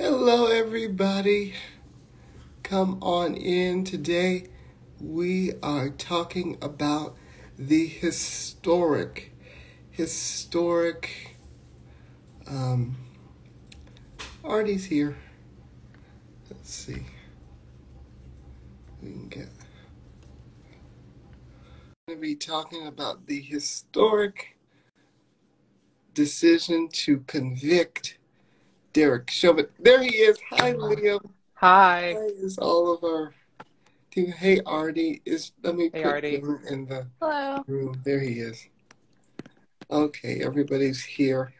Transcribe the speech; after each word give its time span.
Hello, 0.00 0.46
everybody. 0.46 1.54
Come 2.62 3.02
on 3.02 3.34
in. 3.34 3.82
Today 3.82 4.46
we 5.00 5.54
are 5.60 5.90
talking 5.90 6.56
about 6.62 7.16
the 7.58 7.84
historic, 7.84 9.32
historic. 9.90 11.36
Um, 12.46 12.96
Arty's 14.44 14.84
here. 14.84 15.16
Let's 16.48 16.72
see. 16.72 17.02
We 19.02 19.10
can 19.10 19.28
get. 19.28 19.48
We're 22.06 22.14
going 22.14 22.18
to 22.18 22.22
be 22.22 22.36
talking 22.36 22.86
about 22.86 23.26
the 23.26 23.40
historic 23.40 24.56
decision 26.14 26.88
to 26.90 27.18
convict 27.26 28.17
Derek 28.98 29.30
Chauvin. 29.30 29.68
There 29.78 30.02
he 30.02 30.08
is. 30.16 30.40
Hi, 30.50 30.72
Liam. 30.72 31.20
Hi. 31.54 32.16
Hi 32.18 32.24
is 32.42 32.58
all 32.58 32.92
of 32.92 33.04
our 33.04 33.32
team. 34.10 34.32
Hey, 34.32 34.60
Arty. 34.66 35.22
Is 35.24 35.52
let 35.62 35.76
me 35.76 35.88
Hey, 35.92 36.02
put 36.02 36.14
Arty. 36.14 36.36
him 36.38 36.58
in 36.68 36.84
the 36.86 37.06
Hello. 37.22 37.62
room. 37.68 38.02
There 38.04 38.18
he 38.18 38.40
is. 38.40 38.66
Okay, 39.88 40.42
everybody's 40.42 41.00
here. 41.04 41.52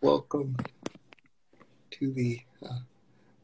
Welcome 0.00 0.56
to 1.90 2.12
the. 2.12 2.38
Uh, 2.64 2.78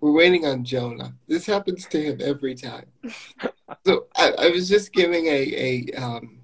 we're 0.01 0.13
waiting 0.13 0.47
on 0.47 0.63
Jonah. 0.65 1.15
This 1.27 1.47
happens 1.47 1.87
to 1.87 2.01
him 2.01 2.21
every 2.23 2.55
time. 2.55 2.87
so 3.85 4.07
I, 4.15 4.35
I 4.39 4.49
was 4.51 4.69
just 4.69 4.93
giving 4.93 5.27
a 5.27 5.89
a 5.91 6.01
um, 6.01 6.39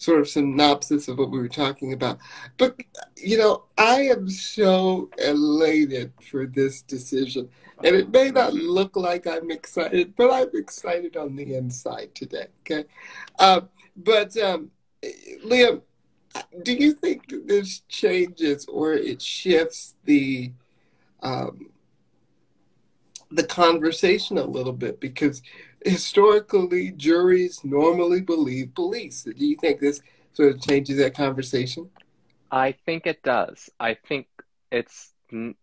sort 0.00 0.18
of 0.18 0.28
synopsis 0.28 1.08
of 1.08 1.18
what 1.18 1.30
we 1.30 1.38
were 1.38 1.48
talking 1.48 1.92
about. 1.92 2.18
But 2.56 2.80
you 3.16 3.36
know, 3.38 3.64
I 3.76 4.02
am 4.02 4.28
so 4.28 5.10
elated 5.18 6.12
for 6.30 6.46
this 6.46 6.82
decision, 6.82 7.50
and 7.84 7.94
it 7.94 8.10
may 8.10 8.30
not 8.30 8.54
look 8.54 8.96
like 8.96 9.26
I'm 9.26 9.50
excited, 9.50 10.16
but 10.16 10.32
I'm 10.32 10.50
excited 10.54 11.16
on 11.16 11.36
the 11.36 11.54
inside 11.54 12.14
today. 12.14 12.46
Okay, 12.62 12.86
uh, 13.38 13.60
but 13.94 14.36
um, 14.38 14.70
Liam, 15.44 15.82
do 16.62 16.72
you 16.72 16.94
think 16.94 17.32
this 17.46 17.80
changes 17.88 18.64
or 18.66 18.94
it 18.94 19.20
shifts 19.20 19.94
the 20.04 20.52
um, 21.22 21.70
the 23.30 23.44
conversation 23.44 24.38
a 24.38 24.44
little 24.44 24.72
bit 24.72 24.98
because 24.98 25.42
historically 25.84 26.92
juries 26.92 27.60
normally 27.64 28.20
believe 28.20 28.74
police. 28.74 29.22
Do 29.24 29.46
you 29.46 29.56
think 29.56 29.80
this 29.80 30.00
sort 30.32 30.54
of 30.54 30.60
changes 30.60 30.98
that 30.98 31.14
conversation? 31.14 31.90
I 32.50 32.72
think 32.86 33.06
it 33.06 33.22
does. 33.22 33.70
I 33.78 33.94
think 33.94 34.26
it's 34.70 35.12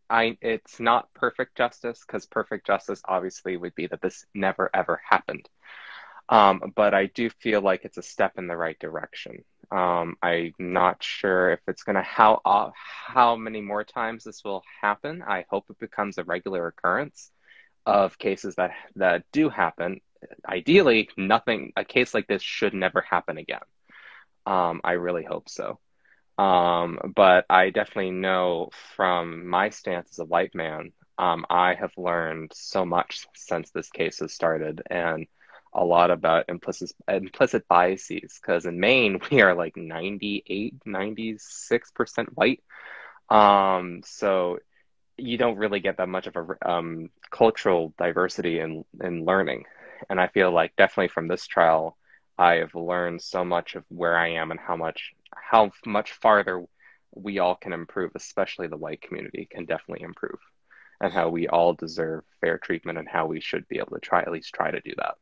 I 0.10 0.38
it's 0.42 0.80
not 0.80 1.14
perfect 1.14 1.58
justice 1.58 2.04
because 2.06 2.26
perfect 2.26 2.66
justice 2.66 3.02
obviously 3.06 3.58
would 3.58 3.76
be 3.76 3.88
that 3.88 4.02
this 4.02 4.26
never 4.34 4.70
ever 4.74 5.02
happened. 5.10 5.50
Um, 6.30 6.74
but 6.76 6.94
I 6.94 7.08
do 7.08 7.30
feel 7.30 7.62
like 7.62 7.86
it's 7.86 7.98
a 7.98 8.04
step 8.04 8.34
in 8.38 8.48
the 8.48 8.58
right 8.58 8.78
direction. 8.80 9.44
Um, 9.72 10.16
I'm 10.22 10.54
not 10.60 11.04
sure 11.04 11.52
if 11.52 11.60
it's 11.68 11.84
gonna 11.84 12.04
how 12.04 12.42
uh, 12.46 12.72
how 12.76 13.36
many 13.36 13.62
more 13.62 13.84
times 13.84 14.24
this 14.24 14.44
will 14.44 14.64
happen. 14.82 15.22
I 15.22 15.46
hope 15.50 15.66
it 15.70 15.80
becomes 15.80 16.18
a 16.18 16.24
regular 16.24 16.68
occurrence 16.68 17.32
of 17.86 18.18
cases 18.18 18.56
that 18.56 18.72
that 18.96 19.24
do 19.32 19.50
happen. 19.50 20.02
Ideally, 20.48 21.10
nothing 21.18 21.74
a 21.76 21.86
case 21.86 22.14
like 22.14 22.28
this 22.28 22.42
should 22.42 22.74
never 22.74 23.02
happen 23.02 23.38
again. 23.38 23.62
Um, 24.46 24.82
I 24.84 24.94
really 24.94 25.24
hope 25.24 25.50
so. 25.50 25.80
Um, 26.38 27.00
but 27.16 27.46
I 27.50 27.72
definitely 27.72 28.12
know 28.12 28.70
from 28.96 29.48
my 29.48 29.70
stance 29.70 30.12
as 30.12 30.20
a 30.20 30.26
white 30.26 30.54
man, 30.54 30.92
um, 31.18 31.46
I 31.50 31.74
have 31.74 31.92
learned 31.98 32.52
so 32.54 32.86
much 32.86 33.26
since 33.36 33.72
this 33.72 33.90
case 33.90 34.20
has 34.20 34.34
started 34.34 34.84
and 34.90 35.26
a 35.74 35.84
lot 35.84 36.12
about 36.12 36.46
implicit 36.48 36.92
implicit 37.08 37.68
biases. 37.68 38.40
Because 38.42 38.66
in 38.66 38.80
Maine, 38.80 39.20
we 39.32 39.42
are 39.42 39.56
like 39.56 39.76
98, 39.76 40.76
96% 40.86 42.28
white. 42.36 42.64
Um, 43.30 44.02
so 44.06 44.60
you 45.18 45.38
don't 45.38 45.58
really 45.58 45.80
get 45.80 45.98
that 45.98 46.08
much 46.08 46.28
of 46.28 46.36
a 46.36 46.70
um, 46.70 47.10
cultural 47.32 47.94
diversity 47.98 48.60
in 48.60 48.86
in 49.04 49.26
learning. 49.26 49.66
And 50.10 50.20
I 50.20 50.28
feel 50.28 50.52
like 50.52 50.76
definitely 50.76 51.10
from 51.10 51.28
this 51.28 51.48
trial, 51.48 51.98
I 52.38 52.56
have 52.56 52.76
learned 52.76 53.22
so 53.22 53.44
much 53.44 53.76
of 53.76 53.84
where 53.90 54.18
I 54.18 54.30
am 54.34 54.52
and 54.52 54.60
how 54.60 54.76
much 54.76 55.14
how 55.36 55.72
much 55.86 56.14
farther 56.14 56.66
we 57.14 57.40
all 57.40 57.56
can 57.56 57.74
improve, 57.74 58.12
especially 58.16 58.68
the 58.68 58.78
white 58.78 59.02
community 59.02 59.48
can 59.50 59.66
definitely 59.66 60.04
improve, 60.04 60.40
and 61.02 61.12
how 61.14 61.30
we 61.30 61.48
all 61.48 61.74
deserve 61.74 62.24
fair 62.42 62.58
treatment 62.58 62.98
and 62.98 63.08
how 63.10 63.26
we 63.28 63.42
should 63.42 63.68
be 63.68 63.78
able 63.80 63.92
to 63.92 64.00
try 64.00 64.22
at 64.22 64.32
least 64.32 64.54
try 64.54 64.72
to 64.72 64.82
do 64.82 64.94
that. 64.98 65.16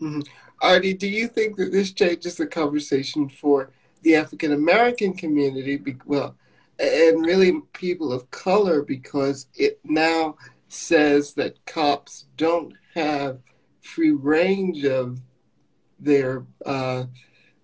Mhm. 0.00 0.26
Arty, 0.60 0.94
do 0.94 1.08
you 1.08 1.28
think 1.28 1.56
that 1.56 1.72
this 1.72 1.92
changes 1.92 2.36
the 2.36 2.46
conversation 2.46 3.28
for 3.28 3.70
the 4.02 4.16
African 4.16 4.52
American 4.52 5.14
community? 5.14 5.76
Be- 5.76 5.96
Well, 6.06 6.36
and 6.78 7.24
really 7.24 7.60
people 7.72 8.12
of 8.12 8.30
color 8.30 8.82
because 8.82 9.46
it 9.54 9.78
now 9.84 10.36
says 10.68 11.34
that 11.34 11.64
cops 11.66 12.26
don't 12.36 12.74
have 12.94 13.40
free 13.82 14.12
range 14.12 14.84
of 14.84 15.20
their, 15.98 16.44
uh, 16.64 17.04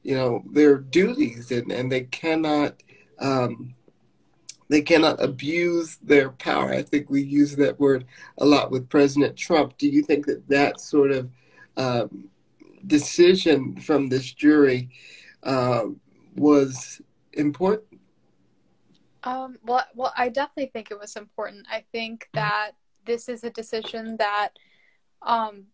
you 0.02 0.14
know, 0.14 0.42
their 0.52 0.78
duties, 0.78 1.50
and, 1.50 1.72
and 1.72 1.90
they 1.90 2.02
cannot. 2.02 2.82
Um, 3.18 3.74
they 4.70 4.82
cannot 4.82 5.22
abuse 5.22 5.96
their 6.02 6.28
power. 6.28 6.70
I 6.70 6.82
think 6.82 7.08
we 7.08 7.22
use 7.22 7.56
that 7.56 7.80
word 7.80 8.04
a 8.36 8.44
lot 8.44 8.70
with 8.70 8.90
President 8.90 9.34
Trump. 9.34 9.78
Do 9.78 9.88
you 9.88 10.02
think 10.02 10.26
that 10.26 10.46
that 10.48 10.78
sort 10.78 11.10
of 11.10 11.30
um, 11.78 12.28
decision 12.86 13.76
from 13.80 14.10
this 14.10 14.30
jury 14.30 14.90
uh, 15.42 15.84
was 16.36 17.00
important? 17.32 18.00
Um, 19.24 19.56
well, 19.64 19.86
well, 19.94 20.12
I 20.16 20.28
definitely 20.28 20.70
think 20.72 20.90
it 20.90 20.98
was 20.98 21.16
important. 21.16 21.66
I 21.70 21.84
think 21.92 22.28
that 22.34 22.72
this 23.06 23.28
is 23.28 23.44
a 23.44 23.50
decision 23.50 24.16
that, 24.18 24.50
um, 25.22 25.64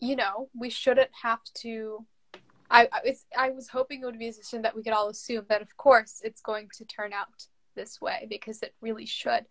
you 0.00 0.16
know, 0.16 0.48
we 0.56 0.70
shouldn't 0.70 1.10
have 1.22 1.40
to. 1.58 2.04
I, 2.70 2.88
I 2.92 3.00
was 3.04 3.24
I 3.36 3.50
was 3.50 3.68
hoping 3.68 4.02
it 4.02 4.04
would 4.04 4.18
be 4.18 4.28
a 4.28 4.32
decision 4.32 4.62
that 4.62 4.76
we 4.76 4.82
could 4.82 4.92
all 4.92 5.08
assume 5.08 5.46
that, 5.48 5.62
of 5.62 5.76
course, 5.76 6.20
it's 6.22 6.40
going 6.40 6.68
to 6.76 6.84
turn 6.84 7.12
out 7.12 7.28
this 7.74 8.00
way 8.00 8.26
because 8.28 8.62
it 8.62 8.74
really 8.80 9.06
should. 9.06 9.46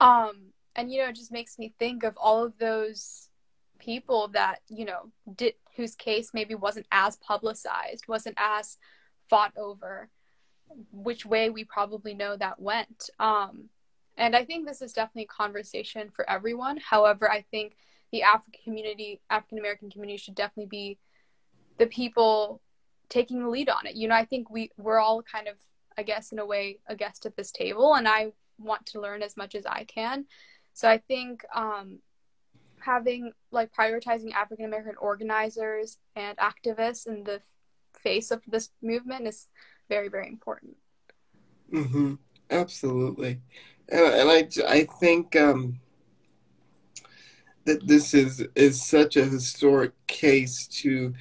Um, 0.00 0.52
and 0.74 0.90
you 0.90 1.00
know, 1.00 1.08
it 1.08 1.16
just 1.16 1.32
makes 1.32 1.58
me 1.58 1.74
think 1.78 2.02
of 2.02 2.16
all 2.16 2.44
of 2.44 2.58
those 2.58 3.28
people 3.78 4.28
that 4.28 4.60
you 4.68 4.84
know 4.86 5.10
did 5.34 5.54
whose 5.76 5.94
case 5.94 6.30
maybe 6.32 6.54
wasn't 6.54 6.86
as 6.90 7.16
publicized, 7.16 8.08
wasn't 8.08 8.36
as 8.38 8.78
fought 9.28 9.52
over, 9.56 10.08
which 10.90 11.26
way 11.26 11.50
we 11.50 11.64
probably 11.64 12.14
know 12.14 12.36
that 12.36 12.60
went. 12.60 13.10
Um, 13.18 13.68
and 14.16 14.34
I 14.34 14.44
think 14.44 14.66
this 14.66 14.80
is 14.80 14.94
definitely 14.94 15.24
a 15.24 15.42
conversation 15.42 16.08
for 16.10 16.28
everyone. 16.28 16.78
However, 16.78 17.30
I 17.30 17.42
think 17.50 17.76
the 18.12 18.22
African 18.22 18.60
community, 18.64 19.20
African 19.30 19.58
American 19.58 19.90
community, 19.90 20.18
should 20.18 20.34
definitely 20.34 20.68
be 20.68 20.98
the 21.78 21.86
people 21.86 22.60
taking 23.08 23.42
the 23.42 23.48
lead 23.48 23.68
on 23.68 23.86
it. 23.86 23.94
You 23.94 24.08
know, 24.08 24.14
I 24.14 24.24
think 24.24 24.50
we 24.50 24.70
we're 24.76 24.98
all 24.98 25.22
kind 25.22 25.48
of, 25.48 25.54
I 25.96 26.02
guess, 26.02 26.32
in 26.32 26.38
a 26.38 26.46
way, 26.46 26.78
a 26.88 26.96
guest 26.96 27.26
at 27.26 27.36
this 27.36 27.50
table, 27.50 27.94
and 27.94 28.08
I 28.08 28.32
want 28.58 28.86
to 28.86 29.00
learn 29.00 29.22
as 29.22 29.36
much 29.36 29.54
as 29.54 29.66
I 29.66 29.84
can. 29.84 30.26
So 30.72 30.88
I 30.88 30.98
think 30.98 31.44
um, 31.54 31.98
having 32.78 33.32
like 33.50 33.72
prioritizing 33.72 34.32
African 34.32 34.64
American 34.64 34.96
organizers 35.00 35.98
and 36.14 36.36
activists 36.38 37.06
in 37.06 37.24
the 37.24 37.40
face 38.02 38.30
of 38.30 38.42
this 38.46 38.70
movement 38.82 39.26
is 39.26 39.48
very 39.88 40.08
very 40.08 40.28
important. 40.28 40.76
Mm-hmm. 41.72 42.14
Absolutely, 42.50 43.40
and, 43.88 44.30
I 44.30 44.48
I 44.68 44.84
think 45.00 45.34
um, 45.34 45.80
that 47.66 47.86
this 47.86 48.14
is 48.14 48.46
is 48.54 48.84
such 48.84 49.16
a 49.16 49.24
historic 49.24 49.92
case. 50.06 50.66
To 50.82 51.12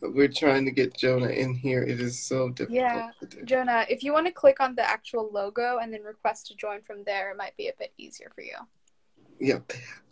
we're 0.00 0.28
trying 0.28 0.64
to 0.64 0.70
get 0.70 0.96
Jonah 0.96 1.28
in 1.28 1.54
here. 1.54 1.82
It 1.82 2.00
is 2.00 2.18
so 2.18 2.50
difficult. 2.50 2.76
Yeah. 2.76 3.10
to 3.20 3.26
do. 3.26 3.44
Jonah, 3.44 3.84
if 3.88 4.02
you 4.02 4.12
want 4.12 4.26
to 4.26 4.32
click 4.32 4.60
on 4.60 4.74
the 4.74 4.88
actual 4.88 5.30
logo 5.32 5.78
and 5.78 5.92
then 5.92 6.02
request 6.02 6.46
to 6.48 6.56
join 6.56 6.82
from 6.82 7.04
there, 7.04 7.30
it 7.30 7.36
might 7.36 7.56
be 7.56 7.68
a 7.68 7.72
bit 7.78 7.92
easier 7.98 8.30
for 8.34 8.42
you. 8.42 8.56
Yeah. 9.40 9.58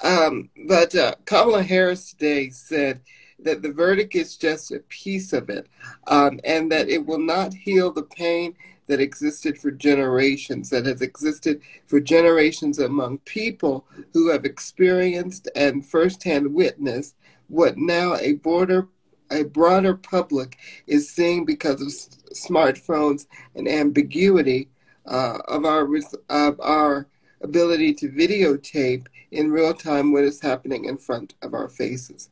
Um, 0.03 0.51
but 0.67 0.95
uh, 0.95 1.15
Kamala 1.25 1.63
Harris 1.63 2.11
today 2.11 2.51
said 2.51 3.01
that 3.39 3.63
the 3.63 3.73
verdict 3.73 4.15
is 4.15 4.37
just 4.37 4.73
a 4.73 4.81
piece 4.89 5.33
of 5.33 5.51
it 5.51 5.67
um, 6.07 6.41
and 6.45 6.71
that 6.73 6.89
it 6.89 7.05
will 7.05 7.19
not 7.19 7.53
heal 7.53 7.93
the 7.93 8.03
pain 8.03 8.55
that 8.87 9.01
existed 9.01 9.59
for 9.59 9.71
generations, 9.71 10.71
that 10.71 10.87
has 10.87 11.03
existed 11.03 11.61
for 11.87 12.01
generations 12.01 12.79
among 12.79 13.19
people 13.19 13.85
who 14.13 14.31
have 14.31 14.45
experienced 14.45 15.49
and 15.57 15.85
firsthand 15.85 16.55
witnessed 16.55 17.17
what 17.49 17.77
now 17.77 18.17
a 18.17 18.35
border 18.35 18.89
a 19.31 19.43
broader 19.43 19.95
public 19.97 20.57
is 20.87 21.11
seeing 21.11 21.45
because 21.45 21.81
of 21.81 21.89
s- 21.89 22.09
smartphones 22.33 23.27
and 23.57 23.67
ambiguity 23.67 24.69
uh, 25.05 25.39
of 25.49 25.65
our 25.65 25.89
of 26.29 26.61
our 26.61 27.09
ability 27.41 27.93
to 27.93 28.09
videotape 28.09 29.07
in 29.33 29.51
real 29.51 29.75
time 29.75 30.13
what 30.13 30.25
is 30.25 30.41
happening 30.41 30.85
in 30.85 30.97
front 30.97 31.35
of 31.43 31.55
our 31.55 31.69
faces. 31.69 32.31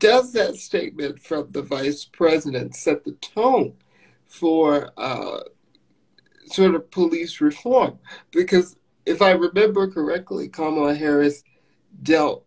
Does 0.00 0.32
that 0.32 0.56
statement 0.56 1.20
from 1.20 1.48
the 1.50 1.62
vice 1.62 2.06
president 2.06 2.74
set 2.74 3.04
the 3.04 3.12
tone 3.12 3.74
for 4.26 4.90
uh, 4.96 5.40
sort 6.46 6.74
of 6.74 6.90
police 6.90 7.40
reform? 7.40 7.98
Because 8.32 8.76
if 9.04 9.20
I 9.20 9.32
remember 9.32 9.90
correctly, 9.90 10.48
Kamala 10.48 10.94
Harris 10.94 11.44
dealt 12.02 12.46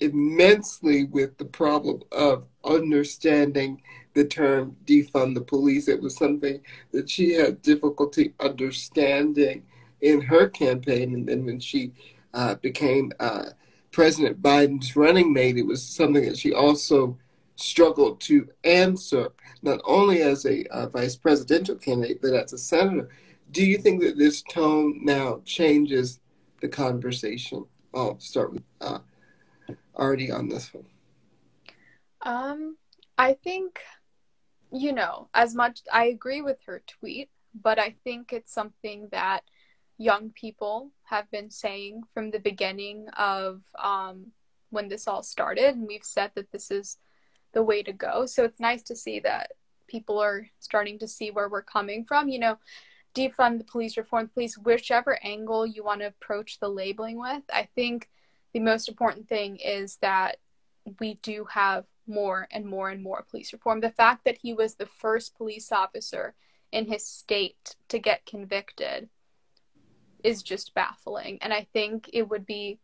immensely 0.00 1.04
with 1.04 1.36
the 1.36 1.44
problem 1.44 2.00
of 2.10 2.46
understanding 2.64 3.82
the 4.14 4.24
term 4.24 4.74
defund 4.86 5.34
the 5.34 5.42
police. 5.42 5.88
It 5.88 6.00
was 6.00 6.16
something 6.16 6.60
that 6.92 7.10
she 7.10 7.34
had 7.34 7.60
difficulty 7.60 8.32
understanding 8.40 9.64
in 10.00 10.22
her 10.22 10.48
campaign. 10.48 11.14
And 11.14 11.28
then 11.28 11.44
when 11.44 11.60
she 11.60 11.92
uh, 12.32 12.54
became 12.54 13.12
uh, 13.20 13.50
President 13.92 14.40
Biden's 14.40 14.94
running 14.96 15.32
mate, 15.32 15.56
it 15.56 15.66
was 15.66 15.82
something 15.82 16.24
that 16.24 16.38
she 16.38 16.52
also 16.52 17.18
struggled 17.56 18.20
to 18.22 18.48
answer, 18.64 19.28
not 19.62 19.80
only 19.84 20.22
as 20.22 20.46
a 20.46 20.64
uh, 20.66 20.88
vice 20.88 21.16
presidential 21.16 21.74
candidate, 21.76 22.22
but 22.22 22.34
as 22.34 22.52
a 22.52 22.58
senator. 22.58 23.08
Do 23.50 23.64
you 23.64 23.78
think 23.78 24.00
that 24.02 24.16
this 24.16 24.42
tone 24.42 25.00
now 25.02 25.42
changes 25.44 26.20
the 26.60 26.68
conversation? 26.68 27.64
I'll 27.92 28.18
start 28.20 28.52
with 28.52 28.62
uh, 28.80 29.00
on 29.96 30.48
this 30.48 30.72
one. 30.72 30.86
Um, 32.22 32.76
I 33.18 33.34
think, 33.34 33.80
you 34.72 34.92
know, 34.92 35.28
as 35.34 35.54
much 35.54 35.80
I 35.92 36.06
agree 36.06 36.42
with 36.42 36.58
her 36.66 36.82
tweet, 36.86 37.28
but 37.60 37.78
I 37.78 37.96
think 38.04 38.32
it's 38.32 38.52
something 38.52 39.08
that 39.10 39.42
young 40.00 40.30
people 40.30 40.90
have 41.04 41.30
been 41.30 41.50
saying 41.50 42.02
from 42.14 42.30
the 42.30 42.38
beginning 42.38 43.06
of 43.18 43.60
um, 43.78 44.28
when 44.70 44.88
this 44.88 45.06
all 45.06 45.22
started, 45.22 45.74
and 45.74 45.86
we've 45.86 46.04
said 46.04 46.30
that 46.34 46.50
this 46.52 46.70
is 46.70 46.96
the 47.52 47.62
way 47.62 47.82
to 47.82 47.92
go. 47.92 48.24
So 48.24 48.44
it's 48.44 48.58
nice 48.58 48.82
to 48.84 48.96
see 48.96 49.20
that 49.20 49.52
people 49.88 50.18
are 50.18 50.48
starting 50.58 50.98
to 51.00 51.06
see 51.06 51.30
where 51.30 51.50
we're 51.50 51.60
coming 51.60 52.06
from. 52.06 52.30
You 52.30 52.38
know, 52.38 52.58
defund 53.14 53.58
the 53.58 53.64
police, 53.64 53.98
reform 53.98 54.24
the 54.24 54.32
police, 54.32 54.56
whichever 54.56 55.18
angle 55.22 55.66
you 55.66 55.84
want 55.84 56.00
to 56.00 56.06
approach 56.06 56.58
the 56.58 56.68
labeling 56.70 57.20
with. 57.20 57.42
I 57.52 57.68
think 57.74 58.08
the 58.54 58.60
most 58.60 58.88
important 58.88 59.28
thing 59.28 59.56
is 59.56 59.96
that 59.96 60.38
we 60.98 61.14
do 61.22 61.44
have 61.50 61.84
more 62.06 62.48
and 62.50 62.64
more 62.64 62.88
and 62.88 63.02
more 63.02 63.26
police 63.30 63.52
reform. 63.52 63.80
The 63.80 63.90
fact 63.90 64.24
that 64.24 64.38
he 64.40 64.54
was 64.54 64.76
the 64.76 64.86
first 64.86 65.36
police 65.36 65.70
officer 65.70 66.34
in 66.72 66.86
his 66.86 67.04
state 67.04 67.76
to 67.88 67.98
get 67.98 68.24
convicted 68.24 69.10
is 70.24 70.42
just 70.42 70.74
baffling. 70.74 71.38
And 71.42 71.52
I 71.52 71.66
think 71.72 72.10
it 72.12 72.28
would 72.28 72.46
be 72.46 72.78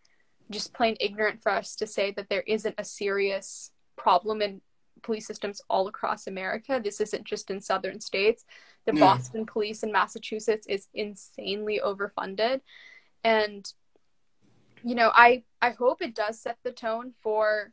just 0.51 0.73
plain 0.73 0.97
ignorant 1.01 1.43
for 1.43 1.53
us 1.53 1.77
to 1.77 1.87
say 1.87 2.13
that 2.13 2.29
there 2.29 2.45
isn't 2.47 2.75
a 2.79 2.85
serious 2.85 3.73
problem 3.97 4.43
in 4.43 4.61
police 5.03 5.27
systems 5.27 5.61
all 5.69 5.89
across 5.89 6.27
America. 6.27 6.81
This 6.83 7.01
isn't 7.01 7.25
just 7.25 7.51
in 7.51 7.61
southern 7.61 8.01
states. 8.01 8.45
The. 8.87 8.93
Boston 8.93 9.47
police 9.47 9.83
in 9.83 9.91
Massachusetts 9.91 10.67
is 10.69 10.87
insanely 10.95 11.81
overfunded. 11.85 12.61
And 13.25 13.71
you 14.85 14.95
know, 14.95 15.11
I 15.13 15.43
I 15.61 15.71
hope 15.71 16.01
it 16.01 16.15
does 16.15 16.41
set 16.41 16.59
the 16.63 16.71
tone 16.71 17.13
for 17.21 17.73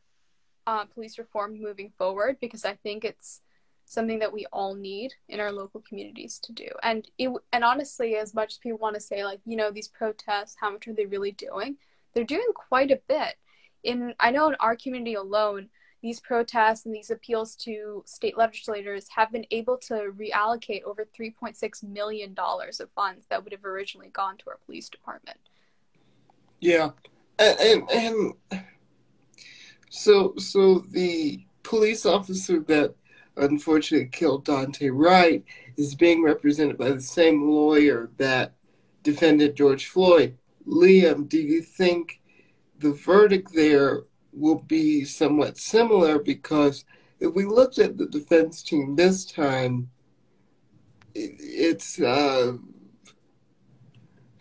uh, 0.66 0.86
police 0.86 1.18
reform 1.18 1.60
moving 1.62 1.92
forward 1.96 2.38
because 2.40 2.64
I 2.64 2.74
think 2.74 3.04
it's 3.04 3.40
something 3.84 4.18
that 4.18 4.32
we 4.32 4.46
all 4.52 4.74
need 4.74 5.12
in 5.28 5.40
our 5.40 5.52
local 5.52 5.82
communities 5.86 6.38
to 6.40 6.52
do. 6.52 6.68
And 6.82 7.08
it, 7.18 7.30
and 7.52 7.64
honestly, 7.64 8.16
as 8.16 8.34
much 8.34 8.52
as 8.52 8.58
people 8.58 8.78
want 8.78 8.94
to 8.94 9.00
say 9.00 9.24
like, 9.24 9.40
you 9.44 9.56
know, 9.56 9.70
these 9.70 9.88
protests, 9.88 10.56
how 10.58 10.70
much 10.70 10.88
are 10.88 10.94
they 10.94 11.06
really 11.06 11.32
doing? 11.32 11.76
They're 12.12 12.24
doing 12.24 12.48
quite 12.54 12.90
a 12.90 13.00
bit. 13.08 13.36
In 13.82 14.14
I 14.18 14.30
know 14.30 14.48
in 14.48 14.54
our 14.60 14.76
community 14.76 15.14
alone, 15.14 15.68
these 16.00 16.20
protests 16.20 16.84
and 16.84 16.94
these 16.94 17.10
appeals 17.10 17.56
to 17.56 18.02
state 18.06 18.36
legislators 18.36 19.08
have 19.14 19.32
been 19.32 19.46
able 19.50 19.78
to 19.78 20.12
reallocate 20.16 20.82
over 20.84 21.06
3.6 21.18 21.82
million 21.82 22.34
dollars 22.34 22.80
of 22.80 22.90
funds 22.92 23.26
that 23.28 23.42
would 23.42 23.52
have 23.52 23.64
originally 23.64 24.10
gone 24.10 24.36
to 24.38 24.44
our 24.48 24.58
police 24.66 24.88
department. 24.88 25.38
Yeah, 26.60 26.90
and, 27.38 27.58
and, 27.58 28.32
and 28.50 28.64
so 29.90 30.34
so 30.36 30.80
the 30.90 31.44
police 31.62 32.06
officer 32.06 32.60
that 32.60 32.94
unfortunately 33.36 34.08
killed 34.08 34.44
Daunte 34.44 34.90
Wright 34.92 35.44
is 35.76 35.94
being 35.94 36.22
represented 36.22 36.78
by 36.78 36.90
the 36.90 37.00
same 37.00 37.48
lawyer 37.48 38.10
that 38.16 38.54
defended 39.02 39.56
George 39.56 39.86
Floyd. 39.86 40.36
Liam, 40.66 41.28
do 41.28 41.38
you 41.38 41.60
think 41.62 42.20
the 42.78 42.92
verdict 42.92 43.52
there 43.54 44.04
will 44.32 44.60
be 44.60 45.04
somewhat 45.04 45.58
similar? 45.58 46.18
Because 46.18 46.84
if 47.20 47.34
we 47.34 47.44
looked 47.44 47.78
at 47.78 47.98
the 47.98 48.06
defense 48.06 48.62
team 48.62 48.96
this 48.96 49.24
time, 49.24 49.90
it's. 51.14 52.00
Uh, 52.00 52.54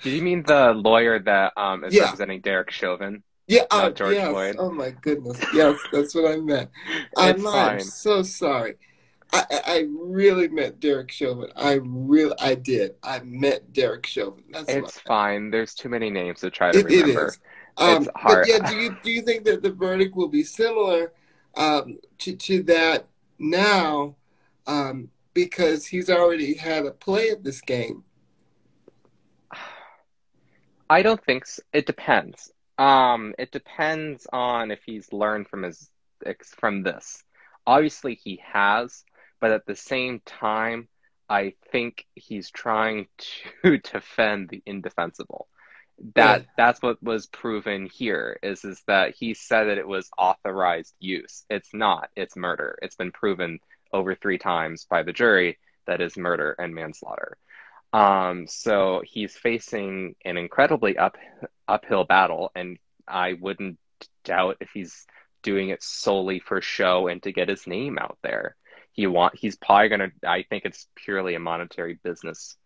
do 0.01 0.09
you 0.09 0.21
mean 0.21 0.43
the 0.43 0.73
lawyer 0.73 1.19
that 1.19 1.53
um, 1.55 1.83
is 1.83 1.93
yeah. 1.93 2.03
representing 2.03 2.41
Derek 2.41 2.71
Chauvin? 2.71 3.23
Yeah, 3.47 3.63
uh, 3.71 3.91
George 3.91 4.15
yes. 4.15 4.29
Floyd. 4.29 4.55
Oh 4.57 4.71
my 4.71 4.91
goodness. 4.91 5.39
Yes, 5.53 5.77
that's 5.91 6.15
what 6.15 6.31
I 6.31 6.37
meant. 6.37 6.69
I'm, 7.17 7.45
I'm 7.45 7.81
so 7.81 8.23
sorry. 8.23 8.75
I, 9.33 9.45
I 9.65 9.87
really 9.89 10.47
meant 10.47 10.79
Derek 10.79 11.11
Chauvin. 11.11 11.49
I 11.55 11.79
really, 11.83 12.35
I 12.39 12.55
did. 12.55 12.95
I 13.01 13.19
meant 13.23 13.73
Derek 13.73 14.05
Chauvin. 14.05 14.43
That's 14.51 14.69
it's 14.69 14.99
fine. 14.99 15.49
There's 15.49 15.73
too 15.73 15.89
many 15.89 16.09
names 16.11 16.41
to 16.41 16.51
try 16.51 16.71
to 16.71 16.79
it, 16.79 16.85
remember. 16.85 17.25
It 17.25 17.27
is. 17.29 17.39
Um, 17.77 18.03
it's 18.03 18.11
hard. 18.15 18.47
But 18.47 18.47
yeah, 18.47 18.69
do 18.69 18.77
you 18.77 18.95
do 19.03 19.11
you 19.11 19.21
think 19.23 19.43
that 19.45 19.63
the 19.63 19.71
verdict 19.71 20.15
will 20.15 20.27
be 20.27 20.43
similar 20.43 21.13
um, 21.55 21.97
to 22.19 22.35
to 22.35 22.63
that 22.63 23.07
now? 23.39 24.15
Um, 24.67 25.09
because 25.33 25.87
he's 25.87 26.09
already 26.09 26.53
had 26.55 26.85
a 26.85 26.91
play 26.91 27.29
at 27.29 27.43
this 27.43 27.59
game. 27.59 28.03
I 30.89 31.01
don't 31.01 31.23
think 31.25 31.47
so. 31.47 31.63
It 31.73 31.87
depends. 31.87 32.52
Um, 32.77 33.35
it 33.37 33.51
depends 33.51 34.27
on 34.31 34.71
if 34.71 34.83
he's 34.83 35.13
learned 35.13 35.47
from 35.47 35.63
his 35.63 35.89
from 36.57 36.83
this. 36.83 37.23
Obviously, 37.65 38.15
he 38.15 38.41
has, 38.43 39.03
but 39.39 39.51
at 39.51 39.65
the 39.65 39.75
same 39.75 40.21
time, 40.25 40.87
I 41.29 41.53
think 41.71 42.05
he's 42.15 42.49
trying 42.51 43.07
to 43.63 43.77
defend 43.91 44.49
the 44.49 44.61
indefensible. 44.65 45.47
That 46.15 46.41
yeah. 46.41 46.47
that's 46.57 46.81
what 46.81 47.01
was 47.03 47.27
proven 47.27 47.85
here 47.85 48.39
is 48.41 48.65
is 48.65 48.81
that 48.87 49.15
he 49.15 49.33
said 49.33 49.65
that 49.65 49.77
it 49.77 49.87
was 49.87 50.09
authorized 50.17 50.95
use. 50.99 51.45
It's 51.49 51.73
not. 51.73 52.09
It's 52.15 52.35
murder. 52.35 52.77
It's 52.81 52.95
been 52.95 53.11
proven 53.11 53.59
over 53.93 54.15
three 54.15 54.39
times 54.39 54.85
by 54.89 55.03
the 55.03 55.13
jury 55.13 55.59
that 55.85 56.01
is 56.01 56.17
murder 56.17 56.55
and 56.57 56.73
manslaughter. 56.73 57.37
Um, 57.93 58.47
so 58.47 59.03
he's 59.05 59.35
facing 59.37 60.15
an 60.25 60.37
incredibly 60.37 60.97
up 60.97 61.15
uphill 61.67 62.03
battle, 62.03 62.51
and 62.55 62.77
I 63.07 63.33
wouldn't 63.33 63.77
doubt 64.25 64.57
if 64.61 64.71
he's 64.73 65.05
doing 65.43 65.69
it 65.69 65.83
solely 65.83 66.39
for 66.39 66.61
show 66.61 67.07
and 67.07 67.21
to 67.23 67.31
get 67.31 67.49
his 67.49 67.67
name 67.67 67.97
out 67.99 68.17
there. 68.23 68.55
He 68.93 69.07
want 69.07 69.35
he's 69.37 69.55
probably 69.55 69.89
gonna. 69.89 70.11
I 70.25 70.43
think 70.43 70.65
it's 70.65 70.87
purely 70.95 71.35
a 71.35 71.39
monetary 71.39 71.99
business 72.03 72.57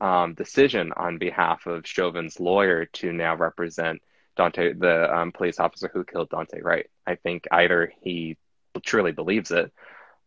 um, 0.00 0.34
decision 0.34 0.92
on 0.96 1.18
behalf 1.18 1.66
of 1.66 1.86
Chauvin's 1.86 2.38
lawyer 2.38 2.86
to 2.86 3.12
now 3.12 3.34
represent 3.36 4.00
Daunte, 4.38 4.78
the 4.78 5.12
um, 5.14 5.32
police 5.32 5.58
officer 5.58 5.90
who 5.92 6.04
killed 6.04 6.30
Daunte 6.30 6.62
Wright. 6.62 6.86
I 7.06 7.16
think 7.16 7.46
either 7.50 7.92
he 8.02 8.36
truly 8.84 9.12
believes 9.12 9.50
it, 9.50 9.72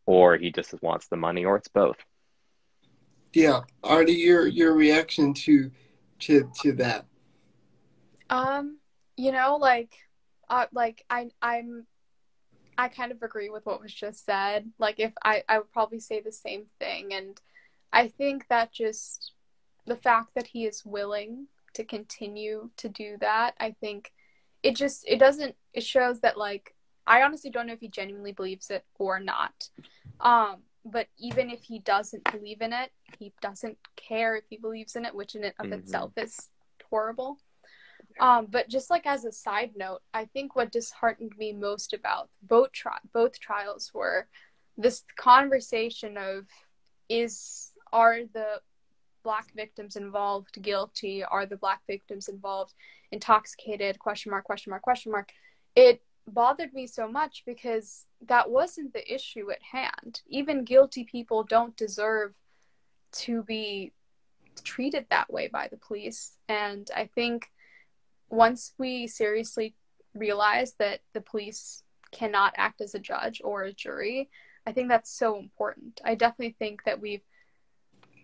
or 0.05 0.37
he 0.37 0.51
just 0.51 0.73
wants 0.81 1.07
the 1.07 1.15
money, 1.15 1.45
or 1.45 1.55
it's 1.55 1.69
both. 1.69 1.97
Yeah, 3.33 3.61
Arty, 3.83 4.13
your 4.13 4.47
your 4.47 4.73
reaction 4.73 5.33
to 5.33 5.71
to 6.19 6.51
to 6.61 6.73
that? 6.73 7.05
Um, 8.29 8.77
you 9.17 9.31
know, 9.31 9.57
like, 9.57 9.95
uh, 10.49 10.65
like 10.73 11.05
I 11.09 11.29
I'm 11.41 11.85
I 12.77 12.87
kind 12.87 13.11
of 13.11 13.21
agree 13.23 13.49
with 13.49 13.65
what 13.65 13.81
was 13.81 13.93
just 13.93 14.25
said. 14.25 14.71
Like, 14.79 14.99
if 14.99 15.13
I 15.23 15.43
I 15.47 15.59
would 15.59 15.71
probably 15.71 15.99
say 15.99 16.21
the 16.21 16.31
same 16.31 16.65
thing, 16.79 17.13
and 17.13 17.39
I 17.93 18.07
think 18.07 18.47
that 18.49 18.71
just 18.71 19.33
the 19.85 19.95
fact 19.95 20.31
that 20.35 20.47
he 20.47 20.65
is 20.65 20.85
willing 20.85 21.47
to 21.73 21.83
continue 21.83 22.69
to 22.77 22.89
do 22.89 23.17
that, 23.21 23.55
I 23.59 23.75
think 23.79 24.11
it 24.61 24.75
just 24.75 25.05
it 25.07 25.19
doesn't 25.19 25.55
it 25.73 25.83
shows 25.83 26.19
that 26.19 26.37
like 26.37 26.75
I 27.07 27.23
honestly 27.23 27.49
don't 27.49 27.67
know 27.67 27.73
if 27.73 27.79
he 27.79 27.87
genuinely 27.87 28.31
believes 28.31 28.69
it 28.69 28.85
or 28.99 29.19
not. 29.19 29.69
Um, 30.19 30.57
but 30.85 31.07
even 31.17 31.49
if 31.49 31.63
he 31.63 31.79
doesn't 31.79 32.23
believe 32.31 32.61
in 32.61 32.73
it, 32.73 32.91
he 33.19 33.33
doesn't 33.41 33.77
care 33.95 34.35
if 34.35 34.45
he 34.49 34.57
believes 34.57 34.95
in 34.95 35.05
it, 35.05 35.13
which 35.13 35.35
in 35.35 35.43
and 35.43 35.53
of 35.59 35.65
mm-hmm. 35.67 35.73
itself 35.73 36.11
is 36.17 36.49
horrible. 36.89 37.37
Um, 38.19 38.47
but 38.49 38.67
just 38.67 38.89
like 38.89 39.05
as 39.05 39.25
a 39.25 39.31
side 39.31 39.71
note, 39.75 40.01
I 40.13 40.25
think 40.25 40.55
what 40.55 40.71
disheartened 40.71 41.33
me 41.37 41.53
most 41.53 41.93
about 41.93 42.29
both 42.41 42.71
tri- 42.71 42.97
both 43.13 43.39
trials 43.39 43.91
were 43.93 44.27
this 44.77 45.03
conversation 45.15 46.17
of 46.17 46.45
is 47.09 47.71
are 47.93 48.19
the 48.33 48.61
black 49.23 49.53
victims 49.55 49.95
involved 49.95 50.61
guilty? 50.61 51.23
Are 51.23 51.45
the 51.45 51.57
black 51.57 51.81
victims 51.87 52.27
involved 52.27 52.73
intoxicated? 53.11 53.99
Question 53.99 54.31
mark, 54.31 54.45
question 54.45 54.71
mark, 54.71 54.81
question 54.81 55.11
mark. 55.11 55.31
It 55.75 56.01
bothered 56.33 56.73
me 56.73 56.87
so 56.87 57.07
much 57.07 57.43
because 57.45 58.05
that 58.27 58.49
wasn't 58.49 58.93
the 58.93 59.13
issue 59.13 59.51
at 59.51 59.61
hand. 59.61 60.21
Even 60.27 60.63
guilty 60.63 61.03
people 61.03 61.43
don't 61.43 61.75
deserve 61.75 62.35
to 63.13 63.43
be 63.43 63.91
treated 64.63 65.05
that 65.09 65.31
way 65.31 65.47
by 65.47 65.67
the 65.67 65.77
police. 65.77 66.37
And 66.47 66.89
I 66.95 67.09
think 67.13 67.51
once 68.29 68.73
we 68.77 69.07
seriously 69.07 69.75
realize 70.13 70.73
that 70.79 71.01
the 71.13 71.21
police 71.21 71.83
cannot 72.11 72.53
act 72.57 72.81
as 72.81 72.95
a 72.95 72.99
judge 72.99 73.41
or 73.43 73.63
a 73.63 73.73
jury, 73.73 74.29
I 74.65 74.71
think 74.71 74.89
that's 74.89 75.11
so 75.11 75.37
important. 75.37 76.01
I 76.03 76.15
definitely 76.15 76.55
think 76.57 76.83
that 76.83 77.01
we've 77.01 77.23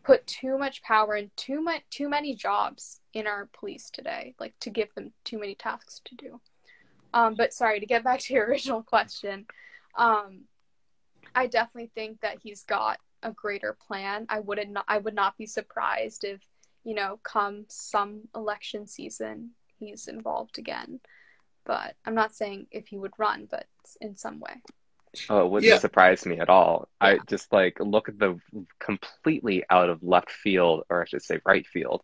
put 0.04 0.26
too 0.28 0.58
much 0.58 0.82
power 0.84 1.16
and 1.16 1.36
too 1.36 1.62
much 1.62 1.82
too 1.90 2.08
many 2.08 2.34
jobs 2.34 3.02
in 3.14 3.28
our 3.28 3.50
police 3.52 3.90
today, 3.90 4.36
like 4.40 4.54
to 4.62 4.70
give 4.70 4.94
them 4.96 5.12
too 5.26 5.38
many 5.40 5.56
tasks 5.56 6.02
to 6.06 6.16
do. 6.16 6.40
Um, 7.14 7.36
but 7.36 7.54
sorry 7.54 7.80
to 7.80 7.86
get 7.86 8.04
back 8.04 8.20
to 8.22 8.34
your 8.34 8.46
original 8.50 8.84
question. 8.84 9.46
Um, 9.96 10.42
I 11.34 11.48
definitely 11.48 11.92
think 11.94 12.22
that 12.22 12.40
he's 12.42 12.64
got 12.64 13.00
a 13.24 13.32
greater 13.32 13.78
plan. 13.88 14.26
I 14.30 14.40
wouldn't 14.40 14.72
not, 14.72 14.86
I 14.88 14.98
would 14.98 15.16
not 15.16 15.38
be 15.38 15.46
surprised 15.46 16.24
if 16.24 16.42
you 16.84 16.96
know 16.96 17.20
come 17.24 17.66
some 17.68 18.22
election 18.36 18.88
season 18.88 19.52
he's 19.80 20.08
involved 20.08 20.58
again. 20.58 21.00
But 21.66 21.96
I'm 22.06 22.16
not 22.16 22.34
saying 22.34 22.68
if 22.72 22.88
he 22.88 22.98
would 22.98 23.12
run, 23.18 23.48
but 23.50 23.66
in 24.00 24.16
some 24.16 24.40
way. 24.40 24.62
Oh, 25.30 25.46
it 25.46 25.50
wouldn't 25.50 25.70
yeah. 25.70 25.80
surprise 25.80 26.26
me 26.26 26.40
at 26.40 26.50
all. 26.50 26.88
Yeah. 27.02 27.08
I 27.08 27.20
just 27.28 27.52
like 27.52 27.78
look 27.80 28.10
at 28.10 28.20
the 28.20 28.40
completely 28.80 29.64
out 29.70 29.90
of 29.90 30.04
left 30.04 30.32
field, 30.32 30.84
or 30.90 31.02
I 31.02 31.06
should 31.06 31.24
say 31.24 31.40
right 31.46 31.66
field, 31.66 32.04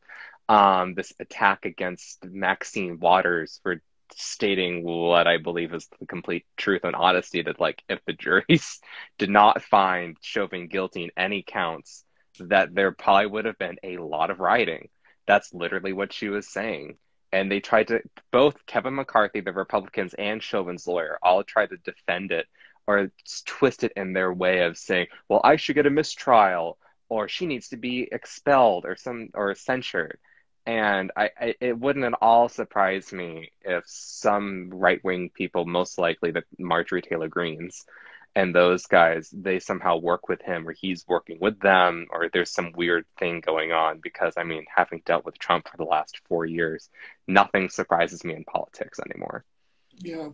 um, 0.50 0.94
this 0.96 1.14
attack 1.20 1.66
against 1.66 2.26
Maxine 2.26 3.00
Waters 3.00 3.60
for 3.64 3.82
stating 4.22 4.84
what 4.84 5.28
I 5.28 5.38
believe 5.38 5.74
is 5.74 5.88
the 6.00 6.06
complete 6.06 6.46
truth 6.58 6.84
and 6.84 6.96
honesty 6.96 7.42
that 7.44 7.60
like 7.60 7.84
if 7.90 8.00
the 8.06 8.14
juries 8.14 8.80
did 9.18 9.30
not 9.30 9.62
find 9.64 10.18
Chauvin 10.22 10.68
guilty 10.68 11.06
in 11.06 11.12
any 11.18 11.44
counts, 11.44 12.04
that 12.40 12.74
there 12.74 12.92
probably 12.92 13.28
would 13.28 13.46
have 13.46 13.58
been 13.58 13.78
a 13.84 13.98
lot 13.98 14.32
of 14.32 14.40
rioting. 14.40 14.90
That's 15.28 15.54
literally 15.54 15.94
what 15.94 16.14
she 16.14 16.30
was 16.30 16.48
saying. 16.48 16.98
And 17.32 17.52
they 17.52 17.60
tried 17.60 17.88
to 17.88 18.02
both 18.32 18.66
Kevin 18.66 18.96
McCarthy, 18.96 19.42
the 19.42 19.54
Republicans, 19.54 20.14
and 20.14 20.42
Chauvin's 20.42 20.86
lawyer 20.88 21.18
all 21.22 21.44
tried 21.44 21.70
to 21.70 21.78
defend 21.78 22.32
it 22.32 22.48
or 22.86 23.12
twist 23.46 23.84
it 23.84 23.94
in 23.96 24.14
their 24.14 24.32
way 24.34 24.62
of 24.62 24.78
saying, 24.78 25.08
well, 25.30 25.42
I 25.44 25.56
should 25.56 25.76
get 25.76 25.86
a 25.86 25.90
mistrial 25.90 26.78
or 27.10 27.28
she 27.28 27.46
needs 27.46 27.70
to 27.70 27.78
be 27.78 28.08
expelled 28.12 28.86
or 28.86 28.96
some 28.96 29.30
or 29.34 29.56
censured 29.56 30.20
and 30.66 31.12
I, 31.16 31.30
I, 31.40 31.56
it 31.60 31.78
wouldn't 31.78 32.06
at 32.06 32.14
all 32.22 32.50
surprise 32.50 33.12
me 33.12 33.52
if 33.62 33.84
some 33.86 34.70
right 34.72 35.04
wing 35.04 35.30
people, 35.34 35.66
most 35.66 35.98
likely 35.98 36.32
the 36.32 36.44
Marjorie 36.58 37.02
Taylor 37.02 37.28
Greens, 37.28 37.86
and 38.36 38.56
those 38.56 38.86
guys, 38.88 39.30
they 39.32 39.60
somehow 39.60 39.98
work 39.98 40.28
with 40.28 40.42
him, 40.42 40.68
or 40.68 40.72
he's 40.72 41.08
working 41.08 41.38
with 41.40 41.60
them, 41.60 42.08
or 42.10 42.30
there's 42.32 42.50
some 42.50 42.72
weird 42.72 43.06
thing 43.20 43.42
going 43.42 43.72
on. 43.72 44.00
Because 44.02 44.34
I 44.38 44.44
mean, 44.44 44.66
having 44.74 45.04
dealt 45.06 45.26
with 45.26 45.38
Trump 45.38 45.68
for 45.70 45.78
the 45.78 45.84
last 45.84 46.22
four 46.28 46.46
years, 46.46 46.90
nothing 47.28 47.70
surprises 47.70 48.24
me 48.24 48.34
in 48.34 48.44
politics 48.46 49.00
anymore. 49.00 49.46
Yeah. 50.00 50.30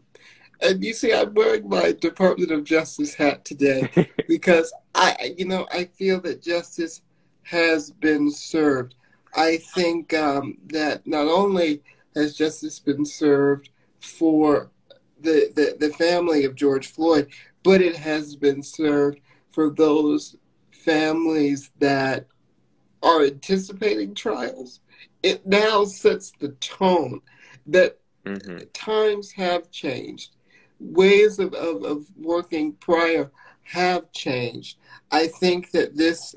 And 0.61 0.83
you 0.83 0.93
see, 0.93 1.13
I'm 1.13 1.33
wearing 1.33 1.67
my 1.67 1.93
Department 1.93 2.51
of 2.51 2.63
Justice 2.63 3.13
hat 3.13 3.45
today 3.45 3.89
because 4.27 4.73
I, 4.93 5.33
you 5.37 5.45
know, 5.45 5.67
I 5.71 5.85
feel 5.85 6.19
that 6.21 6.41
justice 6.41 7.01
has 7.43 7.91
been 7.91 8.31
served. 8.31 8.95
I 9.35 9.57
think 9.57 10.13
um, 10.13 10.57
that 10.67 11.05
not 11.05 11.27
only 11.27 11.81
has 12.15 12.35
justice 12.35 12.79
been 12.79 13.05
served 13.05 13.69
for 13.99 14.71
the, 15.21 15.51
the, 15.55 15.87
the 15.87 15.93
family 15.93 16.45
of 16.45 16.55
George 16.55 16.87
Floyd, 16.87 17.29
but 17.63 17.81
it 17.81 17.95
has 17.95 18.35
been 18.35 18.63
served 18.63 19.19
for 19.51 19.69
those 19.69 20.37
families 20.71 21.71
that 21.79 22.25
are 23.03 23.23
anticipating 23.23 24.15
trials. 24.15 24.79
It 25.23 25.45
now 25.45 25.83
sets 25.85 26.31
the 26.39 26.49
tone 26.49 27.21
that 27.67 27.99
mm-hmm. 28.25 28.57
times 28.73 29.31
have 29.33 29.69
changed. 29.71 30.35
Ways 30.79 31.39
of, 31.39 31.53
of, 31.53 31.83
of 31.83 32.05
working 32.17 32.73
prior 32.73 33.31
have 33.63 34.11
changed. 34.11 34.77
I 35.11 35.27
think 35.27 35.71
that 35.71 35.95
this 35.95 36.35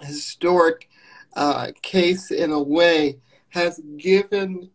historic 0.00 0.88
uh, 1.36 1.70
case 1.82 2.30
in 2.32 2.50
a 2.50 2.62
way 2.62 3.18
has 3.50 3.80
given 3.96 4.70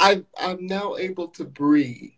I, 0.00 0.24
I'm 0.40 0.66
now 0.66 0.96
able 0.96 1.28
to 1.28 1.44
breathe. 1.44 2.10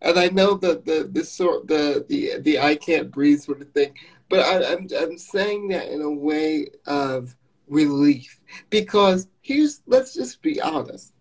And 0.00 0.18
I 0.18 0.28
know 0.28 0.54
that 0.54 0.86
the 0.86 1.08
the 1.12 1.24
sort 1.24 1.68
the 1.68 2.06
the 2.08 2.40
the 2.40 2.58
I 2.58 2.76
can't 2.76 3.10
breathe 3.10 3.40
sort 3.40 3.60
of 3.60 3.70
thing, 3.72 3.94
but 4.28 4.40
I, 4.40 4.72
I'm 4.72 4.88
I'm 4.98 5.18
saying 5.18 5.68
that 5.68 5.88
in 5.88 6.00
a 6.00 6.10
way 6.10 6.68
of 6.86 7.36
relief 7.68 8.40
because 8.70 9.28
here's 9.42 9.82
let's 9.86 10.14
just 10.14 10.40
be 10.40 10.60
honest. 10.60 11.12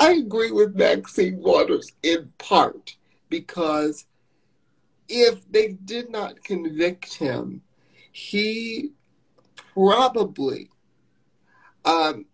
I 0.00 0.12
agree 0.12 0.50
with 0.50 0.76
Maxine 0.76 1.38
Waters 1.38 1.92
in 2.02 2.32
part 2.38 2.96
because 3.30 4.04
if 5.08 5.50
they 5.50 5.68
did 5.84 6.10
not 6.10 6.42
convict 6.42 7.14
him, 7.14 7.62
he 8.12 8.92
probably. 9.78 10.70
Um, 11.84 12.26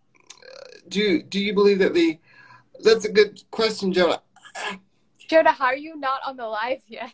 do 0.88 1.22
do 1.22 1.40
you 1.40 1.54
believe 1.54 1.78
that 1.80 1.94
the? 1.94 2.18
That's 2.82 3.04
a 3.04 3.12
good 3.12 3.42
question, 3.50 3.92
Jonah. 3.92 4.20
Jonah, 5.28 5.52
how 5.52 5.66
are 5.66 5.76
you 5.76 5.96
not 5.96 6.20
on 6.26 6.36
the 6.36 6.46
live 6.46 6.82
yet? 6.88 7.12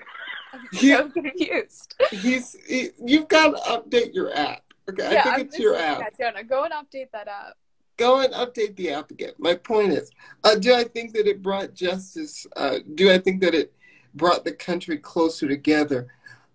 I'm 0.53 0.67
so 0.73 1.09
confused. 1.11 1.95
He's 2.11 2.57
he, 2.67 2.91
you've 3.05 3.29
got 3.29 3.57
to 3.57 3.63
update 3.71 4.15
your 4.15 4.35
app. 4.37 4.63
Okay, 4.89 5.13
yeah, 5.13 5.21
I 5.21 5.23
think 5.23 5.35
I'm 5.35 5.41
it's 5.43 5.59
your 5.59 5.77
app. 5.77 5.99
That, 5.99 6.19
Jonah, 6.19 6.45
go 6.45 6.65
and 6.65 6.73
update 6.73 7.11
that 7.13 7.29
app. 7.29 7.57
Go 7.97 8.21
and 8.21 8.33
update 8.33 8.75
the 8.77 8.91
app 8.91 9.11
again. 9.11 9.33
My 9.39 9.55
point 9.55 9.93
is, 9.93 10.11
uh, 10.43 10.55
do 10.55 10.75
I 10.75 10.85
think 10.85 11.13
that 11.13 11.27
it 11.27 11.43
brought 11.43 11.75
justice? 11.75 12.47
Uh, 12.57 12.79
do 12.95 13.11
I 13.11 13.19
think 13.19 13.43
that 13.43 13.55
it 13.55 13.73
brought 14.15 14.45
the 14.45 14.53
country 14.53 14.97
closer 14.97 15.47
together? 15.47 16.09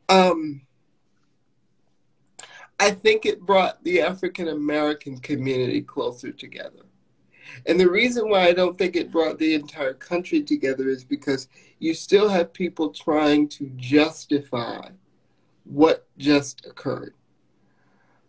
Um, 0.09 0.61
I 2.79 2.91
think 2.91 3.25
it 3.25 3.41
brought 3.41 3.83
the 3.83 4.01
African 4.01 4.49
American 4.49 5.19
community 5.19 5.81
closer 5.81 6.31
together. 6.31 6.85
And 7.65 7.79
the 7.79 7.89
reason 7.89 8.29
why 8.29 8.47
I 8.47 8.53
don't 8.53 8.77
think 8.77 8.95
it 8.95 9.11
brought 9.11 9.37
the 9.37 9.53
entire 9.53 9.93
country 9.93 10.41
together 10.43 10.89
is 10.89 11.03
because 11.03 11.47
you 11.79 11.93
still 11.93 12.27
have 12.27 12.51
people 12.53 12.89
trying 12.89 13.47
to 13.49 13.71
justify 13.77 14.89
what 15.63 16.07
just 16.17 16.65
occurred. 16.65 17.13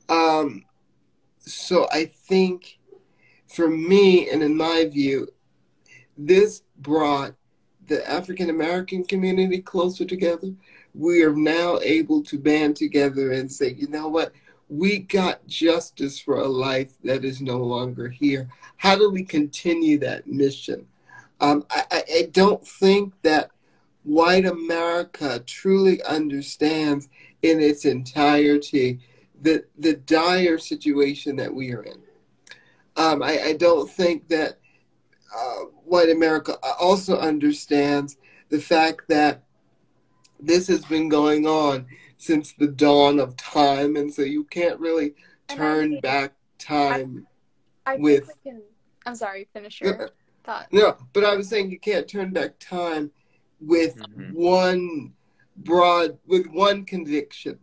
Um, 0.09 0.65
so 1.41 1.89
I 1.91 2.05
think 2.05 2.79
for 3.47 3.69
me, 3.69 4.31
and 4.31 4.43
in 4.43 4.57
my 4.57 4.89
view, 4.91 5.29
this 6.17 6.63
brought 6.79 7.35
the 7.87 8.09
African 8.09 8.51
American 8.51 9.05
community 9.05 9.61
closer 9.61 10.05
together 10.05 10.53
we 10.97 11.23
are 11.23 11.35
now 11.35 11.79
able 11.83 12.23
to 12.25 12.39
band 12.39 12.77
together 12.77 13.33
and 13.33 13.51
say, 13.51 13.73
you 13.73 13.87
know 13.89 14.09
what? 14.09 14.33
We 14.69 14.99
got 14.99 15.47
justice 15.47 16.19
for 16.19 16.41
a 16.41 16.49
life 16.49 16.95
that 17.05 17.25
is 17.25 17.41
no 17.41 17.59
longer 17.59 18.09
here. 18.09 18.49
How 18.77 18.97
do 18.97 19.11
we 19.11 19.23
continue 19.23 19.99
that 19.99 20.27
mission? 20.27 20.87
Um, 21.41 21.67
I, 21.71 22.03
I 22.15 22.29
don't 22.33 22.67
think 22.67 23.13
that 23.23 23.51
white 24.05 24.47
America 24.47 25.43
truly 25.47 26.03
understands 26.05 27.09
in 27.43 27.61
its 27.61 27.85
entirety 27.85 29.01
the, 29.43 29.65
the 29.79 29.95
dire 29.95 30.59
situation 30.59 31.37
that 31.37 31.53
we 31.53 31.73
are 31.73 31.83
in. 31.83 32.01
Um, 32.97 33.23
I, 33.23 33.41
I, 33.43 33.53
don't 33.53 33.91
think 33.91 34.27
that 34.29 34.59
uh, 35.37 35.65
white 35.85 36.09
America 36.09 36.57
also 36.81 37.19
understands 37.19 38.17
the 38.49 38.59
fact 38.59 39.03
that 39.09 39.43
this 40.41 40.69
has 40.69 40.85
been 40.85 41.09
going 41.09 41.47
on 41.47 41.87
since 42.19 42.53
the 42.53 42.67
dawn 42.67 43.19
of 43.19 43.37
time, 43.37 43.97
and 43.97 44.13
so 44.13 44.23
you 44.23 44.45
can't 44.45 44.79
really 44.81 45.15
turn 45.49 46.01
back 46.01 46.33
time 46.59 47.27
I, 47.87 47.95
I 47.95 47.97
with. 47.97 48.31
Can, 48.43 48.63
I'm 49.05 49.15
sorry, 49.15 49.49
finish 49.53 49.81
your 49.81 50.11
thought. 50.45 50.67
No, 50.73 50.97
but 51.13 51.25
I 51.25 51.37
was 51.37 51.49
saying 51.49 51.71
you 51.71 51.79
can't 51.79 52.09
turn 52.09 52.33
back 52.33 52.59
time 52.59 53.11
with 53.61 53.97
mm-hmm. 53.97 54.33
one 54.33 55.13
broad, 55.57 56.19
with 56.27 56.47
one 56.47 56.85
conviction. 56.85 57.59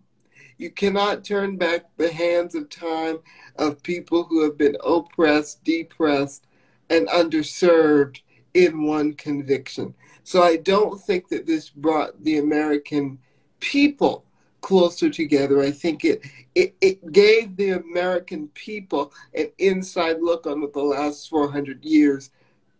You 0.57 0.69
cannot 0.69 1.23
turn 1.23 1.57
back 1.57 1.85
the 1.97 2.11
hands 2.11 2.55
of 2.55 2.69
time 2.69 3.19
of 3.57 3.83
people 3.83 4.23
who 4.23 4.43
have 4.43 4.57
been 4.57 4.77
oppressed, 4.83 5.63
depressed, 5.63 6.45
and 6.89 7.07
underserved 7.07 8.21
in 8.53 8.83
one 8.83 9.13
conviction. 9.13 9.95
So 10.23 10.41
I 10.41 10.57
don't 10.57 10.99
think 10.99 11.29
that 11.29 11.45
this 11.45 11.69
brought 11.69 12.23
the 12.23 12.37
American 12.37 13.19
people 13.59 14.25
closer 14.61 15.09
together. 15.09 15.61
I 15.61 15.71
think 15.71 16.05
it, 16.05 16.25
it, 16.55 16.75
it 16.81 17.11
gave 17.11 17.55
the 17.55 17.71
American 17.71 18.47
people 18.49 19.13
an 19.35 19.51
inside 19.57 20.21
look 20.21 20.47
on 20.47 20.61
what 20.61 20.73
the 20.73 20.81
last 20.81 21.29
400 21.29 21.83
years 21.83 22.31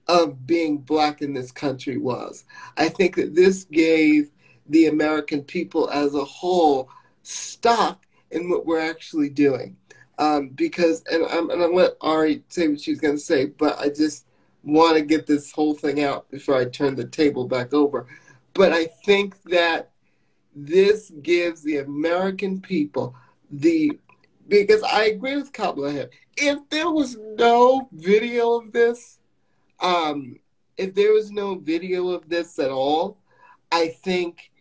of 0.07 0.47
being 0.47 0.77
black 0.77 1.21
in 1.21 1.33
this 1.33 1.51
country 1.51 1.97
was. 1.97 2.45
I 2.77 2.89
think 2.89 3.15
that 3.17 3.35
this 3.35 3.65
gave 3.65 4.31
the 4.67 4.87
American 4.87 5.43
people 5.43 5.89
as 5.89 6.15
a 6.15 6.23
whole 6.23 6.89
stock 7.23 8.05
in 8.31 8.49
what 8.49 8.65
we're 8.65 8.79
actually 8.79 9.29
doing. 9.29 9.77
Um, 10.19 10.49
because, 10.49 11.03
and 11.11 11.25
I'm, 11.25 11.49
and 11.49 11.61
I'm 11.61 11.73
let 11.73 11.93
Ari 12.01 12.43
say 12.47 12.67
what 12.67 12.79
she's 12.79 12.99
going 12.99 13.15
to 13.15 13.21
say, 13.21 13.45
but 13.45 13.79
I 13.79 13.89
just 13.89 14.25
want 14.63 14.97
to 14.97 15.03
get 15.03 15.27
this 15.27 15.51
whole 15.51 15.73
thing 15.73 16.03
out 16.03 16.29
before 16.31 16.55
I 16.55 16.65
turn 16.65 16.95
the 16.95 17.05
table 17.05 17.47
back 17.47 17.73
over. 17.73 18.07
But 18.53 18.71
I 18.71 18.85
think 18.85 19.41
that 19.43 19.91
this 20.55 21.11
gives 21.21 21.63
the 21.63 21.77
American 21.77 22.61
people 22.61 23.15
the 23.51 23.99
because 24.47 24.83
I 24.83 25.05
agree 25.05 25.35
with 25.35 25.53
Kamala 25.53 26.09
If 26.35 26.59
there 26.69 26.89
was 26.91 27.17
no 27.37 27.87
video 27.93 28.55
of 28.55 28.71
this, 28.73 29.19
um, 29.79 30.37
if 30.77 30.93
there 30.93 31.13
was 31.13 31.31
no 31.31 31.55
video 31.55 32.09
of 32.09 32.27
this 32.27 32.59
at 32.59 32.69
all, 32.69 33.17
I 33.71 33.87
think 33.87 34.51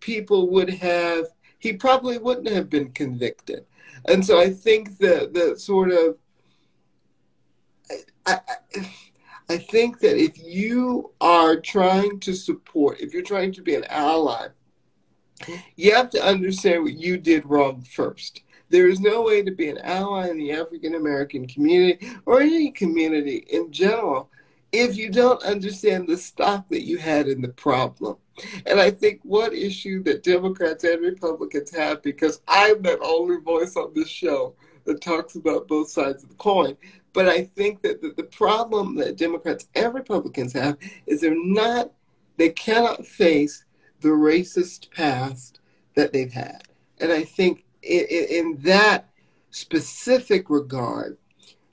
people 0.00 0.50
would 0.50 0.70
have 0.70 1.26
he 1.58 1.72
probably 1.72 2.18
wouldn't 2.18 2.48
have 2.48 2.70
been 2.70 2.90
convicted. 2.92 3.66
And 4.06 4.24
so 4.24 4.40
I 4.40 4.50
think 4.50 4.98
that 4.98 5.34
the 5.34 5.58
sort 5.58 5.90
of 5.90 6.16
I, 8.26 8.40
I, 8.76 8.90
I 9.50 9.56
think 9.56 10.00
that 10.00 10.16
if 10.16 10.38
you 10.38 11.12
are 11.20 11.56
trying 11.56 12.20
to 12.20 12.34
support, 12.34 13.00
if 13.00 13.14
you're 13.14 13.22
trying 13.22 13.52
to 13.52 13.62
be 13.62 13.74
an 13.74 13.84
ally, 13.88 14.48
you 15.76 15.94
have 15.94 16.10
to 16.10 16.24
understand 16.24 16.82
what 16.82 16.98
you 16.98 17.16
did 17.16 17.46
wrong 17.46 17.82
first. 17.82 18.42
There 18.68 18.88
is 18.88 19.00
no 19.00 19.22
way 19.22 19.42
to 19.42 19.50
be 19.50 19.68
an 19.68 19.78
ally 19.78 20.28
in 20.28 20.36
the 20.36 20.52
African 20.52 20.94
American 20.94 21.46
community 21.46 22.10
or 22.26 22.42
any 22.42 22.70
community 22.70 23.46
in 23.48 23.72
general 23.72 24.28
if 24.72 24.96
you 24.96 25.10
don't 25.10 25.42
understand 25.42 26.06
the 26.06 26.18
stock 26.18 26.68
that 26.68 26.84
you 26.84 26.98
had 26.98 27.28
in 27.28 27.40
the 27.40 27.48
problem. 27.48 28.16
And 28.66 28.78
I 28.78 28.90
think 28.90 29.20
one 29.22 29.54
issue 29.54 30.02
that 30.02 30.22
Democrats 30.22 30.84
and 30.84 31.00
Republicans 31.00 31.74
have, 31.74 32.02
because 32.02 32.42
I'm 32.46 32.82
the 32.82 32.98
only 33.00 33.38
voice 33.38 33.76
on 33.76 33.92
this 33.94 34.08
show 34.08 34.54
that 34.84 35.00
talks 35.00 35.36
about 35.36 35.68
both 35.68 35.88
sides 35.88 36.22
of 36.22 36.28
the 36.28 36.34
coin, 36.36 36.76
but 37.18 37.28
I 37.28 37.42
think 37.42 37.82
that 37.82 38.00
the, 38.00 38.10
the 38.16 38.22
problem 38.22 38.94
that 38.98 39.16
Democrats 39.16 39.66
and 39.74 39.92
Republicans 39.92 40.52
have 40.52 40.78
is 41.04 41.20
they're 41.20 41.34
not, 41.34 41.90
they 42.36 42.50
cannot 42.50 43.04
face 43.04 43.64
the 44.02 44.10
racist 44.10 44.92
past 44.92 45.58
that 45.96 46.12
they've 46.12 46.32
had. 46.32 46.62
And 47.00 47.10
I 47.10 47.24
think 47.24 47.64
in, 47.82 48.06
in 48.08 48.56
that 48.58 49.08
specific 49.50 50.48
regard, 50.48 51.18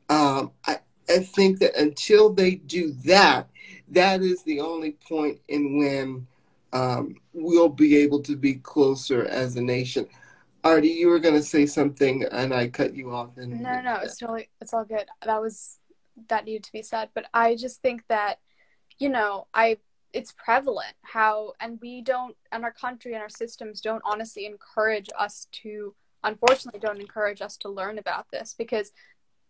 um, 0.10 0.52
I, 0.66 0.80
I 1.08 1.20
think 1.20 1.60
that 1.60 1.75
until 1.75 2.34
they 2.34 2.56
do 2.56 2.94
that, 3.06 3.48
that 3.90 4.24
is 4.24 4.42
the 4.42 4.62
only 4.62 4.94
point 5.08 5.40
in 5.48 5.78
when 5.78 6.25
um, 6.74 7.18
we'll 7.34 7.70
be 7.70 7.98
able 7.98 8.24
to 8.24 8.36
be 8.36 8.56
closer 8.56 9.25
as 9.25 9.58
a 9.58 9.62
nation. 9.62 10.08
Arty, 10.65 10.89
you 10.89 11.07
were 11.07 11.19
to 11.19 11.43
say 11.43 11.65
something, 11.65 12.25
and 12.31 12.53
I 12.53 12.67
cut 12.67 12.95
you 12.95 13.12
off. 13.12 13.38
And 13.38 13.62
no, 13.62 13.81
no, 13.81 14.00
it's 14.01 14.17
totally, 14.17 14.50
it's 14.60 14.74
all 14.74 14.84
good. 14.84 15.05
That 15.24 15.41
was 15.41 15.77
that 16.27 16.45
needed 16.45 16.63
to 16.63 16.72
be 16.72 16.81
said, 16.81 17.10
but 17.13 17.25
I 17.34 17.55
just 17.55 17.81
think 17.81 18.03
that, 18.07 18.39
you 18.98 19.10
know, 19.10 19.48
I 19.53 19.77
it's 20.12 20.31
prevalent 20.31 20.95
how 21.01 21.53
and 21.60 21.77
we 21.81 22.01
don't 22.01 22.36
and 22.51 22.63
our 22.63 22.72
country 22.72 23.13
and 23.13 23.22
our 23.22 23.29
systems 23.29 23.81
don't 23.81 24.01
honestly 24.05 24.45
encourage 24.45 25.10
us 25.19 25.48
to 25.51 25.93
unfortunately 26.24 26.79
don't 26.79 27.01
encourage 27.01 27.41
us 27.41 27.57
to 27.57 27.67
learn 27.67 27.98
about 27.98 28.25
this 28.31 28.55
because 28.57 28.93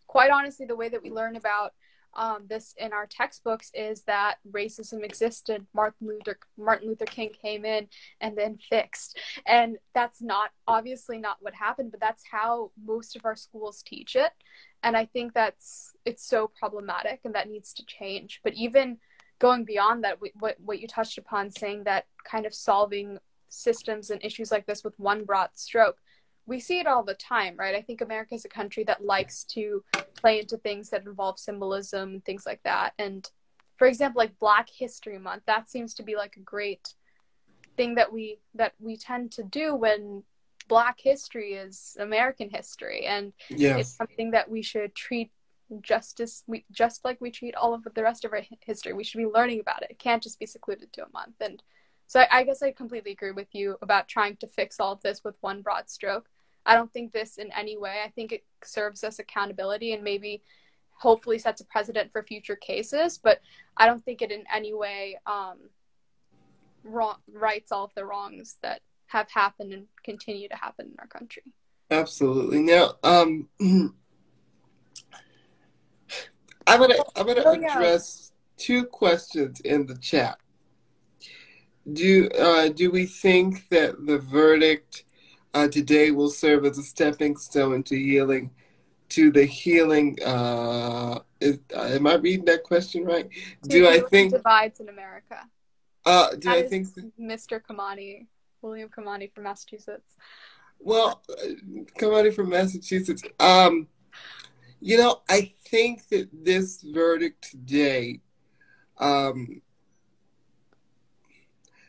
quite 0.08 0.32
honestly, 0.32 0.66
the 0.66 0.76
way 0.76 0.90
that 0.90 1.04
we 1.04 1.10
learn 1.10 1.36
about 1.36 1.74
um, 2.16 2.46
this 2.50 2.74
in 2.78 2.94
our 2.94 3.06
textbooks 3.06 3.72
is 3.74 4.04
that 4.04 4.36
racism 4.50 5.04
existed. 5.04 5.66
Martin 5.74 6.08
Luther 6.08 6.38
Martin 6.58 6.88
Luther 6.88 7.06
King 7.06 7.32
came 7.42 7.66
in 7.66 7.88
and 8.22 8.38
then 8.38 8.58
fixed, 8.70 9.20
and 9.46 9.78
that's 9.94 10.22
not 10.22 10.52
obviously 10.68 11.18
not 11.18 11.38
what 11.42 11.54
happened, 11.54 11.92
but 11.92 12.00
that's 12.00 12.24
how 12.30 12.72
most 12.84 13.16
of 13.16 13.26
our 13.26 13.36
schools 13.36 13.84
teach 13.84 14.16
it, 14.16 14.32
and 14.84 14.96
I 14.96 15.06
think 15.06 15.34
that's 15.34 15.94
it's 16.06 16.26
so 16.26 16.50
problematic 16.60 17.22
and 17.24 17.36
that 17.36 17.50
needs 17.50 17.74
to 17.74 17.86
change. 17.86 18.42
But 18.44 18.54
even 18.54 18.98
going 19.40 19.66
beyond 19.66 20.04
that, 20.04 20.20
what 20.40 20.56
what 20.60 20.80
you 20.80 20.88
touched 20.88 21.18
upon, 21.18 21.50
saying 21.50 21.84
that 21.84 22.06
kind 22.24 22.46
of 22.46 22.54
solving 22.54 23.20
systems 23.50 24.10
and 24.10 24.24
issues 24.24 24.52
like 24.52 24.66
this 24.66 24.84
with 24.84 25.00
one 25.00 25.24
broad 25.24 25.50
stroke 25.54 25.98
we 26.48 26.60
see 26.60 26.80
it 26.80 26.88
all 26.88 27.04
the 27.04 27.16
time, 27.16 27.56
right? 27.58 27.76
I 27.76 27.82
think 27.82 28.02
America 28.02 28.36
is 28.36 28.46
a 28.46 28.50
country 28.50 28.84
that 28.86 29.04
likes 29.04 29.44
to 29.46 29.84
play 30.16 30.40
into 30.40 30.58
things 30.58 30.90
that 30.90 31.06
involve 31.06 31.40
symbolism, 31.40 32.10
and 32.10 32.26
things 32.26 32.46
like 32.46 32.62
that. 32.64 32.94
And 33.00 33.30
for 33.78 33.88
example, 33.88 34.20
like 34.20 34.40
Black 34.40 34.70
History 34.70 35.18
Month, 35.18 35.44
that 35.48 35.70
seems 35.70 35.94
to 35.96 36.04
be 36.04 36.16
like 36.16 36.38
a 36.38 36.42
great 36.42 36.94
thing 37.78 37.96
that 37.96 38.12
we 38.12 38.40
that 38.54 38.74
we 38.80 38.98
tend 38.98 39.32
to 39.34 39.44
do 39.44 39.76
when 39.76 40.24
Black 40.68 41.00
history 41.00 41.54
is 41.54 41.96
American 42.00 42.50
history, 42.50 43.06
and 43.06 43.34
yes. 43.50 43.80
it's 43.80 43.98
something 43.98 44.32
that 44.32 44.50
we 44.50 44.62
should 44.62 44.96
treat 44.96 45.32
justice 45.82 46.44
we 46.46 46.64
just 46.72 47.04
like 47.04 47.20
we 47.20 47.32
treat 47.32 47.56
all 47.56 47.74
of 47.74 47.88
the 47.96 48.04
rest 48.04 48.26
of 48.26 48.32
our 48.32 48.42
history. 48.62 48.94
We 48.94 49.04
should 49.04 49.18
be 49.18 49.26
learning 49.26 49.60
about 49.60 49.82
it. 49.82 49.92
It 49.92 50.00
can't 50.00 50.22
just 50.22 50.40
be 50.40 50.46
secluded 50.46 50.94
to 50.94 51.06
a 51.06 51.12
month. 51.12 51.36
And 51.42 51.62
so 52.08 52.20
I, 52.20 52.28
I 52.32 52.44
guess 52.44 52.62
I 52.62 52.72
completely 52.72 53.12
agree 53.12 53.32
with 53.32 53.54
you 53.54 53.78
about 53.82 54.08
trying 54.08 54.38
to 54.38 54.48
fix 54.48 54.80
all 54.80 54.94
of 54.94 55.02
this 55.02 55.24
with 55.24 55.38
one 55.42 55.62
broad 55.62 55.90
stroke. 55.90 56.30
I 56.66 56.76
don't 56.76 56.92
think 56.92 57.12
this 57.12 57.38
in 57.38 57.52
any 57.54 57.78
way. 57.78 58.02
I 58.04 58.10
think 58.10 58.32
it 58.32 58.44
serves 58.64 59.04
us 59.04 59.20
accountability 59.20 59.94
and 59.94 60.04
maybe 60.04 60.42
hopefully 60.98 61.38
sets 61.38 61.62
a 61.62 61.66
precedent 61.66 62.12
for 62.12 62.24
future 62.24 62.56
cases, 62.56 63.20
but 63.22 63.40
I 63.78 63.86
don't 63.86 64.04
think 64.04 64.22
it 64.22 64.32
in 64.32 64.44
any 64.54 64.74
way 64.74 65.20
um, 65.28 65.58
wrong, 66.84 67.18
rights 67.32 67.72
all 67.72 67.86
of 67.86 67.94
the 67.96 68.06
wrongs 68.06 68.58
that 68.62 68.82
have 69.08 69.30
happened 69.30 69.74
and 69.74 69.88
continue 70.04 70.50
to 70.50 70.56
happen 70.56 70.88
in 70.88 70.96
our 71.00 71.08
country. 71.08 71.44
Absolutely. 71.92 72.62
Now, 72.62 72.96
um, 73.04 73.48
I'm 76.68 76.80
gonna 76.80 76.96
I'm 77.16 77.28
gonna 77.28 77.44
oh, 77.46 77.54
address 77.54 78.32
yeah. 78.32 78.66
two 78.66 78.86
questions 78.86 79.60
in 79.62 79.86
the 79.86 79.96
chat. 79.98 80.40
Do 81.92 82.28
uh, 82.30 82.70
do 82.70 82.90
we 82.90 83.06
think 83.06 83.70
that 83.70 84.06
the 84.08 84.18
verdict 84.18 85.05
uh, 85.56 85.70
today 85.70 86.12
will 86.12 86.30
serve 86.30 86.66
as 86.66 86.78
a 86.78 86.84
stepping 86.84 87.38
stone 87.38 87.82
to 87.82 87.96
healing, 87.96 88.52
to 89.08 89.32
the 89.32 89.46
healing. 89.46 90.20
Uh, 90.24 91.20
is, 91.40 91.60
uh, 91.74 91.84
am 91.84 92.06
I 92.06 92.16
reading 92.16 92.46
that 92.46 92.64
question 92.64 93.06
right? 93.06 93.30
Do 93.64 93.88
I 93.88 94.02
think 94.02 94.34
divides 94.34 94.82
in 94.82 94.90
America? 94.90 95.40
Uh, 96.06 96.32
do 96.32 96.50
that 96.50 96.58
I 96.58 96.64
think 96.64 96.90
Mr. 97.20 97.62
Kamani, 97.62 98.28
William 98.62 98.90
Kamani 98.90 99.34
from 99.34 99.46
Massachusetts? 99.46 100.18
Well, 100.80 101.24
uh, 101.30 101.48
Kamani 101.98 102.34
from 102.34 102.50
Massachusetts. 102.50 103.24
Um, 103.40 103.88
you 104.82 104.98
know, 104.98 105.22
I 105.30 105.54
think 105.70 106.10
that 106.10 106.28
this 106.34 106.82
verdict 106.82 107.50
today 107.50 108.20
um, 108.98 109.62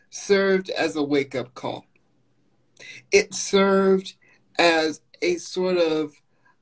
served 0.09 0.71
as 0.71 0.95
a 0.95 1.03
wake 1.03 1.35
up 1.35 1.53
call 1.53 1.85
it 3.13 3.35
served 3.35 4.15
as 4.59 5.01
a 5.23 5.37
sort 5.37 5.79
of 5.79 6.13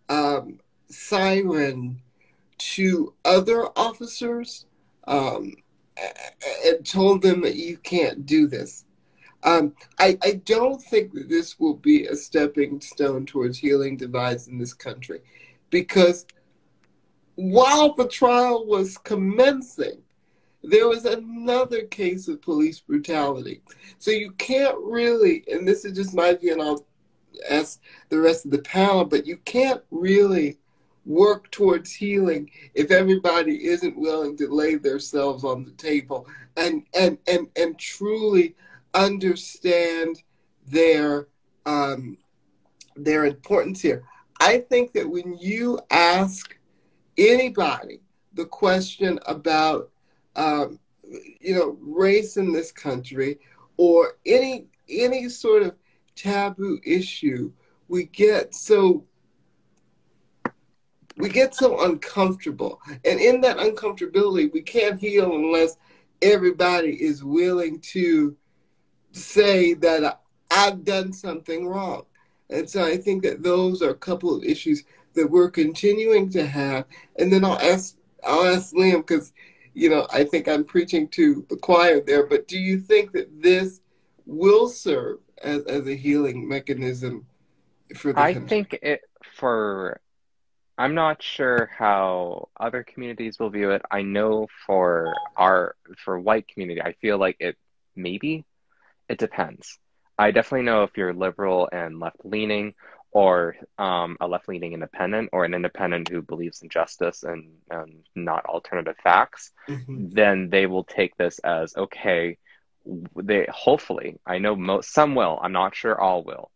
um, 0.09 0.61
siren 0.89 2.01
to 2.59 3.15
other 3.25 3.67
officers 3.77 4.67
um, 5.07 5.55
and 6.65 6.87
told 6.87 7.23
them 7.23 7.41
that 7.43 7.57
you 7.57 7.77
can't 7.79 8.27
do 8.27 8.47
this. 8.47 8.85
Um, 9.43 9.75
I, 9.99 10.19
I 10.23 10.41
don't 10.45 10.81
think 10.81 11.13
that 11.13 11.29
this 11.29 11.61
will 11.61 11.75
be 11.75 12.07
a 12.07 12.17
stepping 12.17 12.81
stone 12.81 13.27
towards 13.27 13.59
healing 13.59 13.97
divides 13.97 14.49
in 14.49 14.59
this 14.59 14.73
country 14.73 15.21
because 15.69 16.25
while 17.35 17.93
the 17.95 18.09
trial 18.09 18.65
was 18.65 18.97
commencing, 18.97 20.04
there 20.69 20.89
was 20.89 21.05
another 21.05 21.83
case 21.83 22.29
of 22.29 22.43
police 22.43 22.81
brutality. 22.81 23.61
So 23.99 24.11
you 24.11 24.33
can't 24.33 24.77
really, 24.79 25.45
and 25.51 25.67
this 25.67 25.85
is 25.85 25.97
just 25.97 26.15
my 26.15 26.35
view, 26.35 26.53
and 26.53 26.63
I'll 26.63 26.87
ask 27.51 27.81
the 28.09 28.21
rest 28.21 28.45
of 28.45 28.51
the 28.51 28.59
panel, 28.59 29.05
but 29.05 29.27
you 29.27 29.37
can't 29.39 29.83
really 29.91 30.59
work 31.07 31.51
towards 31.51 31.93
healing 31.93 32.51
if 32.75 32.91
everybody 32.91 33.67
isn't 33.67 33.99
willing 33.99 34.37
to 34.39 34.49
lay 34.49 34.77
themselves 34.77 35.45
on 35.45 35.65
the 35.65 35.71
table 35.73 36.27
and 36.57 36.87
and 36.95 37.19
and, 37.27 37.47
and 37.57 37.79
truly 37.79 38.55
understand 38.95 40.23
their 40.67 41.29
um, 41.67 42.17
their 42.97 43.27
importance 43.27 43.81
here. 43.81 44.05
I 44.41 44.59
think 44.59 44.93
that 44.93 45.09
when 45.09 45.37
you 45.39 45.79
ask 45.91 46.57
anybody 47.19 48.01
the 48.33 48.47
question 48.47 49.19
about 49.27 49.91
um, 50.37 50.79
you 51.41 51.55
know, 51.55 51.77
race 51.81 52.37
in 52.37 52.53
this 52.53 52.73
country 52.73 53.39
or 53.77 54.19
any 54.27 54.67
any 54.89 55.29
sort 55.29 55.63
of 55.63 55.75
taboo 56.15 56.81
issue, 56.85 57.53
we 57.89 58.05
get 58.05 58.55
so 58.55 59.05
we 61.17 61.29
get 61.29 61.55
so 61.55 61.85
uncomfortable. 61.85 62.81
And 63.05 63.21
in 63.21 63.41
that 63.43 63.59
uncomfortability, 63.59 64.53
we 64.53 64.63
can't 64.63 64.99
heal 64.99 65.35
unless 65.35 65.77
everybody 66.23 67.01
is 67.03 67.23
willing 67.23 67.81
to 67.81 68.37
say 69.13 69.75
that 69.75 70.21
I've 70.51 70.85
done 70.85 71.13
something 71.13 71.69
wrong. 71.69 72.05
And 72.51 72.69
so 72.69 72.85
I 72.85 72.97
think 72.97 73.23
that 73.23 73.43
those 73.43 73.81
are 73.83 73.91
a 73.91 73.95
couple 73.95 74.35
of 74.35 74.45
issues 74.45 74.83
that 75.15 75.31
we're 75.31 75.51
continuing 75.51 76.31
to 76.31 76.47
have. 76.47 76.85
And 77.19 77.33
then 77.33 77.45
I'll 77.45 77.59
ask 77.59 77.97
I'll 78.27 78.55
ask 78.55 78.75
Liam 78.75 79.07
because 79.07 79.33
you 79.75 79.91
know 79.91 80.07
I 80.13 80.25
think 80.25 80.49
I'm 80.49 80.65
preaching 80.65 81.09
to 81.11 81.47
the 81.51 81.57
choir 81.57 82.01
there. 82.01 82.27
But 82.27 82.49
do 82.49 82.59
you 82.59 82.79
think 82.81 83.13
that 83.13 83.43
this 83.43 83.81
will 84.27 84.69
serve 84.69 85.19
as, 85.43 85.65
as 85.65 85.87
a 85.87 85.95
healing 85.97 86.49
mechanism 86.49 87.27
for 87.97 88.13
the 88.13 88.21
I 88.21 88.33
country? 88.33 88.49
think 88.49 88.79
it 88.83 89.03
for 89.37 90.01
I'm 90.77 90.95
not 90.95 91.23
sure 91.23 91.71
how 91.77 92.49
other 92.59 92.83
communities 92.83 93.39
will 93.39 93.51
view 93.51 93.71
it. 93.71 93.83
I 93.91 94.03
know 94.03 94.49
for 94.67 95.15
our 95.37 95.77
for 96.05 96.19
white 96.19 96.49
community, 96.49 96.83
I 96.83 96.95
feel 96.95 97.19
like 97.19 97.37
it 97.41 97.57
maybe 97.95 98.45
it 99.09 99.19
depends. 99.19 99.79
I 100.19 100.31
definitely 100.31 100.67
know 100.67 100.85
if 100.85 100.97
you're 100.97 101.13
liberal 101.15 101.69
and 101.73 102.01
left 102.01 102.25
leaning, 102.25 102.75
or 103.15 103.57
um, 103.79 104.17
a 104.21 104.27
left 104.27 104.49
leaning 104.49 104.73
independent, 104.75 105.31
or 105.33 105.45
an 105.45 105.55
independent 105.55 106.09
who 106.09 106.21
believes 106.21 106.61
in 106.63 106.69
justice 106.69 107.23
and, 107.23 107.53
and 107.71 108.05
not 108.15 108.45
alternative 108.45 108.97
facts, 109.03 109.53
Mhm. 109.69 110.13
then 110.13 110.51
they 110.51 110.67
will 110.67 110.85
take 110.85 111.17
this 111.17 111.39
as 111.39 111.75
okay. 111.77 112.37
They 113.17 113.47
hopefully, 113.51 114.19
I 114.27 114.39
know 114.39 114.57
most 114.57 114.93
some 114.93 115.15
will. 115.15 115.39
I'm 115.41 115.53
not 115.53 115.75
sure 115.75 115.99
all 115.99 116.23
will. 116.25 116.51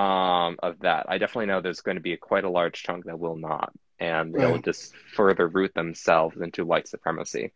Um, 0.00 0.56
of 0.62 0.78
that, 0.80 1.06
I 1.08 1.18
definitely 1.18 1.46
know 1.46 1.60
there's 1.60 1.80
going 1.80 1.96
to 1.96 2.02
be 2.02 2.16
quite 2.16 2.44
a 2.44 2.50
large 2.50 2.82
chunk 2.82 3.06
that 3.06 3.18
will 3.18 3.36
not, 3.36 3.72
and 3.98 4.32
they'll 4.34 4.58
just 4.58 4.94
further 5.14 5.48
root 5.48 5.72
themselves 5.74 6.36
into 6.40 6.64
white 6.66 6.86
supremacy. 6.86 7.52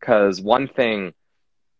Because 0.00 0.40
one 0.40 0.66
thing 0.66 1.12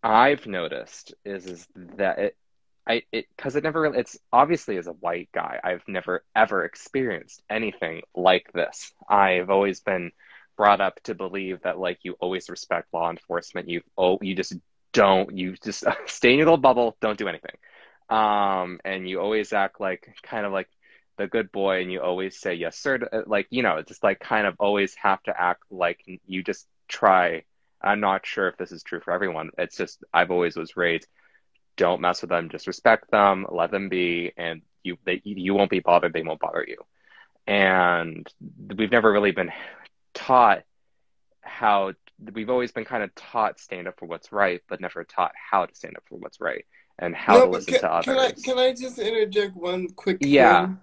I've 0.02 0.46
noticed 0.46 1.14
is 1.24 1.46
is 1.46 1.68
that 1.76 2.18
it 2.18 2.36
I 2.86 3.02
it 3.12 3.26
because 3.36 3.56
it 3.56 3.62
never 3.64 3.80
really 3.80 3.98
it's 3.98 4.18
obviously 4.32 4.76
as 4.76 4.86
a 4.88 4.92
white 4.92 5.28
guy 5.32 5.60
I've 5.62 5.84
never 5.86 6.24
ever 6.34 6.64
experienced 6.64 7.42
anything 7.48 8.02
like 8.14 8.50
this. 8.52 8.92
I've 9.08 9.50
always 9.50 9.80
been 9.80 10.10
brought 10.56 10.80
up 10.80 11.00
to 11.04 11.14
believe 11.14 11.62
that 11.62 11.78
like 11.78 12.00
you 12.02 12.14
always 12.20 12.48
respect 12.50 12.92
law 12.92 13.10
enforcement. 13.10 13.68
You 13.68 13.82
oh 13.96 14.18
you 14.20 14.34
just 14.34 14.54
don't 14.92 15.36
you 15.36 15.54
just 15.62 15.84
stay 16.06 16.32
in 16.32 16.38
your 16.38 16.46
little 16.46 16.58
bubble, 16.58 16.96
don't 17.00 17.18
do 17.18 17.28
anything. 17.28 17.56
Um 18.10 18.80
and 18.84 19.08
you 19.08 19.20
always 19.20 19.52
act 19.52 19.80
like 19.80 20.14
kind 20.22 20.44
of 20.46 20.52
like 20.52 20.68
the 21.18 21.26
good 21.28 21.52
boy 21.52 21.82
and 21.82 21.92
you 21.92 22.00
always 22.00 22.38
say 22.40 22.54
yes 22.54 22.78
sir 22.78 22.98
to, 22.98 23.24
like 23.26 23.46
you 23.50 23.62
know 23.62 23.80
just 23.82 24.02
like 24.02 24.18
kind 24.20 24.46
of 24.46 24.56
always 24.58 24.94
have 24.96 25.22
to 25.24 25.40
act 25.40 25.62
like 25.70 26.00
you 26.26 26.42
just 26.42 26.66
try 26.88 27.44
I'm 27.80 28.00
not 28.00 28.26
sure 28.26 28.48
if 28.48 28.56
this 28.56 28.72
is 28.72 28.82
true 28.82 29.00
for 29.00 29.12
everyone. 29.12 29.50
It's 29.58 29.76
just 29.76 30.04
I've 30.14 30.30
always 30.30 30.56
was 30.56 30.76
raised. 30.76 31.08
Don't 31.76 32.00
mess 32.00 32.20
with 32.20 32.30
them. 32.30 32.48
Just 32.50 32.66
respect 32.66 33.10
them. 33.10 33.46
Let 33.50 33.70
them 33.70 33.88
be, 33.88 34.32
and 34.36 34.62
you 34.82 34.98
they 35.04 35.20
you 35.24 35.54
won't 35.54 35.70
be 35.70 35.80
bothered. 35.80 36.12
They 36.12 36.22
won't 36.22 36.40
bother 36.40 36.64
you. 36.66 36.78
And 37.46 38.26
we've 38.76 38.90
never 38.90 39.10
really 39.12 39.32
been 39.32 39.50
taught 40.14 40.62
how. 41.40 41.92
We've 42.34 42.50
always 42.50 42.70
been 42.70 42.84
kind 42.84 43.02
of 43.02 43.12
taught 43.16 43.58
stand 43.58 43.88
up 43.88 43.98
for 43.98 44.06
what's 44.06 44.30
right, 44.30 44.60
but 44.68 44.80
never 44.80 45.02
taught 45.02 45.32
how 45.34 45.66
to 45.66 45.74
stand 45.74 45.96
up 45.96 46.04
for 46.08 46.16
what's 46.18 46.40
right 46.40 46.64
and 46.98 47.16
how 47.16 47.34
No, 47.34 47.46
to 47.46 47.50
listen 47.50 47.72
can, 47.74 47.80
to 47.80 47.92
others. 47.92 48.04
can 48.04 48.18
I 48.18 48.30
can 48.30 48.58
I 48.58 48.72
just 48.72 48.98
interject 48.98 49.56
one 49.56 49.88
quick 49.88 50.18
Yeah. 50.20 50.66
thing? 50.66 50.78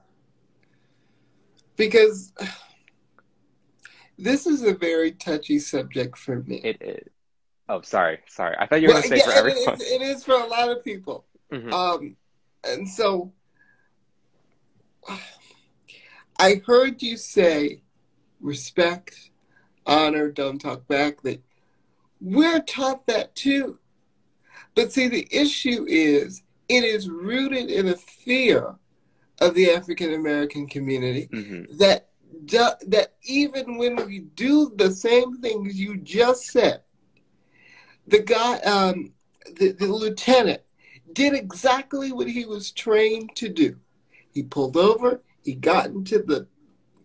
Because 1.77 2.33
this 4.17 4.45
is 4.47 4.63
a 4.63 4.73
very 4.73 5.11
touchy 5.11 5.59
subject 5.59 6.17
for 6.17 6.41
me. 6.43 6.57
It 6.63 6.81
is. 6.81 7.07
Oh, 7.69 7.81
sorry, 7.81 8.17
sorry. 8.27 8.55
I 8.59 8.65
thought 8.65 8.81
you 8.81 8.87
were 8.87 8.95
Well, 8.95 9.03
going 9.03 9.11
to 9.11 9.17
say 9.23 9.23
yeah, 9.25 9.41
for 9.41 9.47
everyone. 9.47 9.75
is, 9.75 9.91
it 9.91 10.01
is 10.01 10.23
for 10.23 10.33
a 10.33 10.45
lot 10.47 10.69
of 10.69 10.83
people. 10.83 11.25
Mhm. 11.51 11.71
Um, 11.71 12.17
and 12.63 12.89
so 12.89 13.31
I 16.39 16.61
heard 16.65 17.01
you 17.01 17.15
say 17.15 17.81
respect, 18.41 19.29
honor, 19.85 20.31
don't 20.31 20.59
talk 20.59 20.87
back. 20.87 21.21
That 21.21 21.41
we're 22.19 22.61
taught 22.61 23.05
that 23.05 23.35
too. 23.35 23.77
But 24.75 24.91
see, 24.91 25.07
the 25.07 25.27
issue 25.31 25.85
is 25.87 26.41
it 26.69 26.83
is 26.83 27.09
rooted 27.09 27.69
in 27.69 27.89
a 27.89 27.95
fear 27.95 28.75
of 29.41 29.53
the 29.53 29.71
African 29.71 30.13
American 30.13 30.67
community 30.67 31.27
Mhm. 31.31 31.77
that 31.77 32.07
that 32.87 33.13
even 33.23 33.77
when 33.77 33.95
we 34.07 34.19
do 34.19 34.71
the 34.75 34.91
same 34.91 35.37
things 35.39 35.79
you 35.79 35.97
just 35.97 36.45
said, 36.47 36.81
the 38.09 38.19
guy, 38.19 38.57
um, 38.59 39.13
the, 39.57 39.71
the 39.71 39.87
lieutenant, 39.87 40.61
did 41.13 41.33
exactly 41.33 42.11
what 42.11 42.27
he 42.27 42.45
was 42.45 42.71
trained 42.71 43.35
to 43.35 43.49
do. 43.49 43.77
He 44.33 44.43
pulled 44.43 44.77
over. 44.77 45.21
He 45.43 45.55
got 45.55 45.87
into 45.87 46.19
the 46.19 46.47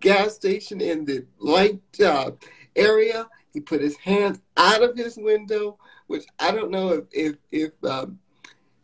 gas 0.01 0.35
station 0.35 0.81
in 0.81 1.05
the 1.05 1.25
light 1.39 1.81
uh, 2.05 2.33
area. 2.77 3.29
He 3.53 3.61
put 3.61 3.81
his 3.81 3.97
hands 3.97 4.41
out 4.57 4.83
of 4.83 4.97
his 4.97 5.17
window, 5.17 5.79
which 6.07 6.25
I 6.39 6.51
don't 6.51 6.71
know 6.71 6.89
if 6.91 7.05
if 7.13 7.37
if, 7.51 7.85
um, 7.85 8.19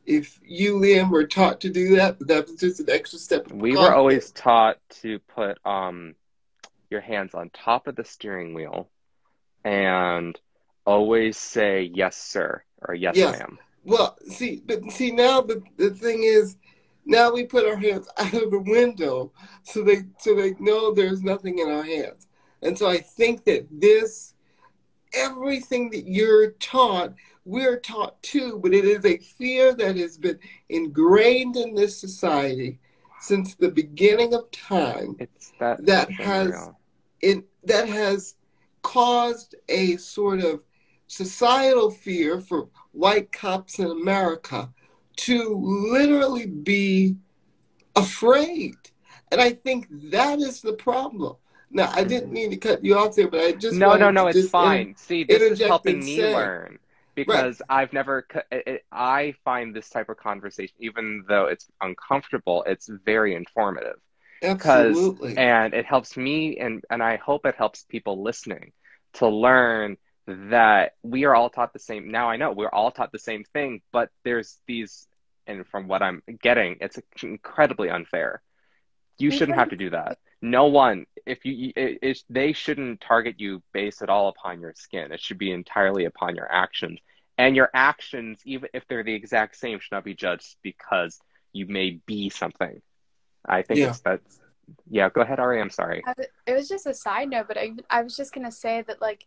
if 0.07 0.41
you, 0.45 0.77
Liam, 0.77 1.11
were 1.11 1.27
taught 1.27 1.61
to 1.61 1.71
do 1.71 1.97
that, 1.97 2.19
but 2.19 2.29
that 2.29 2.47
was 2.47 2.57
just 2.57 2.81
an 2.81 2.91
extra 2.91 3.19
step. 3.19 3.51
We 3.53 3.77
were 3.77 3.95
always 3.95 4.31
taught 4.31 4.79
to 5.03 5.19
put 5.21 5.65
um 5.67 6.15
your 6.89 7.01
hands 7.01 7.35
on 7.35 7.51
top 7.51 7.87
of 7.87 7.97
the 7.97 8.05
steering 8.05 8.55
wheel 8.55 8.89
and 9.65 10.39
always 10.95 11.37
say 11.37 11.91
yes 11.95 12.17
sir 12.17 12.63
or 12.87 12.95
yes 12.95 13.17
Yes. 13.17 13.39
ma'am. 13.39 13.59
Well, 13.85 14.19
see, 14.27 14.63
but 14.67 14.91
see 14.91 15.11
now 15.13 15.41
the 15.41 15.63
the 15.77 15.91
thing 15.91 16.23
is, 16.25 16.57
now 17.07 17.33
we 17.33 17.45
put 17.45 17.65
our 17.67 17.77
hands 17.77 18.09
out 18.19 18.35
of 18.35 18.51
the 18.51 18.61
window 18.61 19.33
so 19.63 19.83
they 19.83 20.03
so 20.19 20.35
they 20.35 20.53
know 20.59 20.93
there's 20.93 21.23
nothing 21.23 21.59
in 21.61 21.69
our 21.71 21.83
hands, 21.85 22.27
and 22.63 22.77
so 22.77 22.89
I 22.89 22.99
think 22.99 23.45
that 23.45 23.67
this 23.71 24.35
everything 25.13 25.91
that 25.91 26.07
you're 26.07 26.53
taught, 26.53 27.15
we're 27.45 27.79
taught 27.81 28.23
too, 28.23 28.61
but 28.63 28.73
it 28.73 28.85
is 28.85 29.05
a 29.05 29.19
fear 29.19 29.75
that 29.75 29.97
has 29.97 30.17
been 30.19 30.39
ingrained 30.69 31.57
in 31.57 31.75
this 31.75 31.99
society 31.99 32.79
since 33.21 33.55
the 33.55 33.71
beginning 33.71 34.35
of 34.35 34.51
time. 34.51 35.17
It's 35.19 35.53
that 35.59 35.85
That 35.87 36.11
has- 36.13 36.71
it 37.21 37.45
that 37.65 37.89
has 37.89 38.37
caused 38.83 39.55
a 39.69 39.97
sort 39.97 40.41
of 40.41 40.63
societal 41.11 41.91
fear 41.91 42.41
for 42.41 42.69
white 42.93 43.33
cops 43.33 43.81
in 43.81 43.91
America 43.91 44.71
to 45.17 45.57
literally 45.57 46.47
be 46.47 47.17
afraid. 47.97 48.77
And 49.33 49.41
I 49.41 49.51
think 49.51 49.89
that 50.13 50.39
is 50.39 50.61
the 50.61 50.75
problem. 50.75 51.35
Now, 51.69 51.91
I 51.93 52.05
didn't 52.05 52.27
mm-hmm. 52.27 52.33
mean 52.33 52.51
to 52.51 52.57
cut 52.57 52.85
you 52.85 52.97
off 52.97 53.17
there, 53.17 53.29
but 53.29 53.41
I 53.41 53.53
just 53.53 53.77
no, 53.77 53.97
no, 53.97 54.13
no, 54.13 54.29
it's 54.29 54.49
fine. 54.49 54.95
See, 54.97 55.25
this 55.25 55.43
is 55.43 55.61
helping 55.61 55.99
me 55.99 56.17
say- 56.17 56.35
learn 56.35 56.79
because 57.17 57.61
I've 57.69 57.93
never, 57.93 58.25
it, 58.53 58.63
it- 58.67 58.85
I 58.93 59.35
find 59.45 59.75
this 59.75 59.91
type 59.91 60.09
of 60.09 60.17
conversation, 60.17 60.77
even 60.79 61.25
though 61.27 61.47
it's 61.47 61.67
uncomfortable, 61.81 62.63
it's 62.69 62.89
very 63.05 63.35
informative. 63.35 63.97
Absolutely. 64.43 65.37
and 65.37 65.75
it 65.75 65.85
helps 65.85 66.17
me 66.17 66.57
and 66.57 66.83
and 66.89 67.03
I 67.03 67.17
hope 67.17 67.45
it 67.45 67.57
helps 67.57 67.85
people 67.85 68.23
listening 68.23 68.73
to 69.13 69.29
learn 69.29 69.99
that 70.27 70.93
we 71.03 71.25
are 71.25 71.35
all 71.35 71.51
taught 71.51 71.73
the 71.73 71.79
same 71.79 72.11
now 72.11 72.29
I 72.31 72.37
know 72.37 72.53
we're 72.53 72.69
all 72.69 72.91
taught 72.91 73.13
the 73.13 73.19
same 73.19 73.45
thing 73.53 73.81
but 73.93 74.11
there's 74.25 74.59
these 74.67 75.07
and 75.47 75.67
from 75.67 75.89
what 75.89 76.03
I'm 76.03 76.23
getting 76.43 76.77
it's 76.81 76.99
incredibly 77.23 77.91
unfair 77.91 78.43
you 79.19 79.31
shouldn't 79.31 79.59
have 79.59 79.71
to 79.71 79.77
do 79.77 79.91
that 79.91 80.19
no 80.41 80.67
one 80.67 81.07
if 81.27 81.45
you 81.45 81.73
it, 81.77 81.99
it, 82.03 82.23
they 82.31 82.53
shouldn't 82.53 83.01
target 83.01 83.37
you 83.39 83.63
based 83.73 84.03
at 84.03 84.09
all 84.09 84.29
upon 84.29 84.61
your 84.61 84.73
skin 84.77 85.13
it 85.13 85.21
should 85.21 85.39
be 85.39 85.51
entirely 85.51 86.05
upon 86.05 86.37
your 86.37 86.51
actions 86.51 86.99
and 87.39 87.57
your 87.57 87.71
actions 87.75 88.41
even 88.45 88.69
if 88.73 88.87
they're 88.89 89.03
the 89.05 89.15
exact 89.15 89.57
same 89.57 89.81
should 89.81 89.93
not 89.93 90.05
be 90.05 90.15
judged 90.15 90.57
because 90.63 91.19
you 91.53 91.67
may 91.67 91.99
be 92.07 92.31
something 92.31 92.81
I 93.47 93.63
think 93.63 93.81
Yeah. 93.81 93.89
it's 93.91 94.01
that's 94.01 94.41
yeah. 94.89 95.09
Go 95.09 95.23
ahead, 95.23 95.41
Ari. 95.41 95.61
I'm 95.61 95.71
sorry. 95.71 96.03
Uh, 96.07 96.15
it 96.47 96.53
was 96.53 96.69
just 96.69 96.87
a 96.87 96.95
side 96.95 97.31
note, 97.31 97.49
but 97.49 97.59
I, 97.59 97.73
I 97.89 98.03
was 98.03 98.17
just 98.17 98.33
gonna 98.33 98.53
say 98.53 98.83
that 98.83 99.01
like, 99.01 99.27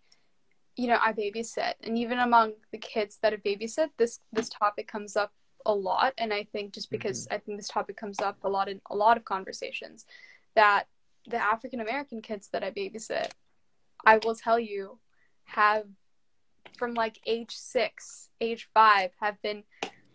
you 0.76 0.88
know, 0.88 0.98
I 1.02 1.14
babysit, 1.14 1.74
and 1.84 1.98
even 1.98 2.20
among 2.20 2.54
the 2.72 2.78
kids 2.78 3.20
that 3.22 3.34
I 3.34 3.38
babysit, 3.38 3.90
this 3.98 4.20
this 4.32 4.50
topic 4.50 4.88
comes 4.88 5.16
up 5.16 5.32
a 5.66 5.74
lot, 5.74 6.14
and 6.18 6.34
I 6.34 6.44
think 6.44 6.74
just 6.74 6.88
mm-hmm. 6.88 6.98
because 6.98 7.28
I 7.30 7.38
think 7.38 7.58
this 7.58 7.68
topic 7.68 7.96
comes 7.98 8.20
up 8.20 8.38
a 8.44 8.50
lot 8.50 8.70
in 8.70 8.82
a 8.90 8.96
lot 8.96 9.18
of 9.18 9.26
conversations, 9.26 10.06
that 10.56 10.86
the 11.28 11.38
African 11.38 11.80
American 11.80 12.22
kids 12.22 12.50
that 12.52 12.64
I 12.64 12.72
babysit, 12.72 13.32
I 14.06 14.20
will 14.24 14.36
tell 14.36 14.60
you, 14.60 15.00
have 15.46 15.86
from 16.78 16.94
like 16.96 17.20
age 17.26 17.56
six, 17.56 18.30
age 18.42 18.68
five, 18.74 19.12
have 19.20 19.42
been 19.42 19.64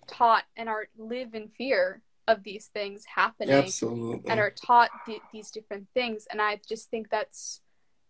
taught 0.09 0.45
and 0.57 0.69
are 0.69 0.89
live 0.99 1.35
in 1.35 1.49
fear 1.49 2.03
of 2.27 2.43
these 2.43 2.67
things 2.67 3.05
happening 3.15 3.55
Absolutely. 3.55 4.31
and 4.31 4.41
are 4.41 4.51
taught 4.51 4.91
th- 5.07 5.23
these 5.33 5.51
different 5.51 5.87
things. 5.95 6.27
And 6.31 6.43
i 6.43 6.61
just 6.69 6.91
think 6.91 7.09
that's 7.11 7.61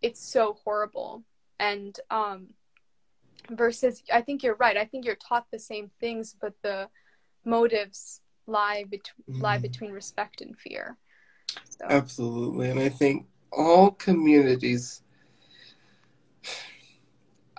it's 0.01 0.19
so 0.19 0.57
horrible 0.63 1.23
and 1.59 1.99
um 2.09 2.47
versus 3.49 4.03
i 4.13 4.21
think 4.21 4.43
you're 4.43 4.55
right 4.55 4.77
i 4.77 4.85
think 4.85 5.05
you're 5.05 5.15
taught 5.15 5.45
the 5.51 5.59
same 5.59 5.89
things 5.99 6.35
but 6.39 6.53
the 6.61 6.89
motives 7.45 8.21
lie 8.47 8.83
between 8.89 9.41
lie 9.41 9.57
Mhm. 9.57 9.61
between 9.61 9.91
respect 9.91 10.41
and 10.41 10.57
fear 10.57 10.97
so 11.69 11.85
Absolutely. 11.85 12.69
And 12.69 12.79
I 12.79 12.89
think 12.89 13.25
all 13.51 13.91
communities, 13.91 15.01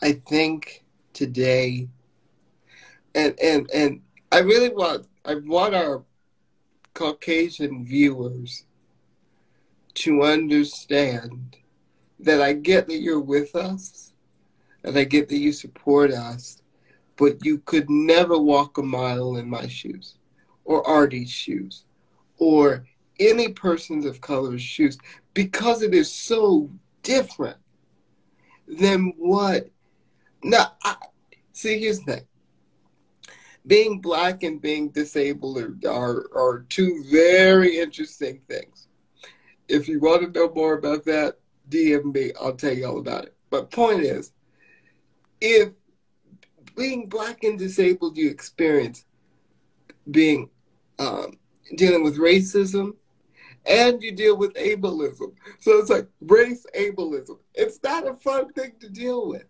I 0.03 0.13
think 0.13 0.85
today, 1.13 1.89
and, 3.15 3.35
and, 3.43 3.71
and 3.73 4.03
I 4.31 4.39
really 4.41 4.69
want, 4.69 5.07
I 5.25 5.35
want 5.37 5.75
our 5.75 6.05
Caucasian 6.95 7.85
viewers 7.85 8.65
to 9.95 10.23
understand 10.23 11.57
that 12.23 12.41
I 12.41 12.53
get 12.53 12.87
that 12.89 13.01
you're 13.01 13.21
with 13.21 13.55
us 13.55 14.13
and 14.85 14.97
I 14.97 15.05
get 15.05 15.29
that 15.29 15.39
you 15.39 15.53
support 15.53 16.13
us, 16.13 16.63
but 17.17 17.45
you 17.45 17.59
could 17.59 17.89
never 17.89 18.39
walk 18.39 18.79
a 18.79 18.83
mile 18.83 19.37
in 19.37 19.49
my 19.49 19.67
shoes 19.67 20.17
or 20.65 20.87
Arty's 20.87 21.31
shoes 21.31 21.85
or 22.39 22.85
any 23.19 23.49
person's 23.49 24.07
of 24.07 24.21
color's 24.21 24.63
shoes 24.63 24.99
because 25.35 25.83
it 25.83 25.95
is 25.95 26.11
so 26.11 26.71
different 27.03 27.59
than 28.67 29.13
what. 29.19 29.69
Now, 30.43 30.73
I, 30.83 30.97
see, 31.53 31.79
here's 31.79 32.01
the 32.01 32.13
thing. 32.13 32.27
Being 33.67 34.01
black 34.01 34.43
and 34.43 34.61
being 34.61 34.89
disabled 34.89 35.59
are, 35.59 35.77
are, 35.87 36.27
are 36.35 36.67
two 36.71 37.05
very 37.11 37.79
interesting 37.79 38.41
things. 38.49 38.89
If 39.69 39.87
you 39.87 40.01
want 40.01 40.23
to 40.23 40.39
know 40.41 40.53
more 40.53 40.75
about 40.75 41.05
that, 41.05 41.40
DM 41.71 42.13
me. 42.13 42.33
I'll 42.41 42.55
tell 42.55 42.73
you 42.73 42.87
all 42.87 42.99
about 42.99 43.25
it. 43.25 43.37
But 43.49 43.71
point 43.71 44.03
is, 44.03 44.33
if 45.41 45.73
being 46.77 47.09
black 47.09 47.45
and 47.45 47.59
disabled, 47.59 48.17
you 48.17 48.31
experience 48.31 49.05
being 50.11 50.51
um, 50.99 51.39
dealing 51.77 52.03
with 52.03 52.19
racism, 52.19 52.95
and 53.67 54.03
you 54.03 54.13
deal 54.13 54.37
with 54.37 54.55
ableism. 54.55 55.35
So 55.59 55.79
it's 55.79 55.91
like 55.91 56.09
race 56.21 56.67
ableism. 56.77 57.39
It's 57.55 57.81
not 57.83 58.07
a 58.07 58.15
fun 58.15 58.53
thing 58.53 58.73
to 58.81 58.89
deal 58.89 59.29
with. 59.29 59.45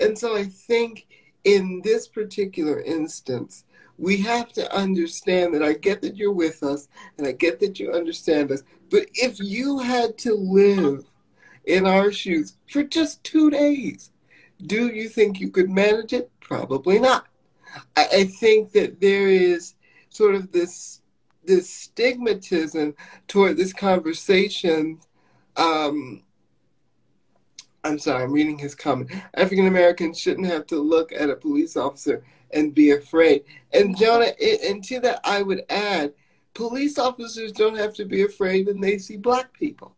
And 0.00 0.18
so 0.18 0.36
I 0.36 0.44
think 0.44 1.06
in 1.44 1.80
this 1.82 2.08
particular 2.08 2.80
instance, 2.80 3.64
we 3.98 4.18
have 4.18 4.52
to 4.52 4.74
understand 4.74 5.54
that 5.54 5.62
I 5.62 5.72
get 5.72 6.02
that 6.02 6.16
you're 6.16 6.32
with 6.32 6.62
us 6.62 6.88
and 7.16 7.26
I 7.26 7.32
get 7.32 7.60
that 7.60 7.78
you 7.78 7.92
understand 7.92 8.50
us. 8.52 8.62
But 8.90 9.06
if 9.14 9.40
you 9.40 9.78
had 9.78 10.18
to 10.18 10.34
live 10.34 11.04
in 11.66 11.86
our 11.86 12.10
shoes 12.10 12.56
for 12.70 12.82
just 12.82 13.22
two 13.24 13.50
days, 13.50 14.10
do 14.64 14.88
you 14.88 15.08
think 15.08 15.40
you 15.40 15.50
could 15.50 15.68
manage 15.68 16.12
it? 16.12 16.30
Probably 16.40 16.98
not. 16.98 17.26
I, 17.96 18.06
I 18.12 18.24
think 18.24 18.72
that 18.72 19.00
there 19.00 19.28
is 19.28 19.74
sort 20.08 20.34
of 20.34 20.52
this 20.52 21.02
this 21.44 21.70
stigmatism 21.70 22.94
toward 23.28 23.56
this 23.56 23.72
conversation. 23.72 24.98
Um, 25.56 26.24
I'm 27.84 27.98
sorry, 28.00 28.24
I'm 28.24 28.32
reading 28.32 28.58
his 28.58 28.74
comment. 28.74 29.12
African 29.34 29.66
Americans 29.66 30.18
shouldn't 30.18 30.48
have 30.48 30.66
to 30.68 30.80
look 30.80 31.12
at 31.12 31.30
a 31.30 31.36
police 31.36 31.76
officer 31.76 32.24
and 32.50 32.74
be 32.74 32.90
afraid. 32.90 33.44
And 33.72 33.96
Jonah, 33.96 34.32
and 34.64 34.82
to 34.84 35.00
that, 35.00 35.20
I 35.22 35.42
would 35.42 35.64
add, 35.70 36.12
police 36.54 36.98
officers 36.98 37.52
don't 37.52 37.76
have 37.76 37.94
to 37.94 38.04
be 38.04 38.22
afraid 38.22 38.66
when 38.66 38.80
they 38.80 38.98
see 38.98 39.16
black 39.16 39.52
people, 39.52 39.94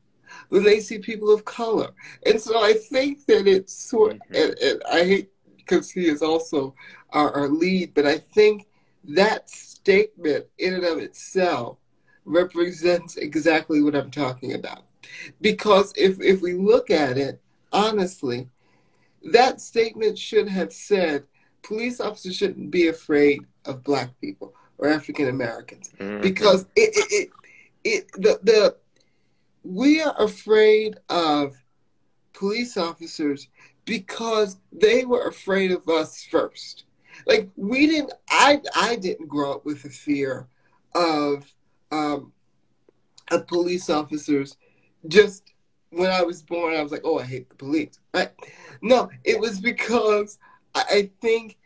when 0.49 0.63
they 0.63 0.81
see 0.81 0.99
people 0.99 1.33
of 1.33 1.45
color. 1.45 1.91
And 2.27 2.41
so 2.41 2.63
I 2.63 2.75
think 2.75 3.27
that 3.27 3.47
it's 3.47 3.73
sort. 3.73 4.19
Mhm. 4.31 4.45
And, 4.45 4.59
and 4.59 4.83
I 4.91 5.05
hate 5.05 5.31
because 5.57 5.91
he 5.91 6.07
is 6.09 6.23
also 6.23 6.75
our, 7.11 7.31
our 7.35 7.49
lead, 7.49 7.93
but 7.95 8.07
I 8.07 8.19
think 8.19 8.67
that 9.05 9.49
statement 9.51 10.47
in 10.59 10.75
and 10.75 10.85
of 10.85 10.99
itself 10.99 11.79
represents 12.25 13.17
exactly 13.17 13.83
what 13.83 13.95
I'm 13.95 14.11
talking 14.11 14.55
about. 14.55 14.85
Because 15.41 15.93
if, 15.97 16.21
if 16.21 16.41
we 16.43 16.55
look 16.55 16.91
at 16.91 17.17
it 17.19 17.41
honestly, 17.73 18.49
that 19.33 19.61
statement 19.61 20.19
should 20.19 20.49
have 20.49 20.73
said 20.73 21.25
police 21.63 22.01
officers 22.01 22.37
shouldn't 22.37 22.71
be 22.71 22.89
afraid 22.89 23.41
of 23.65 23.83
black 23.85 24.11
people 24.21 24.55
or 24.79 24.89
African 24.89 25.29
Americans. 25.29 25.91
Mhm. 25.99 26.23
Because 26.23 26.67
it, 26.77 26.91
it, 26.95 27.13
it, 27.13 27.31
it 27.85 28.13
the, 28.13 28.41
the 28.43 28.77
we 29.69 30.01
are 30.01 30.15
afraid 30.19 30.97
of 31.11 31.55
police 32.33 32.79
officers 32.79 33.49
because 33.85 34.57
they 34.73 35.05
were 35.05 35.29
afraid 35.29 35.73
of 35.73 35.87
us 35.89 36.25
first. 36.25 36.85
Like 37.27 37.51
we 37.55 37.87
didn't 37.87 38.13
I 38.31 38.63
I 38.75 38.97
didn't 38.97 39.29
grow 39.29 39.53
up 39.53 39.67
with 39.67 39.85
a 39.85 39.91
fear 39.91 40.49
of 40.95 41.53
um 41.93 42.33
of 43.31 43.47
police 43.47 43.91
officers 43.91 44.57
just 45.07 45.53
when 45.91 46.11
I 46.11 46.23
was 46.23 46.41
born 46.41 46.75
I 46.75 46.83
was 46.83 46.93
like, 46.93 47.03
oh 47.05 47.19
I 47.19 47.25
hate 47.25 47.51
the 47.51 47.57
police. 47.57 47.99
No, 48.81 49.11
it 49.25 49.39
was 49.39 49.61
because 49.61 50.39
I, 50.75 50.85
I 50.91 51.11
think 51.21 51.59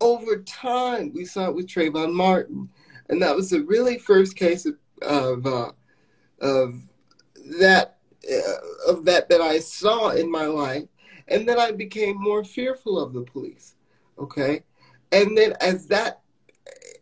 over 0.00 0.42
time 0.42 1.12
we 1.14 1.24
saw 1.24 1.50
it 1.50 1.54
with 1.54 1.68
Trayvon 1.68 2.14
Martin. 2.14 2.68
And 3.10 3.22
that 3.22 3.36
was 3.36 3.50
the 3.50 3.62
really 3.62 3.98
first 3.98 4.34
case 4.34 4.66
of 4.66 4.76
of, 5.02 5.46
uh, 5.46 5.72
of 6.40 6.80
that 7.60 7.98
uh, 8.30 8.90
of 8.90 9.04
that 9.04 9.28
that 9.28 9.40
I 9.40 9.58
saw 9.58 10.10
in 10.10 10.30
my 10.30 10.46
life 10.46 10.84
and 11.28 11.48
then 11.48 11.58
I 11.58 11.72
became 11.72 12.20
more 12.20 12.44
fearful 12.44 12.98
of 12.98 13.12
the 13.12 13.22
police. 13.22 13.76
Okay, 14.18 14.62
and 15.12 15.36
then 15.36 15.54
as 15.60 15.86
that, 15.88 16.20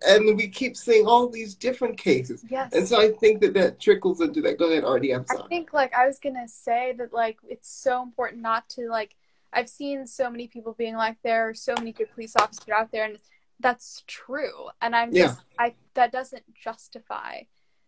and 0.06 0.36
we 0.36 0.48
keep 0.48 0.76
seeing 0.76 1.06
all 1.06 1.28
these 1.28 1.54
different 1.54 1.98
cases, 1.98 2.44
yes 2.48 2.72
and 2.72 2.88
so 2.88 3.00
I 3.00 3.10
think 3.12 3.40
that 3.42 3.54
that 3.54 3.78
trickles 3.78 4.20
into 4.20 4.40
that. 4.42 4.58
Go 4.58 4.70
ahead, 4.70 4.84
Arty. 4.84 5.14
I'm 5.14 5.26
sorry. 5.26 5.42
I 5.44 5.48
think 5.48 5.72
like 5.72 5.94
I 5.94 6.06
was 6.06 6.18
gonna 6.18 6.48
say 6.48 6.94
that 6.98 7.12
like 7.12 7.38
it's 7.48 7.68
so 7.68 8.02
important 8.02 8.42
not 8.42 8.68
to 8.70 8.88
like 8.88 9.14
I've 9.52 9.68
seen 9.68 10.06
so 10.06 10.30
many 10.30 10.48
people 10.48 10.72
being 10.72 10.96
like 10.96 11.18
there 11.22 11.48
are 11.48 11.54
so 11.54 11.74
many 11.78 11.92
good 11.92 12.10
police 12.14 12.34
officers 12.36 12.68
out 12.74 12.90
there 12.90 13.04
and 13.04 13.18
that's 13.60 14.02
true 14.06 14.68
and 14.80 14.96
I'm 14.96 15.12
Yeah. 15.12 15.26
just 15.26 15.42
I 15.58 15.74
that 15.94 16.10
doesn't 16.10 16.44
justify 16.54 17.42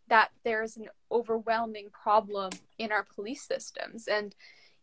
that 0.09 0.31
there's 0.45 0.77
an 0.77 0.89
overwhelming 1.11 1.89
problem 1.91 2.51
in 2.79 2.93
our 2.93 3.05
police 3.15 3.43
systems. 3.43 4.07
And 4.07 4.35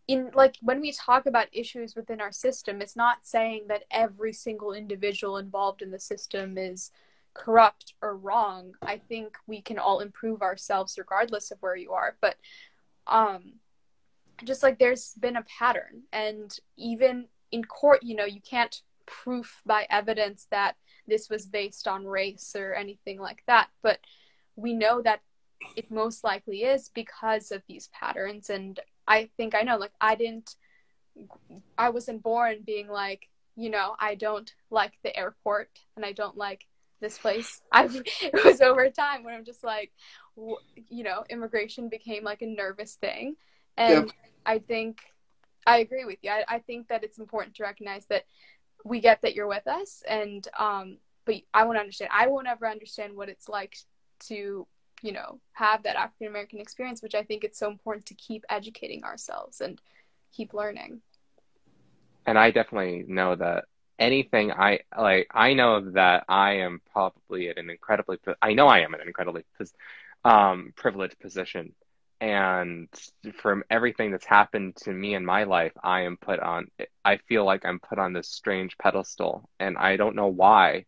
in 0.07 0.31
like 0.33 0.57
when 0.61 0.81
we 0.81 0.91
talk 0.91 1.25
about 1.25 1.47
issues 1.51 1.95
within 1.95 2.19
our 2.19 2.31
system 2.31 2.81
it's 2.81 2.95
not 2.95 3.19
saying 3.23 3.65
that 3.67 3.83
every 3.91 4.33
single 4.33 4.73
individual 4.73 5.37
involved 5.37 5.81
in 5.81 5.91
the 5.91 5.99
system 5.99 6.57
is 6.57 6.91
corrupt 7.33 7.93
or 8.01 8.17
wrong. 8.17 8.73
I 8.81 8.97
think 8.97 9.37
we 9.47 9.61
can 9.61 9.79
all 9.79 9.99
improve 9.99 10.41
ourselves 10.41 10.97
regardless 10.97 11.51
of 11.51 11.59
where 11.61 11.75
you 11.75 11.91
are. 11.91 12.17
But 12.19 12.35
um 13.07 13.53
just 14.43 14.63
like 14.63 14.79
there's 14.79 15.13
been 15.19 15.37
a 15.37 15.45
pattern. 15.59 16.03
And 16.11 16.55
even 16.77 17.27
in 17.51 17.63
court 17.63 18.03
you 18.03 18.15
know 18.15 18.25
you 18.25 18.41
can't 18.41 18.81
proof 19.05 19.61
by 19.65 19.85
evidence 19.89 20.47
that 20.51 20.75
this 21.07 21.29
was 21.29 21.45
based 21.45 21.87
on 21.87 22.05
race 22.05 22.55
or 22.57 22.73
anything 22.73 23.19
like 23.19 23.43
that. 23.47 23.69
But 23.81 23.99
we 24.61 24.73
know 24.73 25.01
that 25.01 25.21
it 25.75 25.91
most 25.91 26.23
likely 26.23 26.63
is 26.63 26.89
because 26.89 27.51
of 27.51 27.61
these 27.67 27.89
patterns. 27.93 28.49
And 28.49 28.79
i 29.07 29.29
think 29.37 29.55
i 29.55 29.61
know 29.61 29.77
like 29.77 29.91
i 29.99 30.15
didn't 30.15 30.55
i 31.77 31.89
wasn't 31.89 32.23
born 32.23 32.57
being 32.65 32.87
like 32.87 33.27
you 33.55 33.69
know 33.69 33.95
i 33.99 34.15
don't 34.15 34.53
like 34.69 34.93
the 35.03 35.15
airport 35.15 35.69
and 35.95 36.05
i 36.05 36.11
don't 36.11 36.37
like 36.37 36.65
this 37.01 37.17
place. 37.17 37.61
I 37.71 37.89
it 38.21 38.45
was 38.45 38.61
over 38.61 38.89
time 38.89 39.23
when 39.23 39.33
i'm 39.33 39.45
just 39.45 39.63
like 39.63 39.91
you 40.35 41.03
know 41.03 41.25
immigration 41.29 41.89
became 41.89 42.23
like 42.23 42.41
a 42.41 42.47
nervous 42.47 42.95
thing. 42.95 43.35
And 43.77 44.13
i 44.45 44.59
think 44.59 45.01
i 45.65 45.79
agree 45.79 46.05
with 46.05 46.19
you. 46.21 46.29
I, 46.29 46.43
I 46.47 46.59
think 46.59 46.87
that 46.89 47.03
it's 47.03 47.19
important 47.19 47.55
to 47.55 47.63
recognize 47.63 48.05
that 48.07 48.25
we 48.85 48.99
get 48.99 49.21
that 49.21 49.35
you're 49.35 49.47
with 49.47 49.67
us 49.67 50.03
and 50.07 50.47
um 50.57 50.97
but 51.25 51.35
i 51.53 51.65
want 51.65 51.75
to 51.75 51.81
understand 51.81 52.11
i 52.13 52.27
won't 52.27 52.47
ever 52.47 52.67
understand 52.67 53.15
what 53.15 53.29
it's 53.29 53.47
like 53.47 53.75
to 54.21 54.65
you 55.01 55.11
know 55.11 55.39
have 55.53 55.83
that 55.83 55.95
african 55.95 56.27
american 56.27 56.59
experience 56.59 57.01
which 57.01 57.15
i 57.15 57.23
think 57.23 57.43
it's 57.43 57.59
so 57.59 57.69
important 57.69 58.05
to 58.05 58.13
keep 58.15 58.43
educating 58.49 59.03
ourselves 59.03 59.61
and 59.61 59.81
keep 60.31 60.53
learning 60.53 61.01
and 62.25 62.37
I 62.37 62.51
definitely 62.51 63.05
know 63.07 63.35
that 63.35 63.65
anything 63.99 64.51
I 64.51 64.79
like, 64.97 65.27
I 65.33 65.53
know 65.53 65.91
that 65.91 66.25
I 66.27 66.57
am 66.59 66.81
probably 66.91 67.49
at 67.49 67.57
an 67.57 67.69
incredibly, 67.69 68.17
I 68.41 68.53
know 68.53 68.67
I 68.67 68.79
am 68.79 68.93
at 68.93 69.01
an 69.01 69.07
incredibly 69.07 69.43
um, 70.23 70.73
privileged 70.75 71.19
position. 71.19 71.73
And 72.19 72.87
from 73.37 73.63
everything 73.71 74.11
that's 74.11 74.25
happened 74.25 74.75
to 74.83 74.91
me 74.91 75.15
in 75.15 75.25
my 75.25 75.43
life, 75.45 75.71
I 75.83 76.01
am 76.01 76.17
put 76.17 76.39
on, 76.39 76.67
I 77.03 77.17
feel 77.17 77.45
like 77.45 77.65
I'm 77.65 77.79
put 77.79 77.97
on 77.97 78.13
this 78.13 78.27
strange 78.27 78.77
pedestal 78.77 79.49
and 79.59 79.75
I 79.77 79.97
don't 79.97 80.15
know 80.15 80.27
why. 80.27 80.85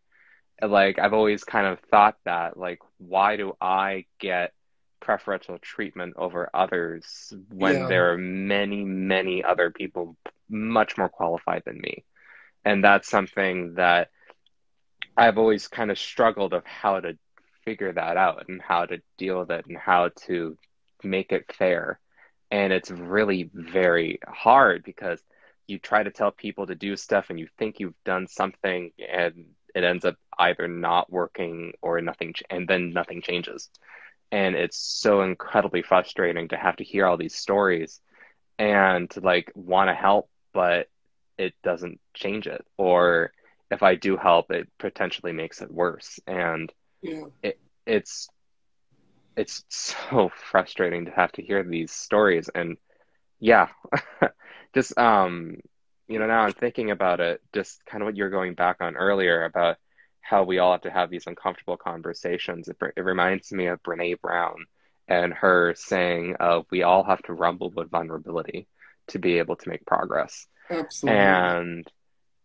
Like 0.62 0.98
I've 0.98 1.12
always 1.12 1.44
kind 1.44 1.66
of 1.66 1.80
thought 1.90 2.16
that 2.24 2.56
like 2.56 2.78
why 2.98 3.36
do 3.36 3.54
I 3.60 4.06
get 4.18 4.52
preferential 5.00 5.58
treatment 5.58 6.14
over 6.16 6.48
others 6.54 7.32
when 7.50 7.74
yeah. 7.74 7.86
there 7.86 8.12
are 8.12 8.18
many 8.18 8.84
many 8.84 9.44
other 9.44 9.70
people 9.70 10.16
much 10.48 10.96
more 10.96 11.08
qualified 11.08 11.62
than 11.66 11.78
me 11.80 12.04
and 12.64 12.82
that's 12.82 13.08
something 13.08 13.74
that 13.74 14.08
I've 15.16 15.38
always 15.38 15.68
kind 15.68 15.90
of 15.90 15.98
struggled 15.98 16.54
of 16.54 16.64
how 16.64 17.00
to 17.00 17.18
figure 17.64 17.92
that 17.92 18.16
out 18.16 18.46
and 18.48 18.60
how 18.60 18.86
to 18.86 19.00
deal 19.18 19.40
with 19.40 19.50
it 19.50 19.66
and 19.66 19.76
how 19.76 20.10
to 20.26 20.56
make 21.02 21.32
it 21.32 21.52
fair 21.52 21.98
and 22.50 22.72
it's 22.72 22.90
really 22.90 23.50
very 23.52 24.20
hard 24.26 24.84
because 24.84 25.20
you 25.66 25.78
try 25.78 26.02
to 26.02 26.10
tell 26.10 26.30
people 26.30 26.66
to 26.66 26.74
do 26.74 26.96
stuff 26.96 27.26
and 27.30 27.38
you 27.38 27.48
think 27.58 27.80
you've 27.80 27.94
done 28.04 28.26
something 28.26 28.90
and 29.12 29.46
it 29.74 29.84
ends 29.84 30.04
up 30.04 30.16
either 30.38 30.68
not 30.68 31.10
working 31.10 31.72
or 31.82 32.00
nothing 32.00 32.34
and 32.50 32.68
then 32.68 32.92
nothing 32.92 33.22
changes. 33.22 33.70
And 34.30 34.54
it's 34.56 34.78
so 34.78 35.22
incredibly 35.22 35.82
frustrating 35.82 36.48
to 36.48 36.56
have 36.56 36.76
to 36.76 36.84
hear 36.84 37.06
all 37.06 37.16
these 37.16 37.34
stories 37.34 38.00
and 38.58 39.10
to 39.10 39.20
like 39.20 39.50
want 39.54 39.88
to 39.88 39.94
help 39.94 40.28
but 40.52 40.88
it 41.36 41.52
doesn't 41.64 42.00
change 42.14 42.46
it. 42.46 42.64
Or 42.78 43.32
if 43.70 43.82
i 43.82 43.96
do 43.96 44.16
help 44.16 44.50
it 44.50 44.68
potentially 44.78 45.32
makes 45.32 45.60
it 45.60 45.70
worse. 45.70 46.20
And 46.26 46.72
yeah. 47.02 47.24
it, 47.42 47.58
it's 47.86 48.28
it's 49.36 49.64
so 49.68 50.30
frustrating 50.50 51.06
to 51.06 51.10
have 51.10 51.32
to 51.32 51.42
hear 51.42 51.62
these 51.64 51.90
stories. 51.90 52.48
And 52.54 52.76
yeah 53.40 53.68
just 54.74 54.96
um 54.96 55.58
you 56.08 56.18
know 56.18 56.26
now 56.26 56.42
i'm 56.42 56.52
thinking 56.52 56.90
about 56.90 57.20
it 57.20 57.40
just 57.52 57.84
kind 57.86 58.02
of 58.02 58.06
what 58.06 58.16
you're 58.16 58.30
going 58.30 58.54
back 58.54 58.76
on 58.80 58.96
earlier 58.96 59.44
about 59.44 59.76
how 60.20 60.42
we 60.42 60.58
all 60.58 60.72
have 60.72 60.82
to 60.82 60.90
have 60.90 61.10
these 61.10 61.26
uncomfortable 61.26 61.76
conversations 61.76 62.68
it, 62.68 62.76
it 62.96 63.00
reminds 63.00 63.52
me 63.52 63.66
of 63.66 63.82
brene 63.82 64.20
brown 64.20 64.64
and 65.06 65.34
her 65.34 65.74
saying 65.76 66.34
uh, 66.40 66.62
we 66.70 66.82
all 66.82 67.04
have 67.04 67.22
to 67.22 67.34
rumble 67.34 67.70
with 67.76 67.90
vulnerability 67.90 68.66
to 69.08 69.18
be 69.18 69.38
able 69.38 69.56
to 69.56 69.68
make 69.68 69.84
progress 69.84 70.46
Absolutely. 70.70 71.18
and 71.18 71.92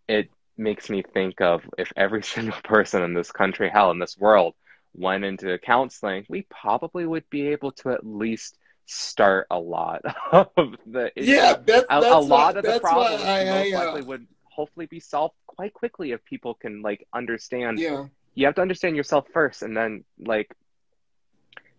it 0.07 0.29
makes 0.57 0.89
me 0.89 1.01
think 1.01 1.39
of 1.39 1.61
if 1.77 1.91
every 1.95 2.23
single 2.35 2.59
person 2.63 3.03
in 3.03 3.13
this 3.13 3.31
country 3.31 3.69
hell 3.69 3.91
in 3.91 3.99
this 3.99 4.17
world 4.17 4.55
went 4.93 5.23
into 5.23 5.57
counseling 5.59 6.25
we 6.27 6.45
probably 6.49 7.05
would 7.05 7.29
be 7.29 7.49
able 7.49 7.71
to 7.71 7.89
at 7.91 8.05
least 8.05 8.57
start 8.91 9.45
a 9.51 9.59
lot 9.59 10.01
of 10.31 10.47
the 10.87 11.11
yeah 11.15 11.53
that's, 11.63 11.83
a, 11.83 11.85
that's 11.89 12.05
a 12.05 12.17
lot 12.17 12.55
why, 12.55 12.59
of 12.59 12.65
the 12.65 12.79
problems 12.79 13.21
I, 13.21 13.43
most 13.43 13.53
I, 13.53 13.71
uh, 13.71 13.85
likely 13.85 14.01
would 14.01 14.27
hopefully 14.59 14.87
be 14.87 14.99
solved 14.99 15.35
quite 15.47 15.73
quickly 15.73 16.11
if 16.11 16.23
people 16.25 16.53
can 16.53 16.81
like 16.81 17.07
understand. 17.13 17.79
Yeah. 17.79 18.07
You 18.35 18.45
have 18.45 18.55
to 18.55 18.61
understand 18.61 18.95
yourself 18.95 19.25
first 19.33 19.61
and 19.61 19.75
then 19.75 20.03
like 20.17 20.53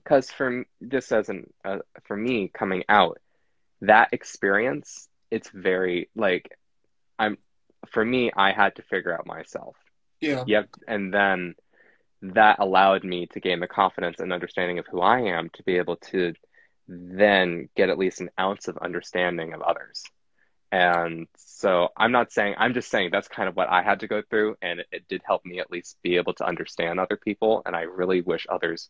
because 0.03 0.31
for 0.31 0.65
this 0.81 1.13
as 1.13 1.29
an 1.29 1.51
uh, 1.65 1.79
for 2.05 2.17
me 2.17 2.51
coming 2.53 2.85
out 2.89 3.19
that 3.83 4.09
experience 4.13 5.09
it's 5.31 5.51
very 5.51 6.11
like 6.15 6.59
i'm 7.19 7.39
for 7.91 8.05
me 8.05 8.31
i 8.37 8.53
had 8.53 8.77
to 8.77 8.83
figure 8.83 9.15
out 9.15 9.27
myself. 9.27 9.77
Yeah. 10.21 10.45
Yep 10.47 10.69
and 10.87 11.13
then 11.13 11.55
that 12.23 12.59
allowed 12.59 13.05
me 13.05 13.27
to 13.29 13.41
gain 13.41 13.61
the 13.61 13.67
confidence 13.67 14.21
and 14.21 14.33
understanding 14.33 14.79
of 14.79 14.87
who 14.87 15.01
i 15.01 15.21
am 15.21 15.49
to 15.55 15.63
be 15.63 15.77
able 15.77 15.97
to 15.97 16.35
then 16.91 17.69
get 17.77 17.89
at 17.89 17.99
least 17.99 18.21
an 18.21 18.31
ounce 18.39 18.67
of 18.67 18.77
understanding 18.79 19.53
of 19.53 19.63
others. 19.63 20.03
And 20.73 21.27
so 21.37 21.89
I'm 21.97 22.13
not 22.13 22.33
saying, 22.33 22.55
I'm 22.59 22.75
just 22.75 22.91
saying 22.91 23.11
that's 23.13 23.29
kind 23.29 23.49
of 23.49 23.57
what 23.57 23.69
I 23.69 23.83
had 23.83 24.01
to 24.01 24.09
go 24.09 24.23
through. 24.29 24.57
And 24.61 24.81
it, 24.81 24.87
it 24.93 25.09
did 25.09 25.23
help 25.25 25.45
me 25.45 25.61
at 25.61 25.71
least 25.71 25.97
be 26.03 26.17
able 26.17 26.35
to 26.35 26.47
understand 26.47 26.99
other 26.99 27.17
people. 27.17 27.63
And 27.65 27.75
I 27.75 27.83
really 27.83 28.21
wish 28.21 28.47
others 28.49 28.89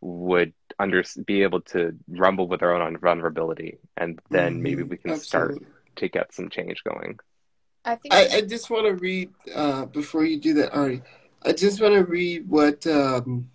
would 0.00 0.52
under, 0.78 1.02
be 1.24 1.42
able 1.42 1.60
to 1.62 1.96
rumble 2.08 2.46
with 2.46 2.60
their 2.60 2.74
own 2.74 2.98
vulnerability. 2.98 3.78
And 3.96 4.20
then 4.30 4.54
mm-hmm. 4.54 4.62
maybe 4.62 4.82
we 4.82 4.96
can 4.96 5.12
Absolutely. 5.12 5.56
start 5.56 5.72
to 5.96 6.08
get 6.08 6.34
some 6.34 6.50
change 6.50 6.82
going. 6.84 7.18
I 7.84 7.96
think 7.96 8.14
I, 8.14 8.28
I 8.36 8.40
just 8.42 8.70
want 8.70 8.86
to 8.86 8.94
read, 8.94 9.30
uh, 9.54 9.86
before 9.86 10.24
you 10.24 10.40
do 10.40 10.54
that, 10.54 10.72
Ari, 10.72 11.02
I 11.42 11.52
just 11.52 11.80
want 11.80 11.94
to 11.94 12.04
read 12.04 12.48
what 12.48 12.86
um, 12.86 13.50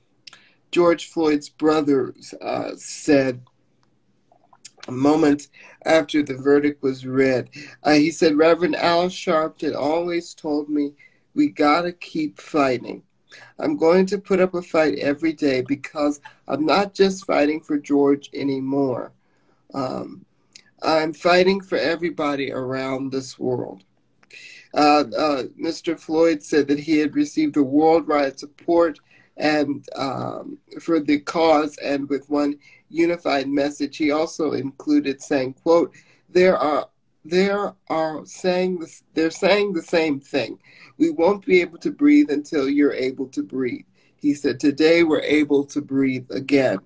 George 0.71 1.09
Floyd's 1.09 1.49
brother 1.49 2.13
uh, 2.41 2.71
said 2.75 3.41
moments 4.89 5.49
after 5.85 6.23
the 6.23 6.35
verdict 6.35 6.81
was 6.83 7.05
read. 7.05 7.49
Uh, 7.83 7.93
he 7.93 8.11
said, 8.11 8.37
Reverend 8.37 8.75
Al 8.75 9.07
Sharpton 9.07 9.75
always 9.75 10.33
told 10.33 10.69
me 10.69 10.93
we 11.35 11.49
got 11.49 11.81
to 11.81 11.91
keep 11.91 12.39
fighting. 12.39 13.03
I'm 13.59 13.77
going 13.77 14.05
to 14.07 14.17
put 14.17 14.39
up 14.39 14.53
a 14.53 14.61
fight 14.61 14.97
every 14.99 15.33
day 15.33 15.61
because 15.61 16.19
I'm 16.47 16.65
not 16.65 16.93
just 16.93 17.25
fighting 17.25 17.61
for 17.61 17.77
George 17.77 18.29
anymore. 18.33 19.11
Um, 19.73 20.25
I'm 20.81 21.13
fighting 21.13 21.61
for 21.61 21.77
everybody 21.77 22.51
around 22.51 23.11
this 23.11 23.37
world. 23.37 23.83
Uh, 24.73 25.03
uh, 25.17 25.43
Mr. 25.59 25.99
Floyd 25.99 26.43
said 26.43 26.67
that 26.67 26.79
he 26.79 26.97
had 26.97 27.15
received 27.15 27.57
a 27.57 27.63
worldwide 27.63 28.39
support 28.39 28.99
and 29.39 29.87
um, 29.95 30.59
for 30.79 30.99
the 30.99 31.19
cause 31.19 31.77
and 31.77 32.07
with 32.09 32.29
one 32.29 32.59
unified 32.89 33.47
message. 33.47 33.97
He 33.97 34.11
also 34.11 34.51
included 34.51 35.21
saying, 35.21 35.53
quote, 35.53 35.95
there 36.29 36.57
are 36.57 36.89
there 37.25 37.73
are 37.89 38.25
saying 38.25 38.85
they're 39.13 39.31
saying 39.31 39.73
the 39.73 39.81
same 39.81 40.19
thing. 40.19 40.59
We 40.97 41.09
won't 41.09 41.45
be 41.45 41.61
able 41.61 41.77
to 41.79 41.91
breathe 41.91 42.29
until 42.29 42.69
you're 42.69 42.93
able 42.93 43.27
to 43.29 43.43
breathe. 43.43 43.85
He 44.17 44.33
said, 44.33 44.59
today 44.59 45.03
we're 45.03 45.21
able 45.21 45.65
to 45.65 45.81
breathe 45.81 46.29
again. 46.31 46.79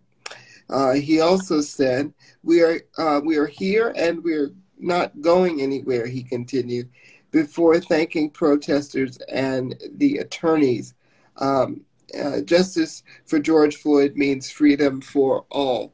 Uh, 0.70 0.94
he 0.94 1.20
also 1.20 1.62
said, 1.62 2.14
we 2.44 2.62
are 2.62 2.80
uh, 2.98 3.22
we 3.24 3.38
are 3.38 3.48
here 3.48 3.94
and 3.96 4.24
we're 4.24 4.52
not 4.80 5.20
going 5.22 5.62
anywhere. 5.62 6.06
He 6.06 6.24
continued 6.24 6.90
before 7.32 7.80
thanking 7.80 8.30
protesters 8.30 9.18
and 9.30 9.76
the 9.96 10.18
attorneys. 10.18 10.94
Um, 11.38 11.82
uh, 12.20 12.42
justice 12.42 13.04
for 13.26 13.40
George 13.40 13.78
Floyd 13.78 14.16
means 14.16 14.52
freedom 14.52 15.02
for 15.02 15.46
all. 15.50 15.94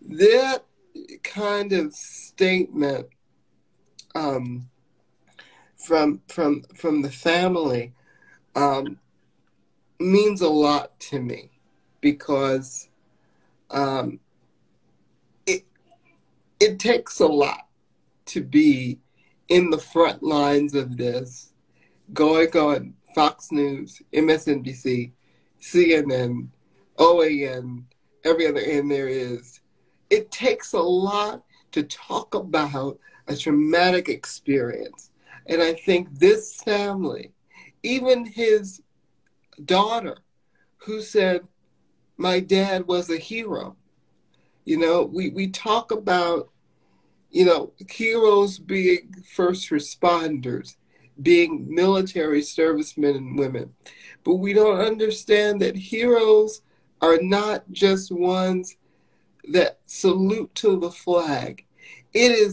That 0.00 0.64
kind 1.22 1.72
of 1.72 1.94
statement 1.94 3.06
um, 4.14 4.68
from 5.76 6.20
from 6.28 6.62
from 6.74 7.02
the 7.02 7.10
family 7.10 7.92
um, 8.54 8.98
means 9.98 10.40
a 10.40 10.48
lot 10.48 10.98
to 11.00 11.20
me 11.20 11.50
because 12.00 12.88
um, 13.70 14.20
it 15.46 15.64
it 16.58 16.78
takes 16.78 17.20
a 17.20 17.26
lot 17.26 17.66
to 18.26 18.42
be 18.42 18.98
in 19.48 19.70
the 19.70 19.78
front 19.78 20.22
lines 20.22 20.74
of 20.74 20.96
this, 20.96 21.52
going 22.12 22.56
on 22.56 22.94
Fox 23.14 23.50
News, 23.50 24.00
MSNBC, 24.12 25.10
CNN, 25.60 26.48
OAN, 26.98 27.84
every 28.24 28.46
other 28.46 28.60
end 28.60 28.90
there 28.90 29.08
is. 29.08 29.60
It 30.08 30.30
takes 30.30 30.72
a 30.72 30.80
lot 30.80 31.44
to 31.72 31.82
talk 31.84 32.34
about 32.34 32.98
a 33.28 33.36
traumatic 33.36 34.08
experience. 34.08 35.10
And 35.46 35.62
I 35.62 35.74
think 35.74 36.18
this 36.18 36.56
family, 36.56 37.32
even 37.82 38.24
his 38.24 38.82
daughter, 39.64 40.18
who 40.78 41.00
said, 41.00 41.46
My 42.16 42.40
dad 42.40 42.86
was 42.86 43.10
a 43.10 43.18
hero. 43.18 43.76
You 44.64 44.78
know, 44.78 45.02
we, 45.04 45.30
we 45.30 45.48
talk 45.48 45.90
about, 45.90 46.50
you 47.30 47.44
know, 47.44 47.72
heroes 47.88 48.58
being 48.58 49.14
first 49.32 49.70
responders, 49.70 50.76
being 51.20 51.72
military 51.72 52.42
servicemen 52.42 53.16
and 53.16 53.38
women. 53.38 53.74
But 54.24 54.36
we 54.36 54.52
don't 54.52 54.80
understand 54.80 55.60
that 55.60 55.76
heroes 55.76 56.62
are 57.00 57.18
not 57.20 57.64
just 57.72 58.12
ones 58.12 58.76
that 59.52 59.78
salute 59.86 60.54
to 60.56 60.78
the 60.78 60.90
flag. 60.90 61.64
It 62.12 62.32
is 62.32 62.52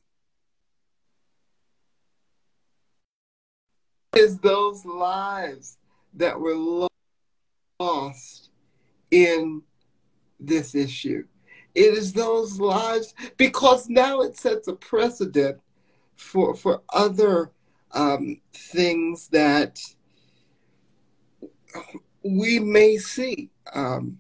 is 4.16 4.40
those 4.40 4.84
lives 4.86 5.78
that 6.14 6.40
were 6.40 6.88
lost 7.80 8.50
in 9.12 9.62
this 10.40 10.74
issue. 10.74 11.24
It 11.76 11.94
is 11.94 12.14
those 12.14 12.60
lives 12.60 13.14
because 13.38 13.88
now 13.90 14.22
it 14.22 14.38
sets 14.38 14.68
a 14.68 14.74
precedent 14.74 15.60
for 16.16 16.56
for 16.56 16.82
other 16.92 17.52
um, 17.92 18.42
things 18.54 19.28
that 19.28 19.80
we 22.24 22.60
may 22.60 22.98
see. 22.98 23.50
Um, 23.74 24.20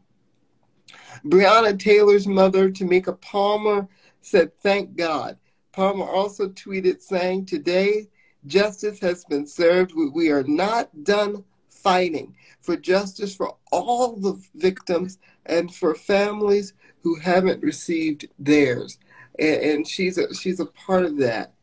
Breonna 1.25 1.77
Taylor's 1.77 2.27
mother, 2.27 2.69
Tamika 2.69 3.19
Palmer, 3.21 3.87
said, 4.21 4.55
Thank 4.59 4.95
God. 4.95 5.37
Palmer 5.71 6.05
also 6.05 6.49
tweeted 6.49 7.01
saying, 7.01 7.45
Today, 7.45 8.07
justice 8.45 8.99
has 8.99 9.25
been 9.25 9.45
served. 9.45 9.93
We 9.95 10.31
are 10.31 10.43
not 10.43 11.03
done 11.03 11.43
fighting 11.67 12.35
for 12.61 12.75
justice 12.75 13.35
for 13.35 13.55
all 13.71 14.15
the 14.15 14.41
victims 14.55 15.19
and 15.45 15.73
for 15.73 15.95
families 15.95 16.73
who 17.01 17.15
haven't 17.19 17.63
received 17.63 18.27
theirs. 18.39 18.99
And, 19.39 19.61
and 19.61 19.87
she's 19.87 20.17
a, 20.17 20.33
she's 20.33 20.59
a 20.59 20.65
part 20.65 21.05
of 21.05 21.17
that. 21.17 21.53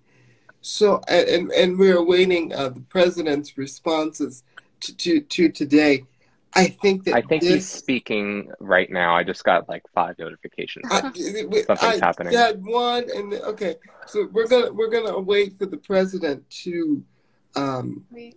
So, 0.60 1.02
and, 1.08 1.52
and 1.52 1.78
we're 1.78 1.98
awaiting 1.98 2.54
uh, 2.54 2.70
the 2.70 2.80
president's 2.80 3.58
responses 3.58 4.44
to, 4.84 4.94
to, 4.94 5.20
to 5.20 5.48
today. 5.48 6.04
I 6.56 6.68
think 6.68 7.04
that 7.04 7.14
I 7.14 7.22
think 7.22 7.42
this, 7.42 7.52
he's 7.52 7.68
speaking 7.68 8.48
right 8.60 8.88
now. 8.88 9.16
I 9.16 9.24
just 9.24 9.42
got 9.42 9.68
like 9.68 9.82
five 9.92 10.16
notifications. 10.18 10.84
I, 10.88 11.00
Something's 11.00 11.66
I 11.82 11.98
happening. 12.00 12.32
got 12.32 12.58
one, 12.58 13.04
and 13.14 13.34
okay, 13.34 13.74
so 14.06 14.28
we're 14.30 14.46
gonna 14.46 14.72
we're 14.72 14.90
gonna 14.90 15.18
wait 15.18 15.58
for 15.58 15.66
the 15.66 15.76
president 15.76 16.48
to 16.62 17.02
um, 17.56 18.04
We, 18.12 18.34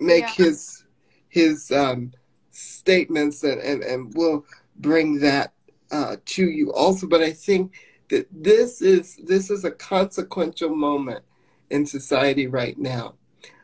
make 0.00 0.24
Yeah. 0.24 0.44
his 0.44 0.84
his 1.28 1.70
um, 1.70 2.12
statements, 2.50 3.44
and, 3.44 3.60
and 3.60 3.82
and 3.82 4.14
we'll 4.14 4.46
bring 4.76 5.20
that 5.20 5.52
uh, 5.90 6.16
to 6.24 6.48
you 6.48 6.72
also. 6.72 7.06
But 7.06 7.20
I 7.20 7.32
think 7.32 7.74
that 8.08 8.26
this 8.32 8.80
is 8.80 9.16
this 9.22 9.50
is 9.50 9.66
a 9.66 9.70
consequential 9.70 10.74
moment 10.74 11.24
in 11.68 11.84
society 11.84 12.46
right 12.46 12.78
now. 12.78 13.17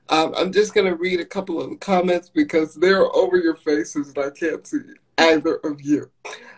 Um, 0.08 0.34
I'm 0.36 0.52
just 0.52 0.74
going 0.74 0.86
to 0.86 0.96
read 0.96 1.20
a 1.20 1.24
couple 1.24 1.60
of 1.60 1.80
comments 1.80 2.28
because 2.28 2.74
they're 2.74 3.14
over 3.16 3.36
your 3.36 3.56
faces 3.56 4.08
and 4.08 4.18
I 4.18 4.30
can't 4.30 4.66
see 4.66 4.80
either 5.18 5.56
of 5.56 5.80
you. 5.80 6.10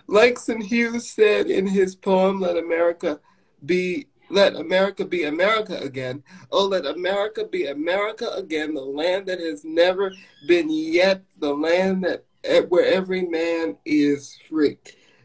Langston 0.09 0.61
Hughes 0.61 1.09
said 1.09 1.47
in 1.47 1.67
his 1.67 1.95
poem, 1.95 2.41
Let 2.41 2.57
America 2.57 3.21
Be 3.65 4.09
Let 4.31 4.57
America 4.57 5.05
Be 5.05 5.25
America 5.25 5.79
Again. 5.79 6.23
Oh, 6.51 6.67
let 6.67 6.87
America 6.87 7.45
be 7.45 7.67
America 7.67 8.31
again, 8.35 8.75
the 8.75 8.81
land 8.81 9.27
that 9.27 9.41
has 9.41 9.65
never 9.65 10.13
been 10.47 10.69
yet, 10.71 11.23
the 11.39 11.55
land 11.55 12.05
that 12.05 12.25
eh, 12.45 12.63
where 12.63 12.87
every 12.87 13.23
man 13.23 13.77
is 13.85 14.39
free. 14.49 14.79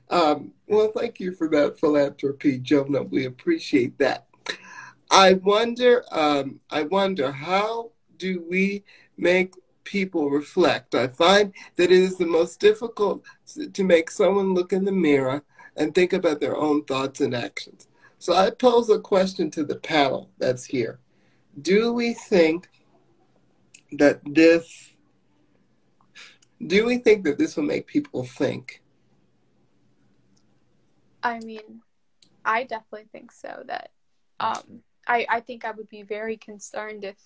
Um, 0.09 0.51
well, 0.67 0.91
thank 0.91 1.19
you 1.19 1.31
for 1.31 1.47
that 1.49 1.79
philanthropy, 1.79 2.59
Jonah. 2.59 3.03
We 3.03 3.25
appreciate 3.25 3.97
that. 3.99 4.27
I 5.09 5.33
wonder, 5.33 6.03
um, 6.11 6.59
I 6.69 6.83
wonder 6.83 7.31
how 7.31 7.91
do 8.21 8.45
we 8.47 8.83
make 9.17 9.55
people 9.83 10.29
reflect? 10.29 10.93
I 10.93 11.07
find 11.07 11.53
that 11.75 11.85
it 11.85 11.91
is 11.91 12.17
the 12.17 12.27
most 12.27 12.59
difficult 12.59 13.23
to 13.73 13.83
make 13.83 14.11
someone 14.11 14.53
look 14.53 14.71
in 14.71 14.85
the 14.85 14.91
mirror 14.91 15.43
and 15.75 15.93
think 15.93 16.13
about 16.13 16.39
their 16.39 16.55
own 16.55 16.83
thoughts 16.85 17.19
and 17.19 17.35
actions. 17.35 17.87
So 18.19 18.35
I 18.35 18.51
pose 18.51 18.89
a 18.89 18.99
question 18.99 19.49
to 19.51 19.63
the 19.63 19.77
panel 19.77 20.29
that's 20.37 20.65
here. 20.65 20.99
Do 21.59 21.91
we 21.91 22.13
think 22.13 22.69
that 23.93 24.21
this 24.23 24.93
do 26.65 26.85
we 26.85 26.99
think 26.99 27.23
that 27.23 27.39
this 27.39 27.55
will 27.57 27.63
make 27.63 27.87
people 27.87 28.23
think? 28.23 28.83
I 31.23 31.39
mean, 31.39 31.81
I 32.45 32.65
definitely 32.65 33.07
think 33.11 33.31
so. 33.31 33.63
That 33.65 33.89
um, 34.39 34.83
I 35.07 35.25
I 35.27 35.39
think 35.39 35.65
I 35.65 35.71
would 35.71 35.89
be 35.89 36.03
very 36.03 36.37
concerned 36.37 37.03
if 37.03 37.17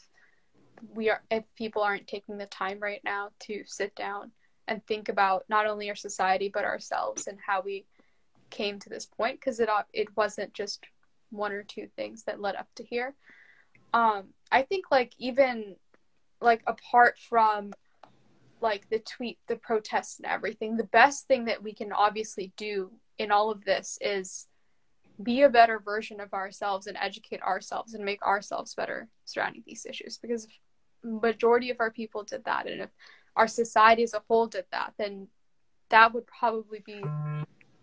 we 0.93 1.09
are 1.09 1.21
if 1.31 1.43
people 1.55 1.81
aren't 1.81 2.07
taking 2.07 2.37
the 2.37 2.45
time 2.47 2.79
right 2.79 3.01
now 3.03 3.29
to 3.39 3.63
sit 3.65 3.95
down 3.95 4.31
and 4.67 4.85
think 4.85 5.09
about 5.09 5.45
not 5.49 5.67
only 5.67 5.89
our 5.89 5.95
society 5.95 6.49
but 6.53 6.65
ourselves 6.65 7.27
and 7.27 7.37
how 7.45 7.61
we 7.61 7.85
came 8.49 8.79
to 8.79 8.89
this 8.89 9.05
point 9.05 9.39
because 9.39 9.59
it 9.59 9.69
it 9.93 10.15
wasn't 10.15 10.53
just 10.53 10.85
one 11.29 11.51
or 11.51 11.63
two 11.63 11.87
things 11.95 12.23
that 12.23 12.41
led 12.41 12.55
up 12.55 12.67
to 12.75 12.83
here. 12.83 13.15
Um, 13.93 14.29
I 14.51 14.63
think 14.63 14.85
like 14.91 15.13
even 15.17 15.75
like 16.41 16.61
apart 16.67 17.17
from 17.29 17.73
like 18.61 18.89
the 18.89 18.99
tweet, 18.99 19.37
the 19.47 19.55
protests 19.55 20.17
and 20.17 20.25
everything, 20.25 20.77
the 20.77 20.85
best 20.85 21.27
thing 21.27 21.45
that 21.45 21.61
we 21.61 21.73
can 21.73 21.91
obviously 21.91 22.53
do 22.57 22.91
in 23.17 23.31
all 23.31 23.51
of 23.51 23.63
this 23.65 23.97
is 24.01 24.47
be 25.21 25.43
a 25.43 25.49
better 25.49 25.79
version 25.79 26.19
of 26.19 26.33
ourselves 26.33 26.87
and 26.87 26.97
educate 26.99 27.41
ourselves 27.41 27.93
and 27.93 28.03
make 28.03 28.21
ourselves 28.21 28.75
better 28.75 29.07
surrounding 29.23 29.63
these 29.65 29.85
issues 29.85 30.17
because 30.17 30.45
if 30.45 30.51
majority 31.05 31.69
of 31.69 31.77
our 31.79 31.91
people 31.91 32.23
did 32.23 32.43
that. 32.45 32.67
And 32.67 32.81
if 32.81 32.89
our 33.35 33.47
society 33.47 34.03
as 34.03 34.13
a 34.13 34.23
whole 34.27 34.47
did 34.47 34.65
that 34.71 34.93
then 34.97 35.27
that 35.89 36.13
would 36.13 36.25
probably 36.25 36.79
be 36.85 37.01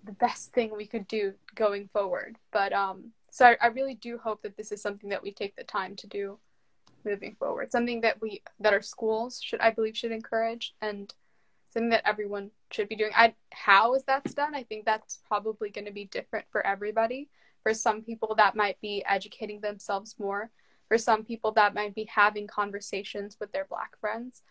the 0.04 0.12
best 0.12 0.52
thing 0.52 0.74
we 0.76 0.86
could 0.86 1.06
do 1.06 1.34
going 1.54 1.88
forward. 1.92 2.36
But 2.52 2.72
um 2.72 3.12
so 3.30 3.46
I, 3.46 3.56
I 3.62 3.66
really 3.68 3.94
do 3.94 4.18
hope 4.18 4.42
that 4.42 4.56
this 4.56 4.72
is 4.72 4.82
something 4.82 5.10
that 5.10 5.22
we 5.22 5.32
take 5.32 5.56
the 5.56 5.64
time 5.64 5.96
to 5.96 6.06
do 6.06 6.38
moving 7.04 7.34
forward. 7.38 7.72
Something 7.72 8.00
that 8.02 8.20
we 8.20 8.42
that 8.60 8.72
our 8.72 8.82
schools 8.82 9.40
should 9.42 9.60
i 9.60 9.70
believe 9.70 9.96
should 9.96 10.12
encourage 10.12 10.74
and 10.80 11.12
something 11.72 11.90
that 11.90 12.06
everyone 12.06 12.50
should 12.70 12.88
be 12.88 12.96
doing. 12.96 13.12
I 13.14 13.34
how 13.50 13.94
is 13.94 14.04
that's 14.04 14.34
done? 14.34 14.54
I 14.54 14.64
think 14.64 14.84
that's 14.84 15.20
probably 15.26 15.70
going 15.70 15.86
to 15.86 15.92
be 15.92 16.06
different 16.06 16.46
for 16.50 16.66
everybody. 16.66 17.28
For 17.62 17.74
some 17.74 18.02
people 18.02 18.34
that 18.36 18.56
might 18.56 18.80
be 18.80 19.04
educating 19.08 19.60
themselves 19.60 20.16
more 20.18 20.50
for 20.92 20.98
some 20.98 21.24
people 21.24 21.52
that 21.52 21.72
might 21.72 21.94
be 21.94 22.04
having 22.04 22.46
conversations 22.46 23.38
with 23.40 23.50
their 23.52 23.64
black 23.64 23.98
friends 23.98 24.42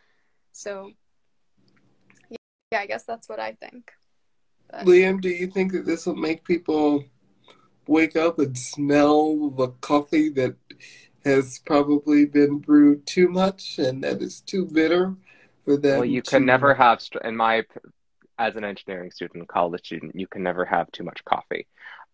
so 0.51 0.89
yeah 2.31 2.79
i 2.79 2.87
guess 2.87 3.03
that's 3.03 3.29
what 3.29 3.39
i 3.39 3.51
think 3.51 3.91
but, 4.71 4.87
Liam, 4.87 5.21
do 5.21 5.29
you 5.29 5.45
think 5.45 5.71
that 5.73 5.85
this 5.85 6.07
will 6.07 6.15
make 6.15 6.43
people 6.43 7.03
wake 7.85 8.15
up 8.15 8.39
and 8.39 8.57
smell 8.57 9.51
the 9.51 9.67
coffee 9.81 10.29
that 10.29 10.55
has 11.25 11.59
probably 11.59 12.25
been 12.25 12.57
brewed 12.57 13.05
too 13.05 13.27
much 13.27 13.77
and 13.77 14.03
that 14.03 14.21
is 14.21 14.41
too 14.41 14.65
bitter 14.65 15.13
for 15.65 15.77
them? 15.77 15.97
Well, 15.97 16.05
you 16.05 16.21
to- 16.21 16.31
can 16.31 16.45
never 16.45 16.73
have, 16.73 17.01
str- 17.01 17.19
in 17.19 17.35
my, 17.35 17.65
as 18.39 18.55
an 18.55 18.63
engineering 18.63 19.11
student, 19.11 19.49
college 19.49 19.85
student, 19.85 20.15
you 20.15 20.25
can 20.25 20.41
never 20.41 20.63
have 20.63 20.89
too 20.91 21.03
much 21.03 21.23
coffee. 21.25 21.67